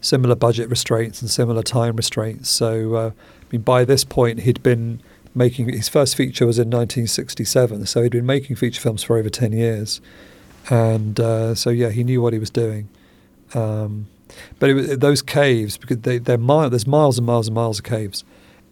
[0.00, 2.48] similar budget restraints and similar time restraints.
[2.48, 5.00] So, uh, I mean, by this point, he'd been
[5.34, 7.86] making his first feature was in 1967.
[7.86, 10.00] So he'd been making feature films for over 10 years,
[10.70, 12.88] and uh, so yeah, he knew what he was doing.
[13.54, 14.06] Um,
[14.58, 17.78] but it was, those caves, because they, they're mile, there's miles and miles and miles
[17.78, 18.24] of caves,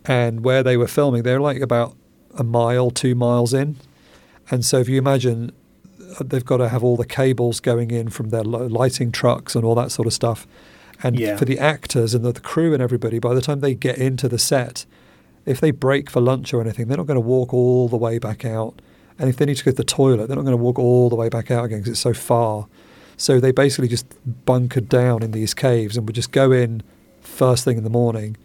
[0.04, 1.96] and where they were filming, they're like about
[2.36, 3.76] a mile, two miles in,
[4.50, 5.52] and so if you imagine
[6.18, 9.64] uh, they've got to have all the cables going in from their lighting trucks and
[9.64, 10.46] all that sort of stuff.
[11.02, 11.36] And Yeah.
[11.36, 14.28] for the actors and the, the crew and everybody, by the time they get into
[14.28, 14.84] the set,
[15.46, 18.18] if they break for lunch or anything, they're not going to walk all the way
[18.18, 18.80] back out.
[19.18, 21.08] And if they need to go to the toilet, they're not going to walk all
[21.08, 22.66] the way back out again because it's so far.
[23.22, 24.04] So they basically just
[24.46, 26.82] bunkered down in these caves and would just go in
[27.20, 28.36] first thing in the morning,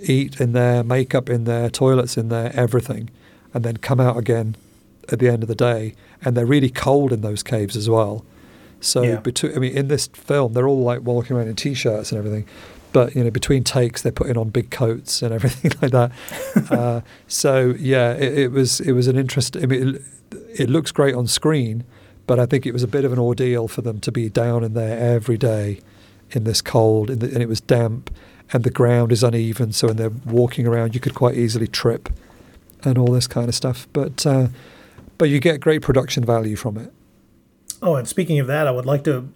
[0.00, 3.10] eat in there, makeup in there, toilets in there, everything,
[3.52, 4.54] and then come out again
[5.10, 5.94] at the end of the day.
[6.24, 8.24] And they're really cold in those caves as well.
[8.80, 9.16] So Yeah.
[9.16, 12.44] between, I mean, in this film, they're all like walking around in t-shirts and everything,
[12.92, 16.12] but you know, between takes, they're putting on big coats and everything like that.
[16.70, 19.56] uh, so yeah, it, it was it was an interest.
[19.56, 20.02] I mean, it,
[20.60, 21.82] it looks great on screen,
[22.32, 24.64] but I think it was a bit of an ordeal for them to be down
[24.64, 25.80] in there every day
[26.30, 28.10] in this cold, in the, and it was damp,
[28.54, 29.70] and the ground is uneven.
[29.74, 32.08] So when they're walking around, you could quite easily trip,
[32.84, 33.86] and all this kind of stuff.
[33.92, 34.48] But uh,
[35.18, 36.90] but you get great production value from it.
[37.82, 39.28] Oh, and speaking of that, I would like to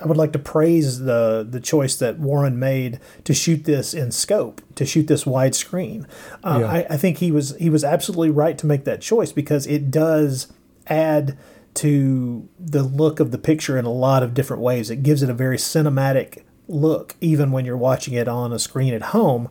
[0.00, 4.12] I would like to praise the the choice that Warren made to shoot this in
[4.12, 6.06] scope, to shoot this widescreen.
[6.44, 6.70] Uh, Yeah.
[6.70, 9.90] I, I think he was he was absolutely right to make that choice because it
[9.90, 10.46] does
[10.86, 11.36] add
[11.76, 14.90] to the look of the picture in a lot of different ways.
[14.90, 18.94] It gives it a very cinematic look, even when you're watching it on a screen
[18.94, 19.48] at home.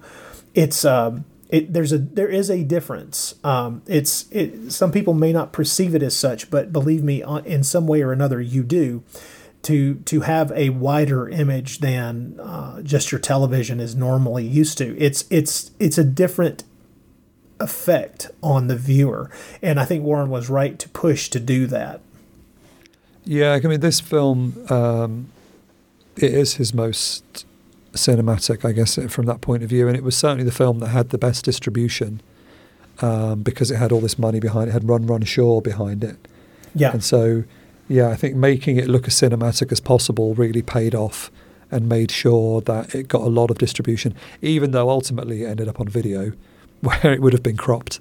[0.53, 3.35] It's um, it, there's a there is a difference.
[3.43, 7.63] Um, it's it, some people may not perceive it as such, but believe me, in
[7.63, 9.03] some way or another, you do.
[9.63, 14.95] To to have a wider image than uh, just your television is normally used to.
[14.99, 16.63] It's it's it's a different
[17.59, 19.31] effect on the viewer,
[19.63, 22.01] and I think Warren was right to push to do that.
[23.25, 25.29] Yeah, I mean, this film, um,
[26.15, 27.45] it is his most
[27.93, 29.87] cinematic, I guess, from that point of view.
[29.87, 32.21] And it was certainly the film that had the best distribution
[33.01, 36.17] um, because it had all this money behind it, had Run Run Shaw behind it.
[36.75, 37.45] Yeah, And so,
[37.87, 41.31] yeah, I think making it look as cinematic as possible really paid off
[41.71, 45.67] and made sure that it got a lot of distribution, even though ultimately it ended
[45.67, 46.33] up on video
[46.81, 47.99] where it would have been cropped.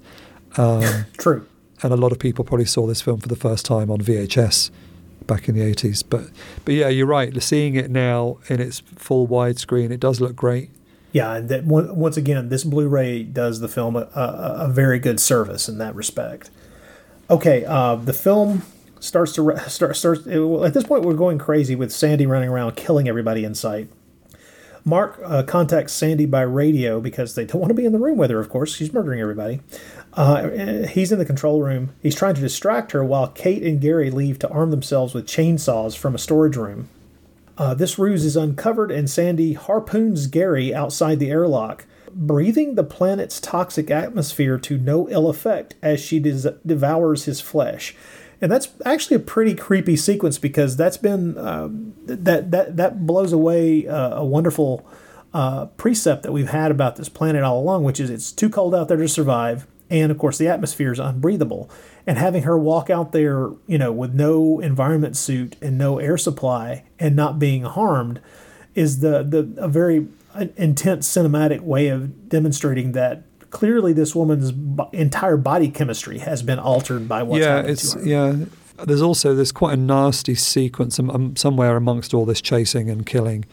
[0.57, 1.45] Um, true.
[1.83, 4.69] and a lot of people probably saw this film for the first time on VHS
[5.27, 6.03] back in the 80s.
[6.07, 6.29] But
[6.63, 7.41] but yeah, you're right.
[7.41, 10.69] Seeing it now in its full widescreen, it does look great.
[11.11, 15.19] Yeah, and that once again, this Blu-ray does the film a, a, a very good
[15.19, 16.49] service in that respect.
[17.29, 18.63] Okay, uh, the film
[18.99, 21.03] starts to re- start starts at this point.
[21.03, 23.89] We're going crazy with Sandy running around killing everybody in sight.
[24.83, 28.17] Mark uh, contacts Sandy by radio because they don't want to be in the room
[28.17, 28.39] with her.
[28.39, 29.61] Of course, she's murdering everybody.
[30.15, 31.93] Uh, he's in the control room.
[32.01, 35.97] He's trying to distract her while Kate and Gary leave to arm themselves with chainsaws
[35.97, 36.89] from a storage room.
[37.57, 43.39] Uh, this ruse is uncovered, and Sandy harpoons Gary outside the airlock, breathing the planet's
[43.39, 47.95] toxic atmosphere to no ill effect as she des- devours his flesh.
[48.41, 53.31] And that's actually a pretty creepy sequence because that's been um, that that that blows
[53.31, 54.85] away uh, a wonderful
[55.33, 58.75] uh, precept that we've had about this planet all along, which is it's too cold
[58.75, 59.65] out there to survive,
[60.01, 61.69] and of course the atmosphere is unbreathable.
[62.07, 66.17] And having her walk out there, you know, with no environment suit and no air
[66.17, 68.21] supply and not being harmed,
[68.75, 74.51] is the the a very uh, intense cinematic way of demonstrating that clearly this woman's
[74.91, 78.05] entire body chemistry has been altered by what's yeah, happened it's to her.
[78.05, 78.45] yeah.
[78.85, 83.45] There's also there's quite a nasty sequence um, somewhere amongst all this chasing and killing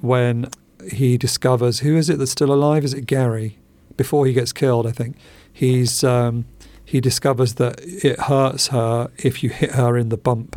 [0.00, 0.50] when
[0.92, 2.84] he discovers who is it that's still alive?
[2.84, 3.58] Is it Gary?
[3.96, 5.16] Before he gets killed, I think
[5.58, 6.44] he's um,
[6.84, 10.56] he discovers that it hurts her if you hit her in the bump,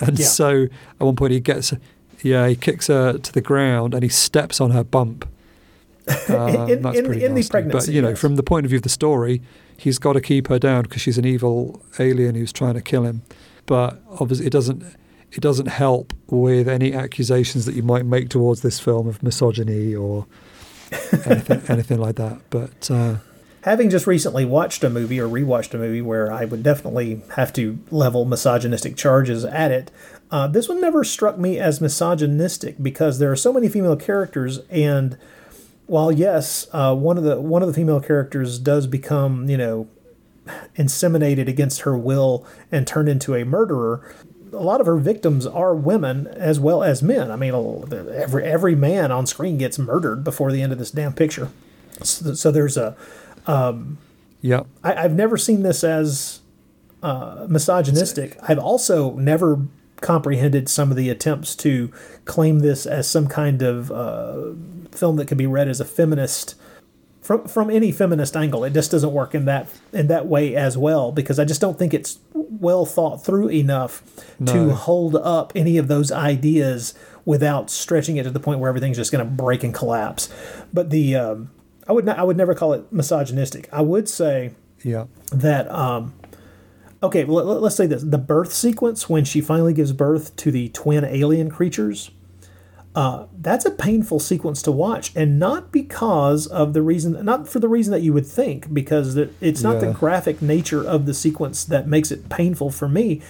[0.00, 0.26] and Yeah.
[0.26, 0.50] so
[1.00, 1.72] at one point he gets
[2.22, 5.28] yeah he kicks her to the ground and he steps on her bump.
[6.30, 7.50] Um, In- that's in- pretty in the nasty.
[7.50, 8.18] pregnancy, but you know, yes.
[8.20, 9.42] from the point of view of the story,
[9.76, 13.04] he's got to keep her down because she's an evil alien who's trying to kill
[13.04, 13.20] him.
[13.66, 14.82] But obviously, it doesn't
[15.32, 19.94] it doesn't help with any accusations that you might make towards this film of misogyny
[19.94, 20.24] or
[21.26, 22.40] anything anything like that.
[22.48, 23.16] But uh,
[23.68, 27.52] Having just recently watched a movie or rewatched a movie where I would definitely have
[27.52, 29.90] to level misogynistic charges at it,
[30.30, 34.60] uh, this one never struck me as misogynistic because there are so many female characters,
[34.70, 35.18] and
[35.84, 39.86] while yes, uh, one of the one of the female characters does become you know
[40.76, 44.00] inseminated against her will and turned into a murderer.
[44.50, 47.30] A lot of her victims are women as well as men.
[47.30, 47.52] I mean,
[48.14, 51.50] every every man on screen gets murdered before the end of this damn picture.
[52.02, 52.96] So, so there's a
[53.48, 53.98] um,
[54.40, 54.62] yeah.
[54.84, 56.40] I, I've never seen this as
[57.02, 58.36] uh, misogynistic.
[58.48, 59.66] I've also never
[60.00, 61.92] comprehended some of the attempts to
[62.24, 64.52] claim this as some kind of uh,
[64.92, 66.54] film that can be read as a feminist
[67.20, 68.64] from from any feminist angle.
[68.64, 71.78] It just doesn't work in that in that way as well because I just don't
[71.78, 74.02] think it's well thought through enough
[74.38, 74.52] No.
[74.52, 76.94] to hold up any of those ideas
[77.24, 80.28] without stretching it to the point where everything's just going to break and collapse.
[80.72, 81.50] But the um,
[81.88, 83.68] I would not, I would never call it misogynistic.
[83.72, 84.52] I would say
[84.84, 85.06] yeah.
[85.32, 86.14] that um,
[87.02, 90.50] okay well, let, us say this the birth sequence when she finally gives birth to
[90.50, 92.10] the twin alien creatures
[92.94, 97.60] uh, that's a painful sequence to watch and not because of the reason not for
[97.60, 101.14] the reason that you would think because it- it's not the graphic nature of the
[101.14, 103.22] sequence that makes it painful for me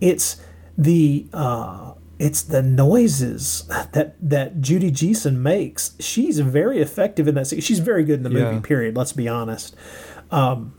[0.00, 0.36] it's
[0.76, 1.93] the uh,
[2.24, 5.94] it's the noises that that Judy Geeson makes.
[6.00, 7.46] She's very effective in that.
[7.48, 8.54] se- She's very good in the movie.
[8.56, 8.60] Yeah.
[8.60, 8.96] Period.
[8.96, 9.76] Let's be honest.
[10.30, 10.74] Um,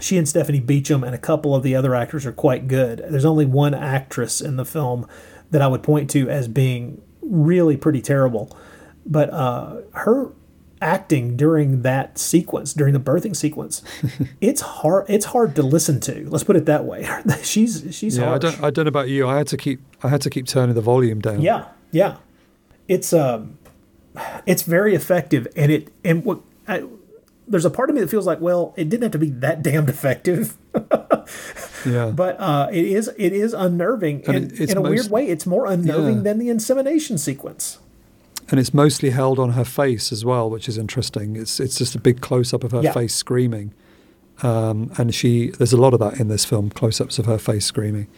[0.00, 3.04] she and Stephanie Beacham and a couple of the other actors are quite good.
[3.10, 5.06] There's only one actress in the film
[5.50, 8.56] that I would point to as being really pretty terrible,
[9.04, 10.30] but uh, her
[10.80, 13.82] acting during that sequence, during the birthing sequence,
[14.40, 15.06] it's hard.
[15.08, 16.26] It's hard to listen to.
[16.30, 17.06] Let's put it that way.
[17.42, 18.40] she's she's yeah, I harsh.
[18.42, 19.28] don't I don't know about you.
[19.28, 21.40] I had to keep I had to keep turning the volume down.
[21.40, 22.16] Yeah, yeah.
[22.88, 23.58] It's um,
[24.46, 26.84] it's very effective, and it and what I,
[27.48, 29.62] there's a part of me that feels like, well, it didn't have to be that
[29.62, 30.56] damned effective,
[31.86, 32.10] Yeah.
[32.14, 35.26] but uh, it is it is unnerving And in, it's in a weird way.
[35.28, 36.22] It's more unnerving Yeah.
[36.22, 37.78] than the insemination sequence.
[38.50, 41.36] and it's mostly held on her face as well, which is interesting.
[41.36, 42.92] It's it's just a big close up of her Yeah.
[42.92, 43.72] face screaming,
[44.42, 47.38] um, and she there's a lot of that in this film, close ups of her
[47.38, 48.08] face screaming.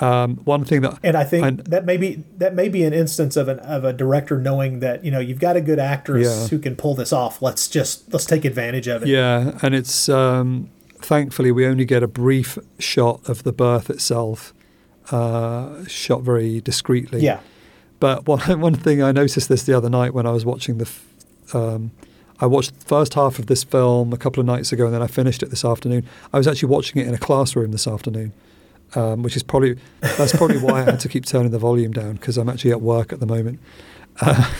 [0.00, 2.92] Um, one thing that And I think and- that may be that may be an
[2.94, 6.26] instance of an of a director knowing that you know you've got a good actress
[6.26, 6.48] Yeah.
[6.48, 7.42] who can pull this off.
[7.42, 9.08] Let's just let's take advantage of it.
[9.08, 10.70] Yeah, and it's um,
[11.00, 14.54] thankfully we only get a brief shot of the birth itself,
[15.10, 17.20] uh, shot very discreetly.
[17.20, 17.40] Yeah.
[17.98, 20.86] But one one thing I noticed this the other night when I was watching the,
[20.86, 21.04] f-
[21.54, 21.90] um,
[22.40, 25.02] I watched the first half of this film a couple of nights ago, and then
[25.02, 26.06] I finished it this afternoon.
[26.32, 28.32] I was actually watching it in a classroom this afternoon,
[28.94, 32.14] um, which is probably that's probably why I had to keep turning the volume down
[32.14, 33.60] because I'm actually at work at the moment.
[34.20, 34.50] Uh,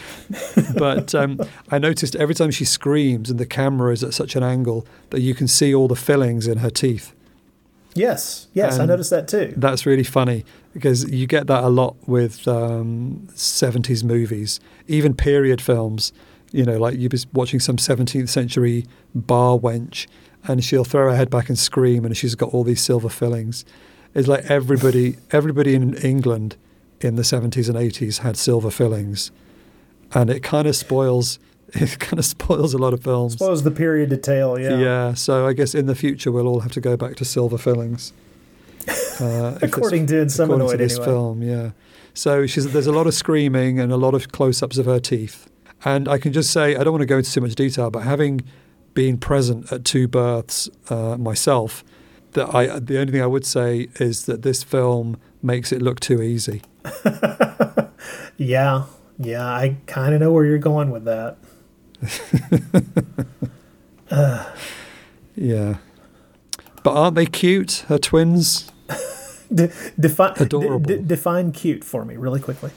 [0.76, 1.40] but um,
[1.70, 5.20] I noticed every time she screams and the camera is at such an angle that
[5.20, 7.14] you can see all the fillings in her teeth.
[7.94, 9.54] Yes, yes, I noticed that too.
[9.56, 15.60] That's really funny because you get that a lot with um, 70s movies, even period
[15.60, 16.12] films.
[16.52, 20.06] You know, like you're watching some 17th century bar wench
[20.44, 23.64] and she'll throw her head back and scream and she's got all these silver fillings.
[24.14, 26.56] It's like everybody, everybody in England
[27.00, 29.30] in the 70s and 80s had silver fillings.
[30.14, 31.38] And it kind of spoils,
[31.68, 33.34] it kind of spoils a lot of films.
[33.34, 34.58] Spoils the period detail.
[34.58, 34.78] Yeah.
[34.78, 37.58] Yeah, so I guess in the future we'll all have to go back to silver
[37.58, 38.12] fillings.
[39.20, 41.04] Uh, According to according to this anyway.
[41.04, 41.70] film, yeah.
[42.14, 45.50] So she's there's a lot of screaming and a lot of close-ups of her teeth.
[45.84, 48.04] And I can just say I don't want to go into too much detail, but
[48.04, 48.42] having
[48.98, 51.84] been present at two births uh, myself,
[52.32, 56.00] that I the only thing I would say is that this film makes it look
[56.00, 56.62] too easy.
[58.40, 58.84] Yeah,
[59.18, 61.36] yeah, I kind of know where you're going with that.
[65.36, 65.76] Yeah.
[66.82, 67.84] But aren't they cute?
[67.88, 68.70] Her twins?
[69.54, 69.70] De-
[70.00, 70.80] Adorable.
[70.80, 72.70] de- define cute for me, really quickly.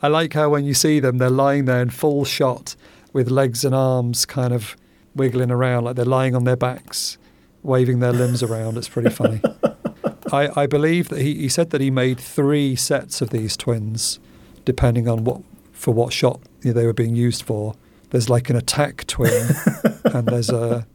[0.00, 2.76] I like how when you see them, they're lying there in full shot
[3.16, 4.76] with legs and arms kind of
[5.14, 7.16] wiggling around, like they're lying on their backs,
[7.62, 8.76] waving their limbs around.
[8.76, 9.40] It's pretty funny.
[10.32, 14.20] I, I believe that he, he said that he made three sets of these twins,
[14.66, 15.40] depending on what
[15.72, 17.74] for what shot they were being used for.
[18.10, 19.48] There's like an attack twin,
[20.04, 20.86] and there's a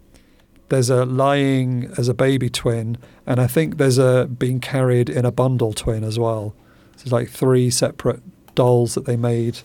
[0.69, 5.25] there's a lying as a baby twin, and I think there's a being carried in
[5.25, 6.53] a bundle twin as well.
[6.97, 8.21] So it's like three separate
[8.53, 9.61] dolls that they made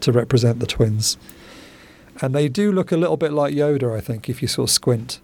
[0.00, 1.18] to represent the twins.
[2.20, 3.96] And they do look a little bit like Yoda.
[3.96, 5.20] I think if you sort of squint,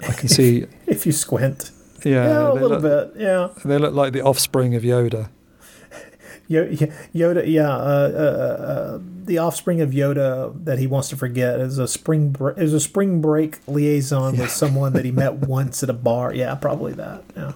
[0.00, 0.66] I can see.
[0.86, 1.70] if you squint.
[2.04, 3.20] Yeah, Yeah, a little look, bit.
[3.22, 3.48] Yeah.
[3.64, 5.28] They look like the offspring of Yoda.
[6.50, 11.78] Yoda, yeah, uh, uh, uh, the offspring of Yoda that he wants to forget is
[11.78, 15.90] a spring bre- is a spring break liaison with someone that he met once at
[15.90, 16.34] a bar.
[16.34, 17.22] Yeah, probably that.
[17.36, 17.52] Yeah.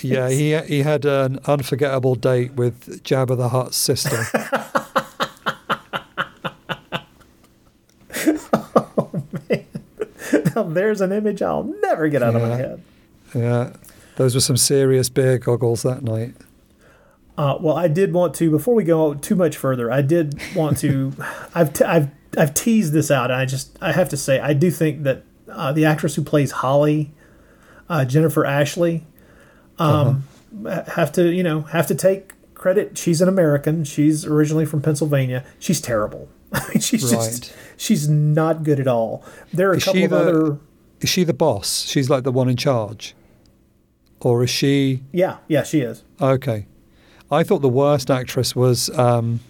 [0.00, 4.24] Yeah, he he had an unforgettable date with Jabba the Hutt's sister.
[10.54, 12.82] Now there's an image I'll never get out of my head.
[13.34, 13.72] yeah,
[14.16, 16.34] those were some serious beer goggles that night.
[17.36, 19.90] Uh, well, I did want to before we go too much further.
[19.92, 21.12] I did want to.
[21.54, 23.30] I've t- I've I've teased this out.
[23.30, 26.22] And I just I have to say I do think that uh, the actress who
[26.24, 27.12] plays Holly,
[27.88, 29.06] uh, Jennifer Ashley,
[29.78, 30.24] um,
[30.66, 32.98] have to you know have to take credit.
[32.98, 33.84] She's an American.
[33.84, 35.44] She's originally from Pennsylvania.
[35.60, 36.28] She's terrible.
[36.52, 37.12] I mean, she's Right.
[37.30, 39.24] just she's not good at all.
[39.54, 40.58] There are a Is couple she of the- other.
[41.00, 41.84] Is she the boss?
[41.86, 43.14] She's like the one in charge,
[44.20, 45.02] or is she?
[45.12, 46.02] Yeah, yeah, she is.
[46.20, 46.66] Okay,
[47.30, 48.90] I thought the worst actress was.
[48.98, 49.40] Um,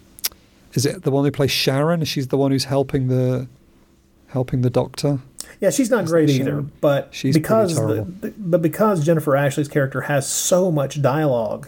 [0.75, 2.03] is it the one who plays Sharon?
[2.05, 3.47] She's the one who's helping the
[4.27, 5.19] helping the doctor.
[5.59, 6.45] Yeah, she's not Is great that either.
[6.51, 6.71] Sharon?
[6.81, 8.05] But She's because the-
[8.37, 11.67] but because Jennifer Ashley's character has so much dialogue,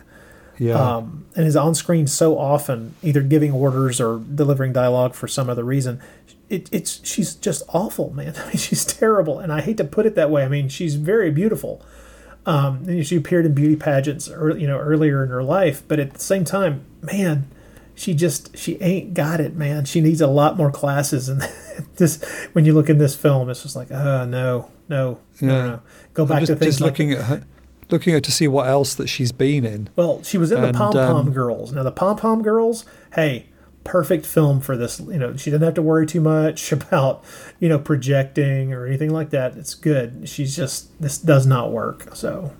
[0.60, 5.28] Yeah, um, and is on screen so often, either giving orders or delivering dialogue for
[5.28, 6.00] some other reason,
[6.52, 8.36] it, it's she's just awful, man.
[8.38, 10.44] I mean, she's terrible, and I hate to put it that way.
[10.44, 11.82] I mean, she's very beautiful.
[12.46, 16.14] Um, and she appeared in beauty pageants, you know, earlier in her life, but at
[16.16, 17.48] the same time, man,
[17.94, 19.86] she just she ain't got it, man.
[19.86, 21.42] She needs a lot more classes, and
[21.98, 22.22] this
[22.54, 25.48] when you look in this film, it's just like, uh, no, no, no, Yeah.
[25.48, 25.82] no.
[26.16, 27.44] Go back I'm just, to things just like looking at her,
[27.92, 29.90] looking at to see what else that she's been in.
[29.96, 31.72] well, she was in the Pom Pom um, Girls.
[31.72, 33.46] Now, the Pom Pom Girls, hey,
[33.84, 35.00] perfect film for this.
[35.00, 37.24] You know, she doesn't have to worry too much about,
[37.60, 39.56] you know, projecting or anything like that.
[39.58, 40.28] It's good.
[40.30, 42.16] She's just, this does not work.
[42.16, 42.54] So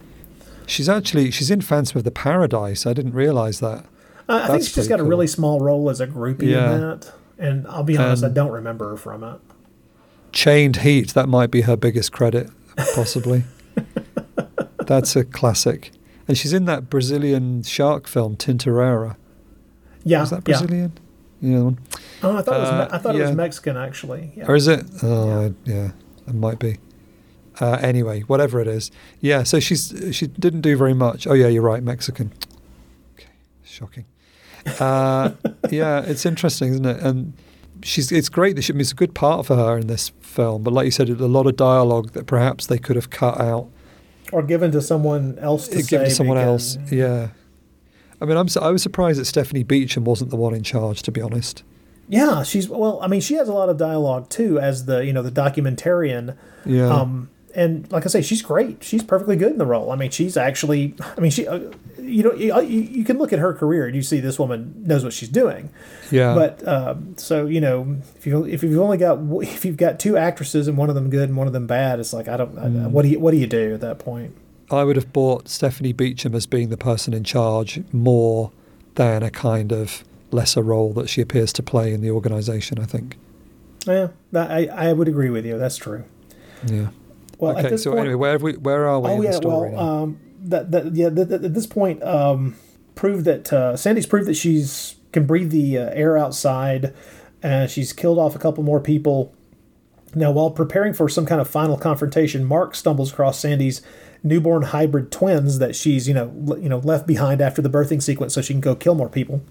[0.68, 2.86] She's actually she's in Phantom of the Paradise.
[2.86, 3.86] I didn't realize that.
[4.30, 6.76] I, I think she's got a really small role as a groupie Yeah.
[6.76, 7.12] in that.
[7.38, 9.40] And I'll be honest, I don't remember her from it.
[10.32, 12.50] Chained Heat, that might be her biggest credit,
[12.96, 13.44] possibly.
[14.88, 15.92] That's a classic.
[16.28, 19.18] And she's in that Brazilian shark film, Tintorera.
[20.04, 20.24] Yeah.
[20.24, 20.88] Is that yeah.
[21.42, 21.52] Brazilian?
[21.54, 21.58] Yeah.
[21.60, 21.78] the one.
[22.24, 23.32] Oh, I thought, it was, Uh, Me- I thought it was.
[23.36, 24.32] Mexican, actually.
[24.36, 24.46] Yeah.
[24.48, 24.86] Or is it?
[25.04, 25.92] Oh, yeah,
[26.28, 26.78] it might be.
[27.60, 28.92] Uh, anyway, whatever it is.
[29.20, 31.28] Yeah, so she's she didn't do very much.
[31.28, 32.32] Oh, yeah, you're right, Mexican.
[33.16, 33.28] Okay,
[33.64, 34.06] shocking.
[34.80, 35.32] Uh,
[35.70, 37.02] yeah, it's interesting, isn't it?
[37.02, 37.34] And
[37.84, 40.12] she's it's great that she, I mean, it's a good part for her in this
[40.22, 40.64] film.
[40.64, 43.68] But like you said, a lot of dialogue that perhaps they could have cut out
[44.32, 46.92] Or given to someone else to given to someone because- else.
[46.92, 47.30] Yeah.
[48.22, 51.02] I mean, I'm su- I was surprised that Stephanie Beacham wasn't the one in charge,
[51.04, 51.64] to be honest.
[52.08, 53.00] Yeah, she's well.
[53.02, 56.36] I mean, she has a lot of dialogue too, as the you know the documentarian.
[56.66, 56.88] Yeah.
[56.88, 58.82] Um, and like I say, she's great.
[58.84, 59.92] She's perfectly good in the role.
[59.92, 60.96] I mean, she's actually.
[61.18, 61.48] I mean, she.
[61.48, 64.38] Uh, you know, you, you you can look at her career and you see this
[64.40, 65.70] woman knows what she's doing.
[66.12, 66.34] yeah.
[66.34, 70.18] But um, so you know, if you if you've only got if you've got two
[70.18, 72.58] actresses and one of them good and one of them bad, it's like I don't.
[72.58, 72.92] I, Mm.
[72.92, 74.36] what do you what do you do at that point?
[74.72, 78.52] I would have bought Stephanie Beacham as being the person in charge more
[78.96, 82.80] than a kind of lesser role that she appears to play in the organisation.
[82.80, 83.18] I think.
[83.86, 85.58] Yeah, that, I I would agree with you.
[85.58, 86.04] That's true.
[86.66, 86.88] Yeah.
[87.38, 87.70] Well, at okay.
[87.70, 89.72] this So point, anyway, where have we, where are we Oh in yeah, the story?
[89.72, 92.56] well, um, that that yeah, that, that- at this point, um,
[92.96, 96.94] proved that uh, Sandy's proved that she's can breathe the uh, air outside,
[97.44, 99.34] and she's killed off a couple more people.
[100.14, 103.82] Now, while preparing for some kind of final confrontation, Mark stumbles across Sandy's
[104.24, 108.02] newborn hybrid twins that she's you know le- you know left behind after the birthing
[108.02, 109.42] sequence, so she can go kill more people.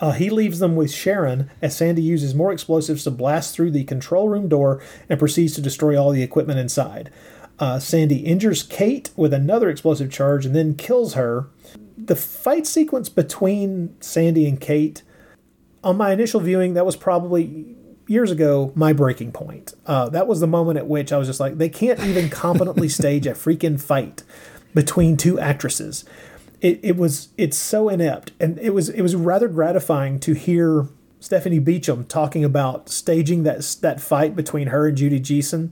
[0.00, 3.84] Uh, he leaves them with Sharon as Sandy uses more explosives to blast through the
[3.84, 7.10] control room door and proceeds to destroy all the equipment inside.
[7.58, 11.48] Uh, Sandy injures Kate with another explosive charge and then kills her.
[11.96, 15.02] The fight sequence between Sandy and Kate,
[15.82, 17.75] on my initial viewing, that was probably
[18.06, 19.74] years ago my breaking point.
[19.86, 22.88] Uh, that was the moment at which I was just like, they can't even competently
[23.00, 24.22] stage a freaking fight
[24.74, 26.04] between two actresses.
[26.60, 30.86] It, it was it's so inept, and it was it was rather gratifying to hear
[31.20, 35.70] Stephanie Beacham talking about staging that that fight between her and Judy Geeson,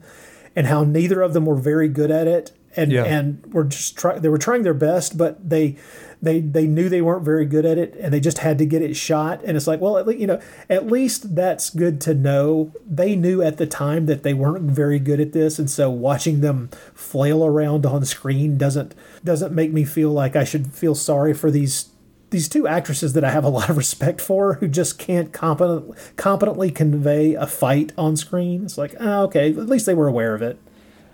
[0.54, 3.04] and how neither of them were very good at it, and Yeah.
[3.04, 5.76] and were just try, they were trying their best, but they
[6.24, 8.82] they they knew they weren't very good at it, and they just had to get
[8.82, 9.42] it shot.
[9.44, 12.72] And it's like, well, at least you know, at least that's good to know.
[12.86, 16.40] They knew at the time that they weren't very good at this, and so watching
[16.40, 21.34] them flail around on screen doesn't doesn't make me feel like I should feel sorry
[21.34, 21.90] for these
[22.30, 25.94] these two actresses that I have a lot of respect for who just can't competent,
[26.16, 28.64] competently convey a fight on screen.
[28.64, 30.58] It's like, oh, okay, at least they were aware of it.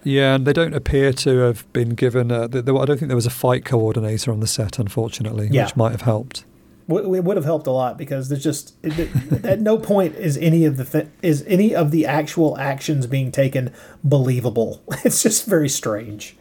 [0.02, 2.30] Yeah, and they don't appear to have been given.
[2.30, 5.64] A, there- I don't think there was a fight coordinator on the set, unfortunately, Yeah.
[5.66, 6.44] which might have helped.
[6.88, 9.08] W- It would have helped a lot because there's just it,
[9.44, 13.30] at no point is any of the th- is any of the actual actions being
[13.30, 13.70] taken
[14.02, 14.80] believable.
[15.04, 16.36] It's just very strange.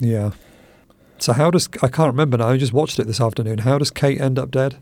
[0.00, 0.32] Yeah.
[1.18, 2.48] So how does I can't remember now?
[2.48, 3.58] I just watched it this afternoon.
[3.58, 4.76] How does Kate end up dead?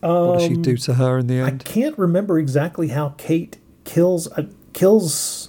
[0.00, 3.56] what does she do to her in the Um, I can't remember exactly how Kate
[3.84, 4.42] kills uh,
[4.74, 5.48] kills.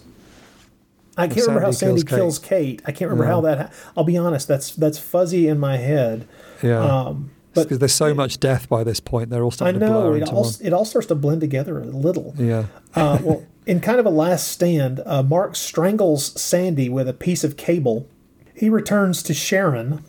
[1.18, 2.82] I can't remember how Sandy kills kills Kate.
[2.86, 3.30] I can't remember Yeah.
[3.36, 3.58] how that.
[3.58, 4.48] Ha- I'll be honest.
[4.48, 6.28] That's that's fuzzy in my head.
[6.62, 6.80] Yeah.
[6.84, 9.86] Um, but because there's so much death by this point, they're all I starting to
[9.88, 10.54] blur it into all one.
[10.62, 12.34] it all starts to blend together a little.
[12.38, 12.66] Yeah.
[12.94, 17.44] Uh, well, in kind of a last stand, uh, Mark strangles Sandy with a piece
[17.46, 18.08] of cable.
[18.54, 20.04] He returns to Sharon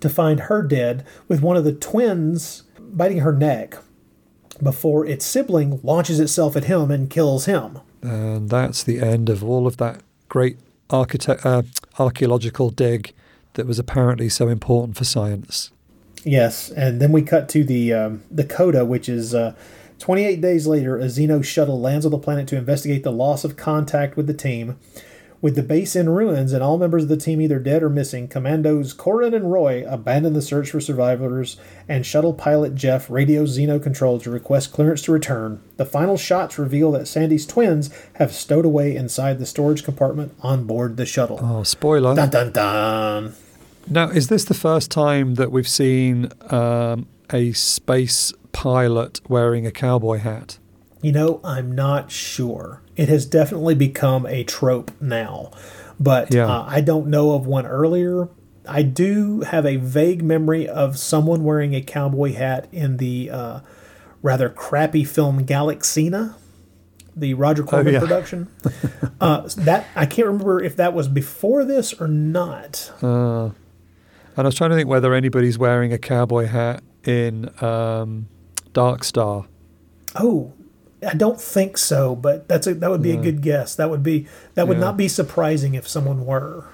[0.00, 3.78] to find her dead with one of the twins biting her neck
[4.62, 7.78] before its sibling launches itself at him and kills him.
[8.00, 10.02] And that's the end of all of that
[10.32, 10.56] great
[10.88, 11.60] architect, uh,
[11.98, 13.12] archaeological dig
[13.52, 15.70] that was apparently so important for science.
[16.24, 19.54] Yes, and then we cut to the um, the coda, which is uh,
[19.98, 20.96] 28 days later.
[20.96, 24.32] A Xeno shuttle lands on the planet to investigate the loss of contact with the
[24.32, 24.78] team.
[25.42, 28.28] With the base in ruins and all members of the team either dead or missing,
[28.28, 31.56] Commandos Corin and Roy abandon the search for survivors,
[31.88, 35.60] and shuttle pilot Jeff radios Xeno control to request clearance to return.
[35.78, 40.64] The final shots reveal that Sandy's twins have stowed away inside the storage compartment on
[40.64, 41.40] board the shuttle.
[41.42, 42.14] Oh, spoiler.
[42.14, 43.34] Dun dun dun.
[43.90, 49.72] Now, is this the first time that we've seen um, a space pilot wearing a
[49.72, 50.58] cowboy hat?
[51.00, 52.81] You know, I'm not sure.
[52.96, 55.50] It has definitely become a trope now,
[55.98, 56.46] but Yeah.
[56.46, 58.28] uh, I don't know of one earlier.
[58.68, 63.60] I do have a vague memory of someone wearing a cowboy hat in the uh,
[64.22, 66.34] rather crappy film Galaxina,
[67.16, 68.00] the Roger Corman yeah.
[68.00, 68.48] production.
[69.20, 72.92] uh, that I can't remember if that was before this or not.
[73.02, 78.28] Uh, and I was trying to think whether anybody's wearing a cowboy hat in um,
[78.72, 79.46] Dark Star.
[80.14, 80.52] Oh,
[81.06, 83.74] I don't think so, but that's a, that would be a good guess.
[83.74, 84.84] That would be that would Yeah.
[84.84, 86.64] not be surprising if someone were.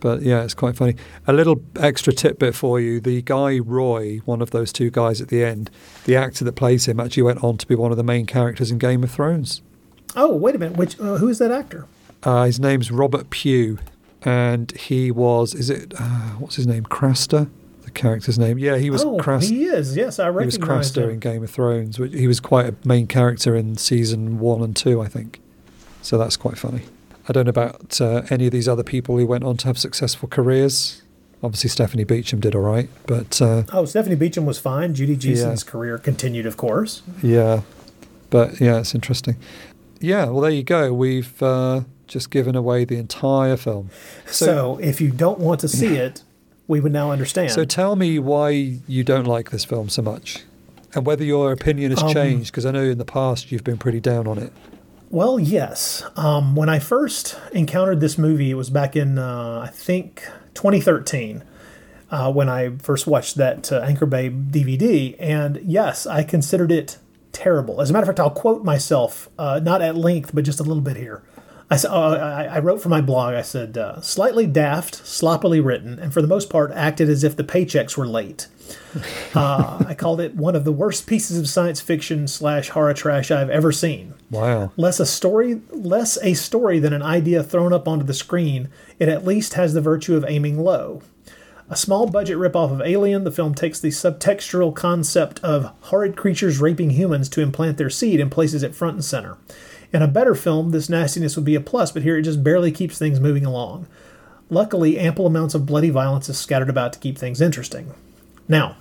[0.00, 0.96] But yeah, it's quite funny.
[1.26, 5.28] A little extra tidbit for you: the guy Roy, one of those two guys at
[5.28, 5.70] the end,
[6.04, 8.70] the actor that plays him, actually went on to be one of the main characters
[8.70, 9.60] in Game of Thrones.
[10.16, 10.76] Oh, wait a minute.
[10.78, 11.86] Which uh, who is that actor?
[12.22, 13.78] Uh, his name's Robert Pugh,
[14.22, 16.84] and he was is it uh, what's his name?
[16.84, 17.48] Craster,
[17.94, 18.58] the character's name.
[18.58, 19.96] Yeah, he was oh, he is.
[19.96, 21.10] Yes, I He was recognize Craster him.
[21.10, 21.98] in Game of Thrones.
[21.98, 25.40] Which he was quite a main character in season one and two, I think.
[26.02, 26.82] So that's quite funny.
[27.28, 29.78] I don't know about uh, any of these other people who went on to have
[29.78, 31.02] successful careers.
[31.42, 34.94] Obviously, Stephanie Beacham did all right, but uh, Oh, Stephanie Beacham was fine.
[34.94, 37.02] Judy Geeson's career continued, of course.
[37.22, 37.62] yeah,
[38.30, 39.36] but yeah, it's interesting.
[40.00, 40.92] Yeah, well, there you go.
[40.92, 43.90] We've uh, just given away the entire film.
[44.26, 46.22] So, if you don't want to see it,
[46.70, 47.50] we would now understand.
[47.50, 50.44] So tell me why you don't like this film so much,
[50.94, 52.52] and whether your opinion has Um, changed.
[52.52, 54.52] Because I know in the past you've been pretty down on it.
[55.10, 56.04] Well, yes.
[56.16, 60.22] Um, when I first encountered this movie, it was back in, uh, I think,
[60.54, 61.42] 2013,
[62.12, 65.16] uh, when I first watched that uh, Anchor Bay DVD.
[65.18, 66.98] And yes, I considered it
[67.32, 67.80] terrible.
[67.80, 70.62] As a matter of fact, I'll quote myself, uh, not at length, but just a
[70.62, 71.22] little bit here.
[71.70, 75.98] I, uh, I, I wrote for my blog, I said, uh, slightly daft, sloppily written,
[76.00, 78.48] and for the most part acted as if the paychecks were late.
[79.34, 83.30] Uh, I called it one of the worst pieces of science fiction slash horror trash
[83.30, 84.72] I've ever seen Wow.
[84.76, 88.68] less a story less a story than an idea thrown up onto the screen
[88.98, 91.02] it at least has the virtue of aiming low
[91.68, 96.58] a small budget ripoff of alien the film takes the subtextual concept of horrid creatures
[96.60, 99.36] raping humans to implant their seed and places it front and center
[99.92, 102.70] in a better film this nastiness would be a plus but here it just barely
[102.70, 103.86] keeps things moving along.
[104.48, 107.94] Luckily ample amounts of bloody violence is scattered about to keep things interesting.
[108.48, 108.76] Now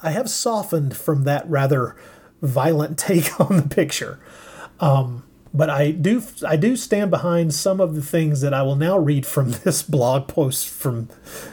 [0.00, 1.96] i have softened from that rather
[2.40, 4.18] violent take on the picture.
[4.80, 8.76] Um, but I do I do stand behind some of the things that I will
[8.76, 11.08] now read from this blog post from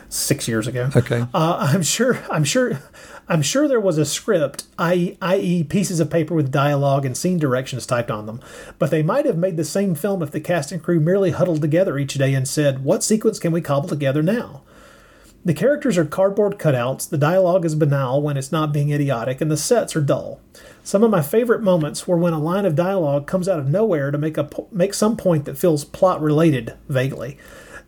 [0.10, 0.90] six years ago.
[0.96, 1.26] Okay.
[1.34, 2.80] Uh, I'm sure I'm sure
[3.28, 5.64] I'm sure there was a script, i.e., i.e.
[5.64, 8.40] pieces of paper with dialogue and scene directions typed on them,
[8.78, 11.62] but they might have made the same film if the cast and crew merely huddled
[11.62, 14.62] together each day and said, "What sequence can we cobble together now?"
[15.46, 19.52] The characters are cardboard cutouts, the dialogue is banal when it's not being idiotic, and
[19.52, 20.42] the sets are dull.
[20.84, 24.10] Some of my favorite moments were when a line of dialogue comes out of nowhere
[24.10, 27.38] to make a make some point that feels plot related vaguely.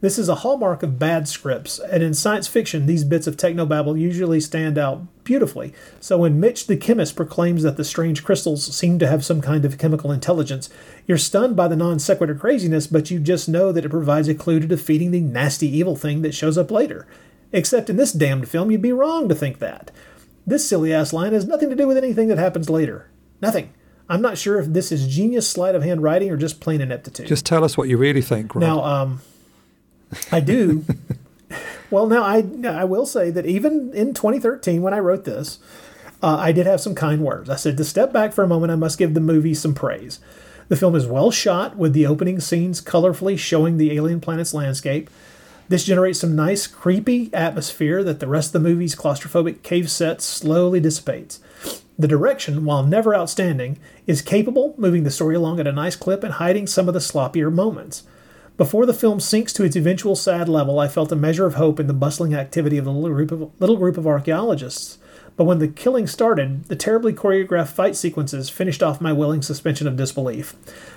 [0.02, 4.00] This is a hallmark of bad scripts, and in science fiction, these bits of technobabble
[4.00, 5.74] usually stand out beautifully.
[6.00, 9.66] So when Mitch the chemist proclaims that the strange crystals seem to have some kind
[9.66, 10.70] of chemical intelligence,
[11.08, 14.36] you're stunned by the non sequitur craziness, but you just know that it provides a
[14.36, 17.08] clue to defeating the nasty evil thing that shows up later.
[17.52, 19.92] Except in this damned film, you'd be wrong to think that.
[20.46, 23.10] This silly ass line has nothing to do with anything that happens later.
[23.42, 23.74] Nothing.
[24.10, 27.28] I'm not sure if this is genius sleight of hand writing or just plain ineptitude.
[27.28, 28.62] Just tell us what you really think, Rob.
[28.62, 29.22] Now, um,
[30.32, 30.86] I do.
[31.92, 35.60] well, now I I will say that even in 2013, when I wrote this,
[36.24, 37.50] uh, I did have some kind words.
[37.50, 40.20] I said to step back for a moment, I must give the movie some praise.
[40.70, 45.10] The film is well shot, with the opening scenes colorfully showing the alien planet's landscape.
[45.70, 50.22] This generates some nice, creepy atmosphere that the rest of the movie's claustrophobic cave set
[50.22, 51.42] slowly dissipates.
[52.00, 56.24] The direction, while never outstanding, is capable, moving the story along at a nice clip
[56.24, 58.04] and hiding some of the sloppier moments.
[58.56, 61.80] Before the film sinks to its eventual sad level, I felt a measure of hope
[61.80, 64.98] in the bustling activity of the little group of, little group of archaeologists.
[65.38, 69.88] But when the killing started, the terribly choreographed fight sequences finished off my willing suspension
[69.88, 70.56] of disbelief.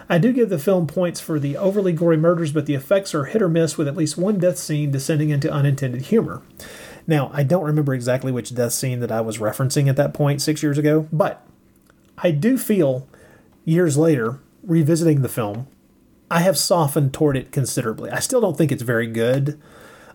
[0.08, 3.26] I do give the film points for the overly gory murders, but the effects are
[3.26, 6.40] hit or miss with at least one death scene descending into unintended humor.
[7.06, 10.40] Now, I don't remember exactly which death scene that I was referencing at that point
[10.40, 11.46] six years ago, but
[12.16, 13.06] I do feel
[13.66, 15.66] years later, revisiting the film,
[16.30, 18.10] I have softened toward it considerably.
[18.10, 19.60] I still don't think it's very good.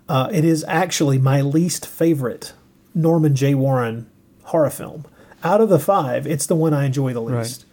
[0.10, 2.54] Uh, it is actually my least favorite
[2.96, 3.54] Norman J.
[3.54, 4.10] Warren
[4.46, 5.06] horror film.
[5.44, 7.66] Out of the five, it's the one I enjoy the least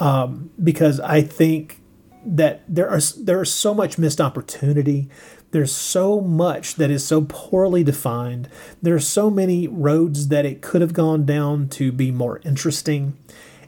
[0.00, 0.06] Right.
[0.24, 1.80] um, because I think
[2.24, 5.08] that there are there is so much missed opportunity.
[5.52, 8.48] There's so much that is so poorly defined.
[8.80, 13.16] There are so many roads that it could have gone down to be more interesting,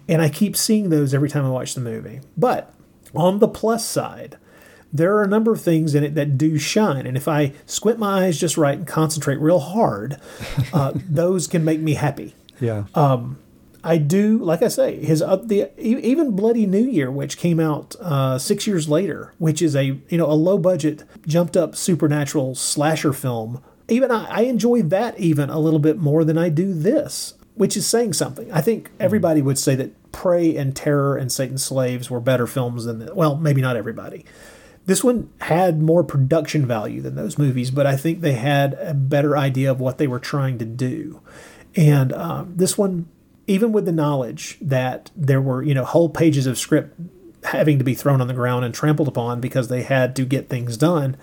[0.09, 2.21] and I keep seeing those every time I watch the movie.
[2.37, 2.73] But
[3.15, 4.39] on the plus side,
[4.93, 7.99] there are a number of things in it that do shine, and if I squint
[7.99, 10.19] my eyes just right and concentrate real hard,
[10.73, 12.35] uh, those can make me happy.
[12.61, 12.85] Yeah.
[13.85, 17.95] I do, like I say, his up the even Bloody New Year, which came out
[18.01, 22.55] uh, six years later, which is a you know a low budget, jumped up supernatural
[22.55, 23.63] slasher film.
[23.89, 27.77] Even I, I enjoy that even a little bit more than I do this, which
[27.77, 28.51] is saying something.
[28.51, 32.87] I think everybody would say that Prey and Terror and Satan's Slaves were better films
[32.87, 34.25] than the, well, maybe not everybody.
[34.87, 38.95] This one had more production value than those movies, but I think they had a
[38.95, 41.21] better idea of what they were trying to do.
[41.77, 43.09] And um, this one,
[43.47, 46.99] even with the knowledge that there were, you know, whole pages of script
[47.45, 50.49] having to be thrown on the ground and trampled upon because they had to get
[50.49, 51.17] things done,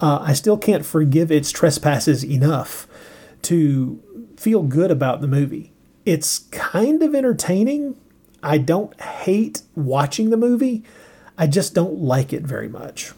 [0.00, 2.86] uh, I still can't forgive its trespasses enough
[3.42, 4.02] to
[4.36, 5.72] feel good about the movie.
[6.04, 7.96] It's kind of entertaining.
[8.42, 10.84] I don't hate watching the movie.
[11.38, 13.12] I just don't like it very much.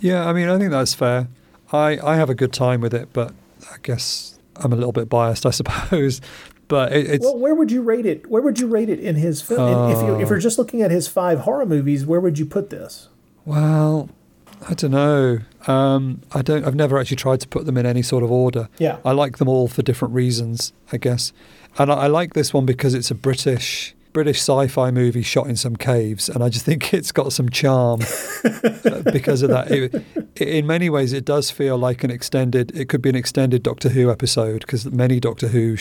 [0.00, 1.28] Yeah, I mean, I think that's fair.
[1.72, 3.32] I, I have a good time with it, but
[3.70, 6.20] I guess I'm a little bit biased, I suppose.
[6.68, 8.28] But it, it's Well, where would you rate it?
[8.30, 9.90] Where would you rate it in his film?
[9.90, 12.68] if you if you're just looking at his five horror movies, where would you put
[12.68, 13.08] this?
[13.46, 14.10] well,
[14.68, 15.38] I don't know.
[15.66, 16.66] Um, I don't.
[16.66, 18.68] I've never actually tried to put them in any sort of order.
[18.78, 18.98] Yeah.
[19.02, 21.32] I like them all for different reasons, I guess.
[21.78, 25.54] And I, I like this one because it's a British British sci-fi movie shot in
[25.54, 28.00] some caves, and I just think it's got some charm
[28.44, 29.70] uh, because of that.
[29.70, 32.72] It, it- in many ways, it does feel like an extended.
[32.76, 35.76] It could be an extended Doctor Who episode because many Doctor Who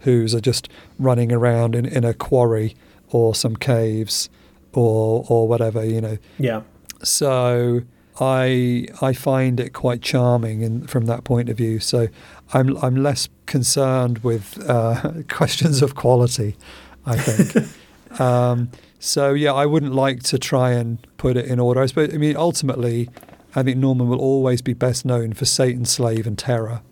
[0.00, 2.74] Who's are just running around in, in a quarry
[3.10, 4.30] or some caves
[4.72, 6.16] or or whatever, you know.
[6.38, 6.62] Yeah.
[7.02, 7.82] So
[8.20, 11.78] I I find it quite charming in, from that point of view.
[11.80, 12.08] So
[12.54, 16.56] I'm I'm less concerned with uh, questions of quality.
[17.04, 17.66] I think.
[18.18, 21.80] um, so yeah, I wouldn't like to try and put it in order.
[21.80, 22.12] I suppose.
[22.14, 23.08] I mean, ultimately,
[23.54, 26.82] I think Norman will always be best known for Satan's Slave and Terror.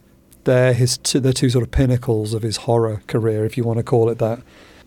[0.45, 3.77] They're his two, the two sort of pinnacles of his horror career, if you want
[3.79, 4.41] to call it that.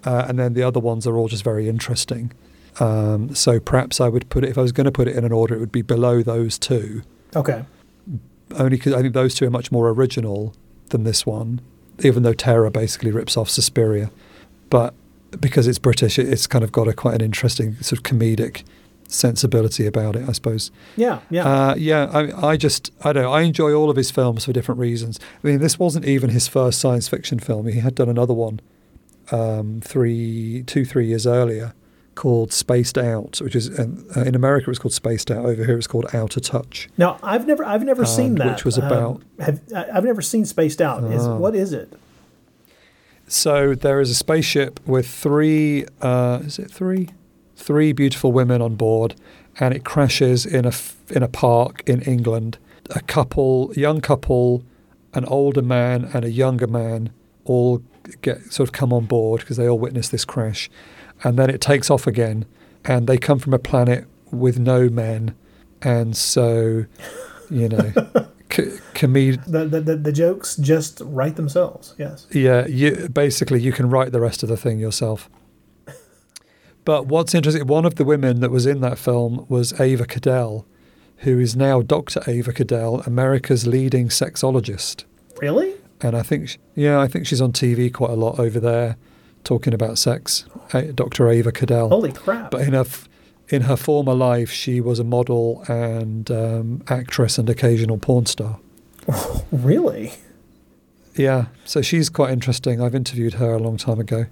[0.04, 2.34] Uh, and then the other ones are all just very interesting.
[2.80, 5.24] Um, so perhaps I would put it, if I was going to put it in
[5.24, 7.04] an order, it would be below those two,
[7.36, 7.64] Okay.
[8.56, 10.54] only because I think those two are much more original
[10.90, 11.62] than this one,
[12.00, 14.10] even though Terror basically rips off Suspiria.
[14.72, 14.96] But
[15.40, 18.64] because it's British, it's kind of got a quite an interesting sort of comedic
[19.08, 20.72] sensibility about it, I suppose.
[20.96, 21.20] Yeah.
[21.30, 21.46] Yeah.
[21.48, 24.54] Uh, yeah, I, I just, I don't know, I enjoy all of his films for
[24.54, 25.20] different reasons.
[25.44, 27.68] I mean, this wasn't even his first science fiction film.
[27.68, 28.60] He had done another one
[29.32, 31.74] um, three, two, three years earlier
[32.16, 35.46] called Spaced Out, which is, um, uh, in America it's called Spaced Out.
[35.46, 36.88] Over here it's called Outer Touch.
[36.98, 38.52] now I've never I've never seen that.
[38.52, 41.04] which was Um, about- have I- I've never seen Spaced Out.
[41.12, 41.38] Is Oh.
[41.38, 41.92] what is it?
[43.34, 47.10] So there is a spaceship with three, uh, is it three?
[47.56, 49.16] Three beautiful women on board,
[49.60, 52.60] and it crashes in a f- in a park in England.
[52.92, 54.64] a couple, young couple,
[55.16, 57.10] an older man and a younger man
[57.46, 57.82] all
[58.22, 60.70] get sort of come on board because they all witness this crash,
[61.24, 62.46] and then it takes off again,
[62.86, 65.34] and they come from a planet with no men,
[65.82, 66.86] and so,
[67.50, 67.92] you know,
[68.54, 69.44] c- comedic.
[69.46, 71.96] The, the, the, the jokes just write themselves.
[71.98, 72.28] Yes.
[72.32, 75.30] Yeah, you basically you can write the rest of the thing yourself.
[76.86, 80.66] But what's interesting, one of the women that was in that film was Ava Cadell,
[81.20, 82.22] who is now Dr.
[82.28, 85.06] Ava Cadell, America's leading sexologist.
[85.42, 85.76] Really?
[86.02, 88.98] And I think, sh- yeah, I think she's on TV quite a lot over there,
[89.46, 90.46] talking about sex.
[90.94, 91.30] Dr.
[91.30, 91.88] Ava Cadell.
[91.88, 92.52] Holy crap.
[92.52, 93.08] But in f-
[93.54, 98.58] in her former life, she was a model and um, actress and occasional porn star.
[99.08, 100.14] Oh, really?
[101.16, 102.82] Yeah, so she's quite interesting.
[102.82, 104.26] I've interviewed her a long time ago,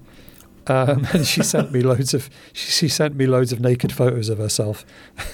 [0.66, 4.28] um, and she sent me loads of she, she sent me loads of naked photos
[4.28, 4.84] of herself.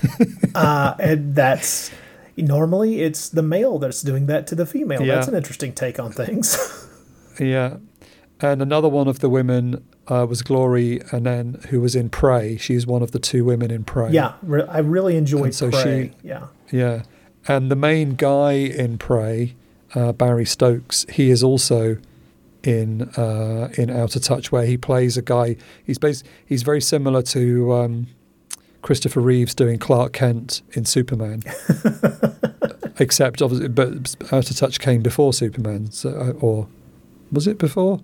[0.56, 1.90] uh, and that's
[2.36, 5.02] normally it's the male that's doing that to the female.
[5.02, 5.16] Yeah.
[5.16, 6.58] That's an interesting take on things.
[7.40, 7.78] Yeah,
[8.42, 12.58] and another one of the women uh, was Glory Annen, who was in Prey.
[12.58, 14.12] She's one of the two women in Prey.
[14.12, 16.14] yeah, re- I really enjoyed And so Prey.
[16.22, 16.48] she- yeah.
[16.72, 17.04] Yeah,
[17.48, 19.56] and the main guy in Prey,
[19.96, 21.98] uh, Barry Stokes, he is also
[22.64, 25.56] in uh, in Outer Touch, where he plays a guy.
[25.86, 28.08] He's bas- he's very similar to um,
[28.82, 31.44] Christopher Reeves doing Clark Kent in Superman,
[33.00, 36.68] except obviously, but Outer Touch came before Superman, so, uh, or
[37.32, 38.02] was it before?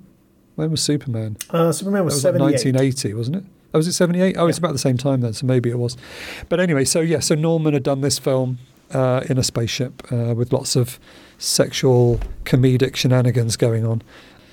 [0.56, 1.38] When was Superman?
[1.50, 2.76] Uh, Superman was, was like 78.
[2.76, 3.44] 1980, wasn't it?
[3.74, 4.38] Oh, was it 78?
[4.38, 5.98] Oh, it's about the same time then, so maybe it was.
[6.48, 8.60] But anyway, so yeah, so Norman had done this film
[8.92, 11.00] uh, in a spaceship uh, with lots of
[11.40, 14.04] sexual comedic shenanigans going on.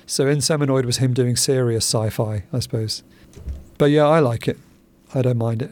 [0.07, 3.03] So Inseminoid was him doing serious sci-fi, I suppose.
[3.77, 4.57] But yeah, I like it.
[5.13, 5.71] I don't mind it.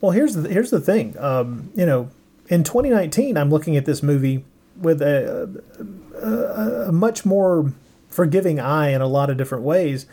[0.00, 1.16] Well, here's the here's the thing.
[1.18, 2.10] Um, you know,
[2.48, 4.44] in 2019, I'm looking at this movie
[4.76, 5.62] with a,
[6.20, 7.72] a, a much more
[8.12, 10.06] forgiving eye in a lot of different ways.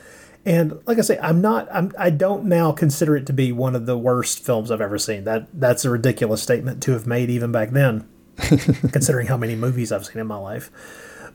[0.45, 1.67] And like I say, I'm not.
[1.71, 1.91] I'm.
[1.99, 5.25] I don't now consider it to be one of the worst films I've ever seen.
[5.25, 8.07] That that's a ridiculous statement to have made even back then,
[8.37, 10.71] considering how many movies I've seen in my life.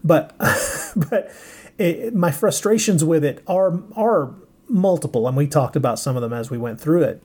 [0.03, 0.35] But
[0.97, 1.31] but
[1.77, 4.35] it, my frustrations with it are are
[4.69, 7.23] multiple, and we talked about some of them as we went through it.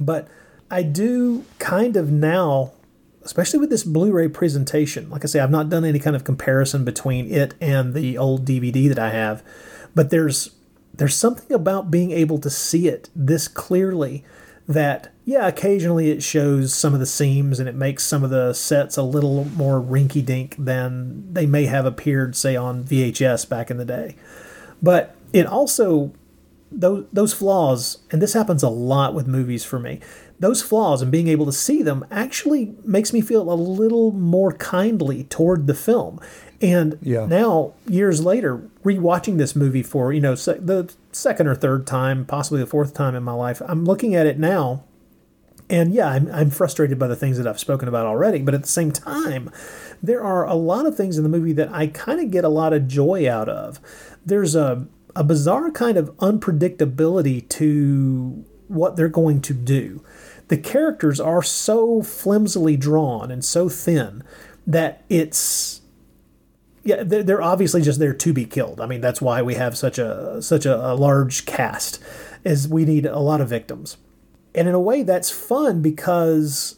[0.00, 0.28] But
[0.70, 2.72] I do kind of now,
[3.24, 5.10] especially with this Blu-ray presentation.
[5.10, 8.44] Like I say, I've not done any kind of comparison between it and the old
[8.44, 9.42] DVD that I have,
[9.94, 10.54] but there's
[10.94, 14.24] there's something about being able to see it this clearly
[14.68, 18.52] that yeah occasionally it shows some of the seams and it makes some of the
[18.52, 23.70] sets a little more rinky dink than they may have appeared say on VHS back
[23.70, 24.14] in the day
[24.80, 26.12] but it also
[26.80, 30.00] those those flaws and this happens a lot with movies for me
[30.40, 34.52] those flaws and being able to see them actually makes me feel a little more
[34.52, 36.18] kindly toward the film
[36.60, 37.26] and Yeah.
[37.26, 42.24] now years later rewatching this movie for you know se- the second or third time
[42.24, 44.82] possibly the fourth time in my life i'm looking at it now
[45.70, 48.62] and yeah I'm, I'm frustrated by the things that i've spoken about already but at
[48.62, 49.50] the same time
[50.02, 52.48] there are a lot of things in the movie that i kind of get a
[52.48, 53.80] lot of joy out of
[54.24, 60.02] there's a, a bizarre kind of unpredictability to what they're going to do.
[60.48, 64.22] The characters are so flimsily drawn and so thin
[64.66, 65.80] that it's
[66.84, 68.80] yeah they're, they're obviously just there to be killed.
[68.80, 72.02] I mean that's why we have such a such a, a large cast
[72.44, 73.96] is we need a lot of victims.
[74.54, 76.76] And in a way that's fun because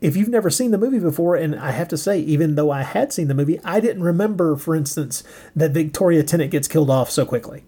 [0.00, 2.82] if you've never seen the movie before and i have to say even though i
[2.82, 5.24] had seen the movie i didn't remember for instance
[5.56, 7.64] that victoria tennant gets killed off so quickly.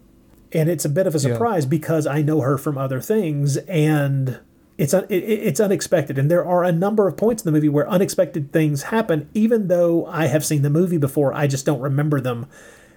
[0.53, 1.33] And it's a bit of a Yeah.
[1.33, 4.39] surprise because i know her from other things and
[4.77, 6.17] it's un- it, it- it's unexpected.
[6.17, 9.67] And there are a number of points in the movie where unexpected things happen even
[9.67, 12.47] though i have seen the movie before i just don't remember them.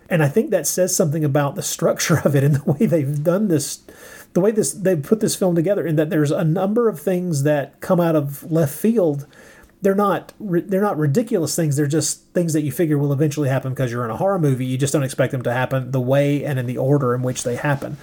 [0.09, 3.23] And i think that says something about the structure of it and the way they've
[3.23, 3.81] done this
[4.35, 7.43] the way this they put this film together in that there's a number of things
[7.45, 9.27] that come out of left field
[9.83, 13.71] they're not they're not ridiculous things they're just things that you figure will eventually happen
[13.73, 16.45] because you're in a horror movie you just don't expect them to happen the way
[16.45, 17.97] and in the order in which they happen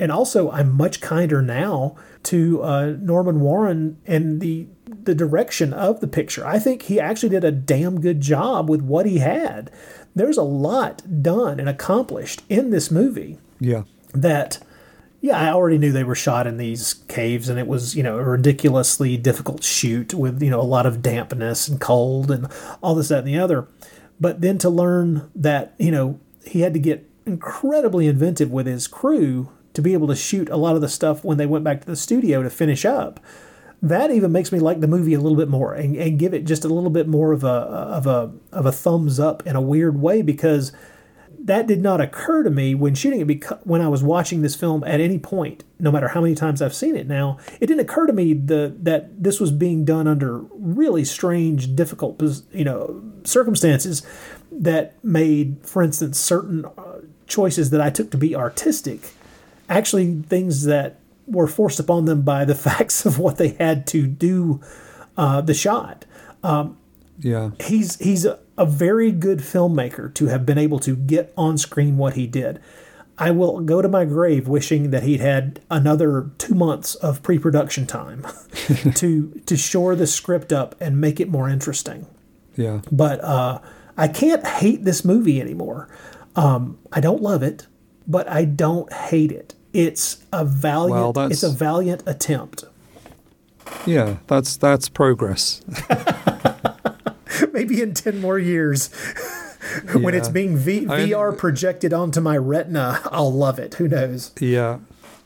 [0.00, 4.68] and also I'm much kinder now to uh, Norman Warren and the
[5.02, 6.46] the direction of the picture.
[6.46, 9.70] I think he actually did a damn good job with what he had.
[10.14, 13.84] There's a lot done and accomplished in this movie Yeah.
[14.14, 14.58] that
[15.20, 18.18] yeah, I already knew they were shot in these caves and it was, you know,
[18.18, 22.46] a ridiculously difficult shoot with, you know, a lot of dampness and cold and
[22.82, 23.66] all this, that, and the other.
[24.20, 28.86] But then to learn that, you know, he had to get incredibly inventive with his
[28.86, 31.80] crew to be able to shoot a lot of the stuff when they went back
[31.80, 33.20] to the studio to finish up.
[33.80, 36.44] that even makes me like the movie a little bit more and, and give it
[36.44, 39.60] just a little bit more of a of a of a thumbs up in a
[39.60, 40.72] weird way because
[41.48, 44.54] that did not occur to me when shooting it because when I was watching this
[44.54, 47.80] film at any point, no matter how many times I've seen it now, it didn't
[47.80, 52.22] occur to me the, that this was being done under really strange, difficult,
[52.52, 54.02] you know, circumstances
[54.52, 59.12] that made, for instance, certain uh, choices that I took to be artistic,
[59.68, 64.06] actually things that were forced upon them by the facts of what they had to
[64.06, 64.60] do
[65.16, 66.04] uh, the shot.
[66.42, 66.76] Um,
[67.18, 71.56] yeah, he's he's a, a very good filmmaker to have been able to get on
[71.56, 72.60] screen what he did.
[73.16, 77.86] I will go to my grave wishing that he'd had another two months of pre-production
[77.86, 78.26] time
[78.94, 82.06] to to shore the script up and make it more interesting.
[82.56, 82.80] Yeah.
[82.92, 83.60] But uh,
[83.96, 85.88] I can't hate this movie anymore.
[86.36, 87.66] Um, I don't love it,
[88.06, 89.54] but I don't hate it.
[89.72, 91.16] It's a valiant.
[91.16, 92.64] Well, it's a valiant attempt.
[93.86, 95.62] Yeah, that's that's progress.
[97.52, 98.88] maybe in 10 more years.
[99.92, 100.18] when yeah.
[100.18, 103.74] it's being v- VR projected onto my retina, I'll love it.
[103.74, 104.32] Who knows?
[104.40, 104.78] Yeah.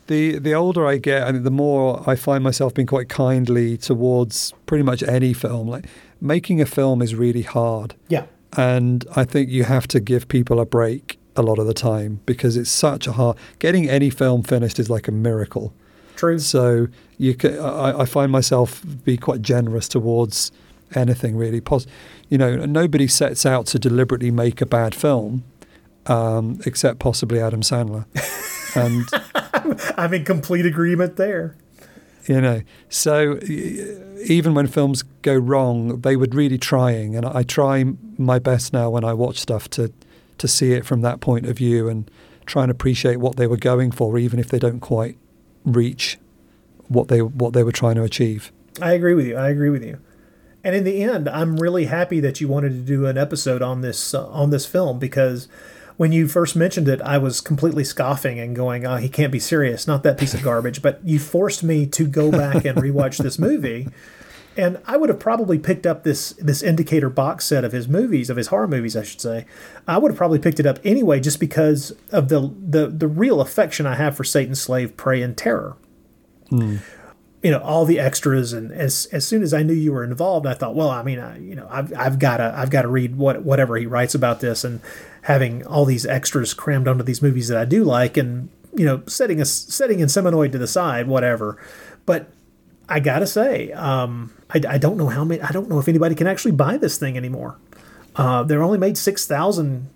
[0.09, 3.77] The the older I get, I mean, the more I find myself being quite kindly
[3.77, 5.69] towards pretty much any film.
[5.69, 5.87] Like
[6.21, 7.95] making a film is really hard.
[8.09, 8.27] Yeah.
[8.57, 12.21] And I think you have to give people a break a lot of the time
[12.27, 13.37] because it's such a hard.
[13.59, 15.73] Getting any film finished is like a miracle.
[16.17, 16.39] True.
[16.39, 16.89] So
[17.19, 20.53] you can, I, I find myself be quite generous towards
[20.95, 21.61] anything really.
[21.61, 21.87] Pos-
[22.29, 25.45] you know, nobody sets out to deliberately make a bad film,
[26.07, 28.07] um, except possibly Adam Sandler.
[28.75, 29.07] And
[29.99, 31.57] I'm in complete agreement there.
[32.27, 33.39] You know, so
[34.25, 37.85] even when films go wrong, they were really trying, and I try
[38.17, 39.93] my best now when I watch stuff to
[40.39, 42.11] to see it from that point of view and
[42.47, 45.17] try and appreciate what they were going for, even if they don't quite
[45.65, 46.19] reach
[46.89, 48.53] what they what they were trying to achieve.
[48.81, 49.37] I agree with you.
[49.37, 49.99] I agree with you.
[50.65, 53.81] And in the end, I'm really happy that you wanted to do an episode on
[53.81, 55.49] this uh, on this film because
[55.97, 59.41] when you first mentioned it, I was completely scoffing and going, "Oh, he can't be
[59.41, 63.19] serious, not that piece of garbage." but you forced me to go back and rewatch
[63.19, 63.89] this movie,
[64.57, 68.31] and I would have probably picked up this this indicator box set of his movies,
[68.31, 69.47] of his horror movies, I should say.
[69.89, 73.41] I would have probably picked it up anyway, just because of the the the real
[73.41, 75.77] affection I have for Satan's Slave, Prey, and Terror.
[76.51, 76.81] Mm
[77.43, 80.47] you know all the extras and as as soon as I knew you were involved
[80.47, 82.89] I thought well I mean I, you know I've I've got to I've got to
[82.89, 84.81] read what whatever he writes about this and
[85.23, 89.03] having all these extras crammed onto these movies that I do like and you know
[89.07, 91.63] setting a setting Inseminoid to the side whatever
[92.07, 92.31] but
[92.89, 96.15] I gotta say um, I, I don't know how many I don't know if anybody
[96.15, 97.57] can actually buy this thing anymore
[98.15, 99.89] uh, they're only made six thousand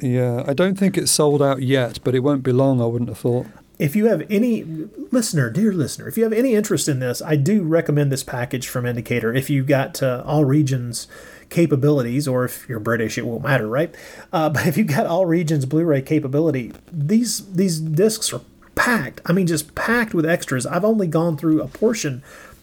[0.00, 2.80] yeah, I don't think it's sold out yet, but it won't be long.
[2.80, 3.46] I wouldn't have thought
[3.82, 4.62] if you have any
[5.10, 8.68] listener, dear listener, if you have any interest in this, I do recommend this package
[8.68, 9.34] from Indicator.
[9.34, 11.08] If you've got uh, all regions
[11.50, 13.92] capabilities, or if you're British, it won't matter, right?
[14.32, 18.42] Uh, but if you've got all regions Blu-ray capability, these these discs are
[18.76, 19.20] packed.
[19.26, 20.64] I mean, just packed with extras.
[20.64, 22.22] I've only gone through a portion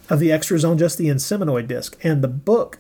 [0.09, 2.79] of the extras on just the Inseminoid disc, and the book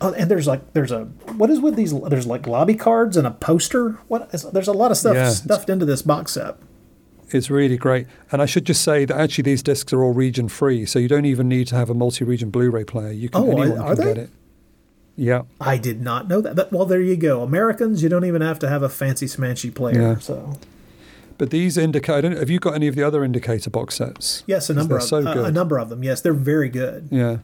[0.00, 1.04] Oh, and there's like there's a
[1.36, 1.92] what is with these?
[2.02, 3.98] There's like lobby cards and a poster.
[4.08, 4.30] What?
[4.32, 6.56] Is, there's a lot of stuff yeah, stuffed into this box set.
[7.34, 8.06] It's really great.
[8.32, 11.08] And I should just say that actually these discs are all region free, so you
[11.08, 13.12] don't even need to have a multi-region Blu-ray player.
[13.12, 14.14] You can oh, anyone are can they?
[14.14, 14.30] get it.
[15.16, 15.42] Yeah.
[15.60, 16.56] I did not know that.
[16.56, 17.42] But, well, there you go.
[17.42, 20.00] Americans, you don't even have to have a fancy smanchy player.
[20.00, 20.18] Yeah.
[20.18, 20.58] So.
[21.36, 24.44] But these indicator, have you got any of the other indicator box sets?
[24.46, 26.02] Yes, a number of so uh, a number of them.
[26.02, 27.08] Yes, they're very good.
[27.10, 27.38] Yeah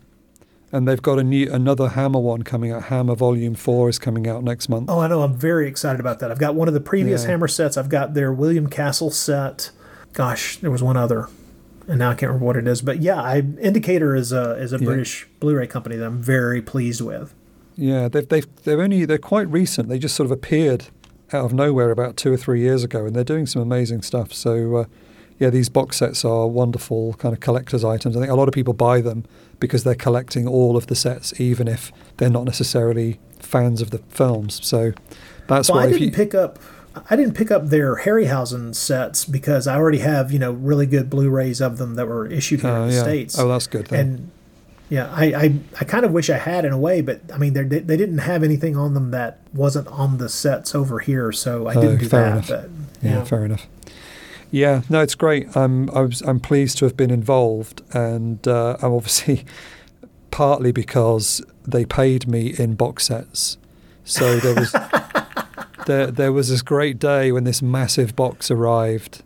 [0.72, 2.84] and they've got a new another Hammer one coming out.
[2.84, 4.90] Hammer Volume Four is coming out next month.
[4.90, 5.22] Oh, I know.
[5.22, 6.30] I'm very excited about that.
[6.30, 7.30] I've got one of the previous yeah.
[7.30, 7.76] Hammer sets.
[7.76, 9.70] I've got their William Castle set.
[10.12, 11.28] Gosh, there was one other,
[11.86, 12.82] and now I can't remember what it is.
[12.82, 14.84] But yeah, I, Indicator is a is a yeah.
[14.84, 17.34] British Blu-ray company that I'm very pleased with.
[17.76, 19.88] Yeah, they've they've they're only they're quite recent.
[19.88, 20.86] They just sort of appeared
[21.32, 24.32] out of nowhere about two or three years ago, and they're doing some amazing stuff.
[24.32, 24.76] So.
[24.76, 24.84] Uh,
[25.38, 28.16] yeah, these box sets are wonderful kind of collector's items.
[28.16, 29.24] I think a lot of people buy them
[29.60, 33.98] because they're collecting all of the sets, even if they're not necessarily fans of the
[34.08, 34.64] films.
[34.64, 34.92] So
[35.46, 36.58] that's well, why I didn't you, pick up.
[37.10, 41.10] I didn't pick up their Harryhausen sets because I already have you know really good
[41.10, 43.02] Blu-rays of them that were issued here uh, in the yeah.
[43.02, 43.38] states.
[43.38, 43.88] Oh, that's good.
[43.88, 44.00] Then.
[44.00, 44.30] And
[44.88, 47.52] yeah, I, I, I kind of wish I had in a way, but I mean
[47.52, 51.66] they they didn't have anything on them that wasn't on the sets over here, so
[51.66, 52.32] I didn't uh, do that.
[52.32, 52.48] Enough.
[52.48, 52.70] But,
[53.02, 53.66] yeah, yeah, fair enough.
[54.50, 55.54] Yeah, no, it's great.
[55.56, 59.44] I'm I was, I'm pleased to have been involved, and uh, I'm obviously
[60.30, 63.58] partly because they paid me in box sets.
[64.04, 64.72] So there was
[65.86, 69.22] there there was this great day when this massive box arrived,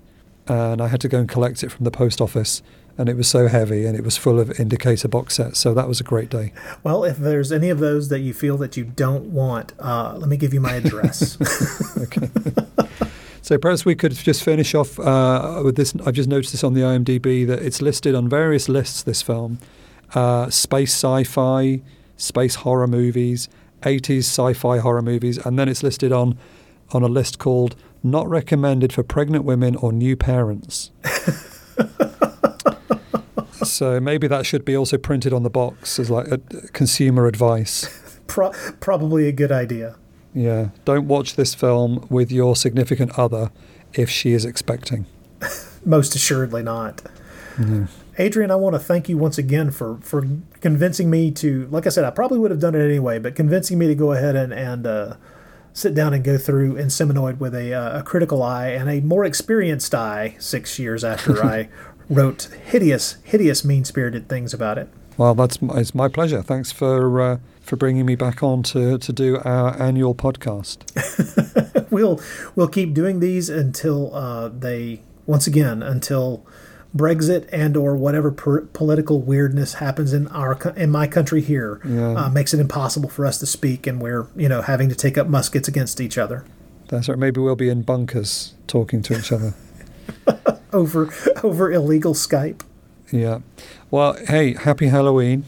[0.49, 2.63] and I had to go and collect it from the post office.
[2.99, 5.59] and it was so heavy, and it was full of indicator box sets.
[5.59, 6.53] So that was a great day.
[6.83, 10.29] Well, if there's any of those that you feel that you don't want, uh, let
[10.29, 11.37] me give you my address.
[13.43, 15.95] So perhaps we could just finish off uh, with this.
[16.05, 19.03] I've just noticed this on the IMDb that it's listed on various lists.
[19.03, 19.59] This film,
[20.15, 21.81] uh, space sci-fi,
[22.17, 23.49] space horror movies,
[23.83, 26.39] 80s sci-fi horror movies, and then it's listed on
[26.93, 30.91] on a list called "Not Recommended for Pregnant Women or New Parents."
[33.65, 36.39] so maybe that should be also printed on the box as like a,
[36.73, 37.89] consumer advice.
[38.27, 39.97] Pro- probably a good idea.
[40.35, 43.51] Yeah, don't watch this film with your significant other
[43.93, 45.07] if she is expecting.
[45.85, 47.03] Most assuredly not.
[48.19, 50.27] Adrian, I want to thank you once again for, for
[50.61, 53.79] convincing me to, like I said, I probably would have done it anyway, but convincing
[53.79, 55.17] me to go ahead and, and uh,
[55.73, 59.25] sit down and go through Inseminoid with a, uh, a critical eye and a more
[59.25, 61.69] experienced eye six years after I
[62.09, 64.89] wrote hideous, hideous, mean spirited things about it.
[65.21, 66.41] Well, that's it's my pleasure.
[66.41, 70.79] Thanks for uh, for bringing me back on to, to do our annual podcast.
[71.91, 72.19] we'll
[72.57, 76.47] we'll keep doing these until uh, they once again until
[76.97, 82.15] Brexit and or whatever per- political weirdness happens in our in my country here Yeah.
[82.15, 85.19] uh, makes it impossible for us to speak, and we're you know having to take
[85.19, 86.47] up muskets against each other
[86.89, 87.19] That's right.
[87.19, 89.53] Maybe we'll be in bunkers talking to each other.
[90.73, 92.63] over over illegal Skype.
[93.13, 93.41] Yeah.
[93.91, 95.45] Well, hey, happy Halloween.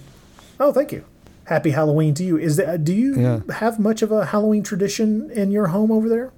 [0.59, 1.05] Oh, thank you.
[1.45, 2.37] Happy Halloween to you.
[2.39, 3.41] Is that do you Yeah.
[3.55, 6.33] have much of a Halloween tradition in your home over there?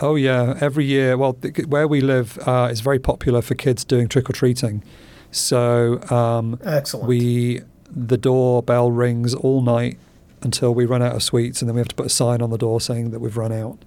[0.00, 1.16] Oh yeah, every year.
[1.16, 4.82] Well, th- where we live uh, is very popular for kids doing trick or treating.
[5.30, 7.08] So um, Excellent.
[7.08, 9.98] we the doorbell rings all night
[10.42, 12.50] until we run out of sweets, and then we have to put a sign on
[12.50, 13.78] the door saying that we've run out.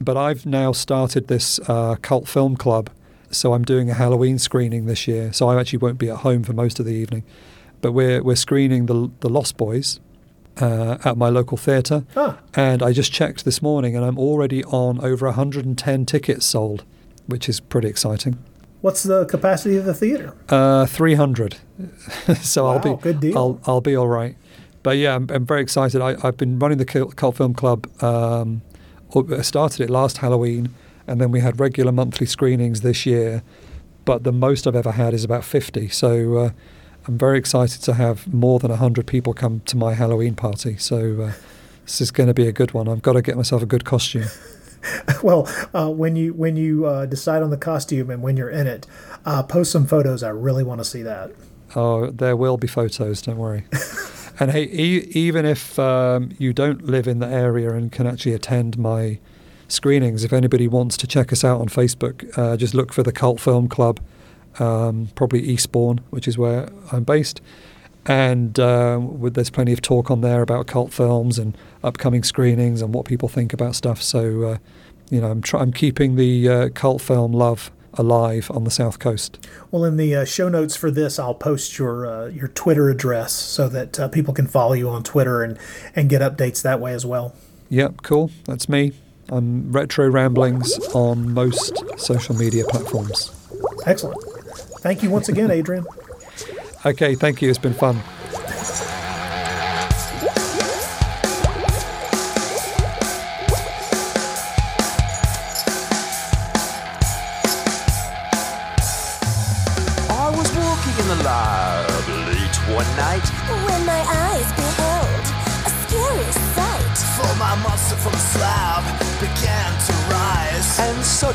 [0.00, 2.90] But I've now started this uh, cult film club,
[3.30, 5.32] so I'm doing a Halloween screening this year.
[5.32, 7.24] So I actually won't be at home for most of the evening,
[7.80, 10.00] but we're we're screening the the Lost Boys
[10.60, 12.04] uh, at my local theatre.
[12.16, 12.38] Ah.
[12.54, 16.84] And I just checked this morning, and I'm already on over 110 tickets sold,
[17.26, 18.38] which is pretty exciting.
[18.82, 20.34] What's the capacity of the theater?
[20.48, 21.56] Uh, 300.
[22.40, 23.36] so I'll Wow, be good deal.
[23.36, 24.36] I'll I'll be all right.
[24.82, 26.00] But yeah, I'm, I'm very excited.
[26.00, 27.88] I, I've been running the Cult Cult Film Club.
[28.02, 28.62] Um,
[29.14, 30.68] I started it last Halloween,
[31.06, 33.42] and then we had regular monthly screenings this year.
[34.04, 35.88] But the most I've ever had is about 50.
[35.88, 36.50] So uh,
[37.08, 40.76] I'm very excited to have more than 100 people come to my Halloween party.
[40.76, 41.32] So uh,
[41.84, 42.88] this is going to be a good one.
[42.88, 44.26] I've got to get myself a good costume.
[45.22, 48.68] Well, uh, when you when you uh, decide on the costume and when you're in
[48.68, 48.86] it,
[49.24, 50.22] uh, post some photos.
[50.22, 51.32] I really want to see that.
[51.74, 53.20] Oh, there will be photos.
[53.22, 53.64] Don't worry.
[54.38, 58.32] and hey, e- even if um, you don't live in the area and can actually
[58.34, 59.18] attend my
[59.68, 63.12] screenings, if anybody wants to check us out on Facebook, uh, just look for the
[63.12, 64.00] Cult Film Club,
[64.58, 67.40] um, probably Eastbourne, which is where I'm based.
[68.06, 72.80] And um, with, there's plenty of talk on there about cult films and upcoming screenings
[72.80, 74.00] and what people think about stuff.
[74.00, 74.58] So, uh,
[75.10, 78.98] you know, I'm, try- I'm keeping the uh, cult film love alive on the south
[78.98, 79.44] coast.
[79.70, 83.32] Well, in the uh, show notes for this, I'll post your uh, your Twitter address
[83.32, 85.58] so that uh, people can follow you on Twitter and
[85.94, 87.34] and get updates that way as well.
[87.70, 88.30] Yep, cool.
[88.44, 88.92] That's me.
[89.28, 93.32] I'm Retro Ramblings on most social media platforms.
[93.86, 94.22] Excellent.
[94.80, 95.86] Thank you once again, Adrian.
[96.84, 97.50] Okay, thank you.
[97.50, 98.00] It's been fun.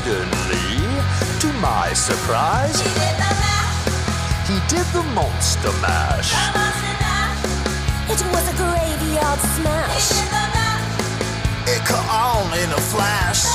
[0.04, 0.82] Suddenly,
[1.40, 2.80] to my surprise,
[4.48, 6.32] he did the monster mash.
[8.10, 10.10] It was a graveyard smash.
[11.66, 13.46] It caught on in a flash.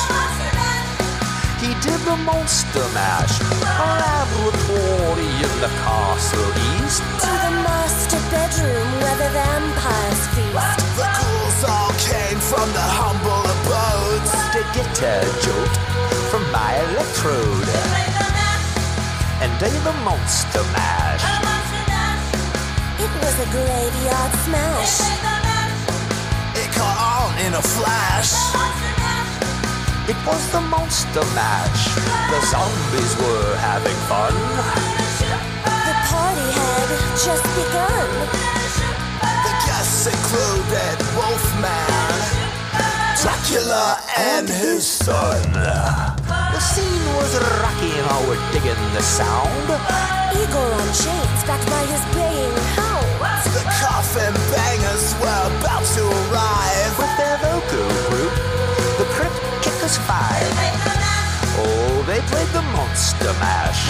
[1.60, 3.40] He did the monster mash.
[3.42, 7.04] A laboratory in the castle east.
[7.24, 10.80] To the master bedroom where the vampires feast.
[10.96, 15.97] The ghouls all came from the humble abodes to get a jolt
[16.32, 17.70] from my electrode.
[19.40, 21.24] And did the monster mash.
[23.00, 24.96] It was a graveyard smash.
[26.62, 28.34] It caught on in a flash.
[30.10, 31.96] It was the monster mash.
[32.32, 34.34] The zombies were having fun.
[35.88, 36.90] The party had
[37.24, 38.10] just begun.
[39.46, 42.47] The guests included Wolfman,
[43.22, 45.42] Dracula, and his son.
[45.54, 49.66] The scene was rocking now we're digging the sound.
[50.38, 53.46] Igor on chains, backed by his baying hounds.
[53.58, 58.34] The coffin bangers were about to arrive with their vocal group,
[59.02, 60.54] the Crypt Kickers Five.
[61.58, 63.82] Oh, they played the Monster Mash.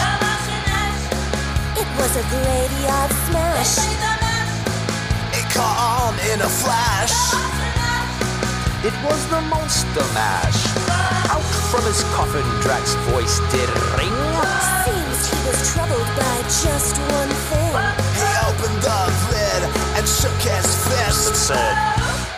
[1.75, 3.75] It was a graveyard smash.
[5.35, 7.16] It caught on in a flash.
[8.85, 10.61] It was the Monster Mash.
[11.33, 11.41] Out
[11.73, 13.67] from his coffin, Drac's voice did
[13.97, 14.13] ring.
[14.85, 17.73] Seems he was troubled by just one thing.
[18.13, 19.01] He opened the
[19.33, 19.63] lid
[19.97, 21.75] and shook his fist and said,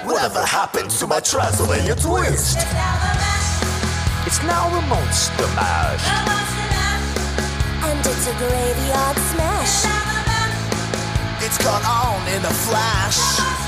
[0.08, 2.58] Whatever happened to my Transylvania twist?
[4.26, 6.08] It's now the Monster Mash.
[7.84, 9.84] And it's a graveyard smash.
[11.44, 13.59] It's gone on in a flash.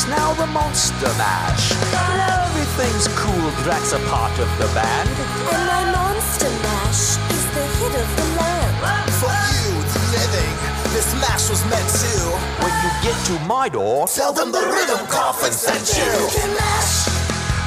[0.00, 1.76] It's now the Monster Mash.
[1.92, 5.10] Everything's cool, Drac's a part of the band.
[5.52, 9.12] And my monster mash is the hit of the land.
[9.20, 10.56] For you, the living,
[10.96, 12.16] this mash was meant to.
[12.64, 16.08] When you get to my door, tell them the rhythm coffin sent you.
[16.08, 17.04] You can mash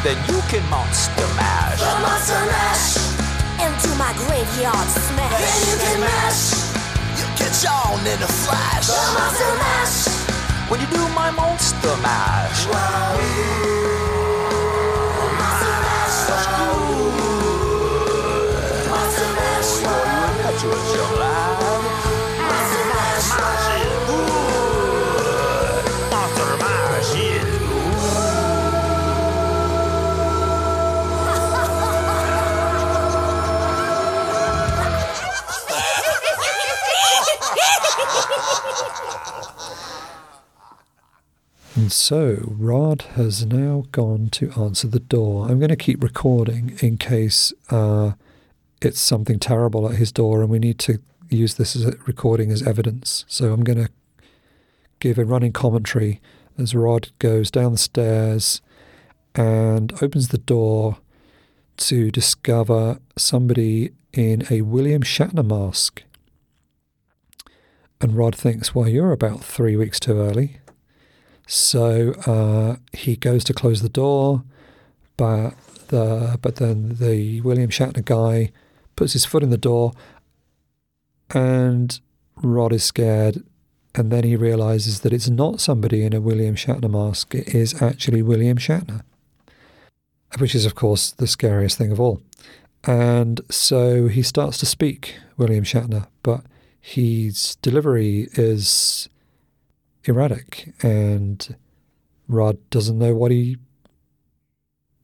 [0.02, 1.78] Then you can monster mash.
[1.78, 2.98] the monster mash
[3.62, 5.38] into my graveyard smash.
[5.38, 6.50] Then you can mash.
[7.14, 8.88] You catch on in a flash.
[8.90, 10.23] The monster mash.
[10.70, 12.68] When you do my monster mash.
[18.90, 19.72] Monster mash.
[20.44, 21.62] That you a young lad.
[22.50, 23.30] Monster mash.
[26.12, 27.46] Monster mash, yeah.
[41.76, 45.48] And so Rod has now gone to answer the door.
[45.48, 48.12] I'm going to keep recording in case uh,
[48.80, 52.62] it's something terrible at his door and we need to use this as recording as
[52.62, 53.26] evidence.
[53.28, 53.90] So I'm going to
[55.00, 56.22] give a running commentary
[56.60, 58.62] as Rod goes down the stairs
[59.34, 60.98] and opens the door
[61.78, 66.04] to discover somebody in a William Shatner mask.
[68.00, 70.58] And Rod thinks, well, you're about three weeks too early.
[71.48, 74.44] So uh, he goes to close the door,
[75.18, 75.56] but
[75.88, 78.52] the but then the William Shatner guy
[78.96, 79.92] puts his foot in the door,
[81.34, 82.00] and
[82.38, 83.44] Rod is scared,
[83.94, 87.82] and then he realizes that it's not somebody in a William Shatner mask; it is
[87.82, 89.02] actually William Shatner,
[90.40, 92.22] which is of course the scariest thing of all.
[92.86, 96.44] And so he starts to speak William Shatner, but
[96.80, 99.08] his delivery is
[100.06, 101.56] erratic and
[102.28, 103.58] Rod doesn't know what he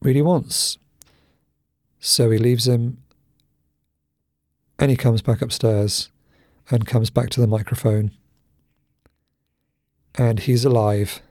[0.02, 0.78] really wants.
[2.00, 2.98] So he leaves him
[4.78, 6.10] and he comes back upstairs
[6.70, 8.12] and comes back to the microphone.
[10.16, 11.22] And he's alive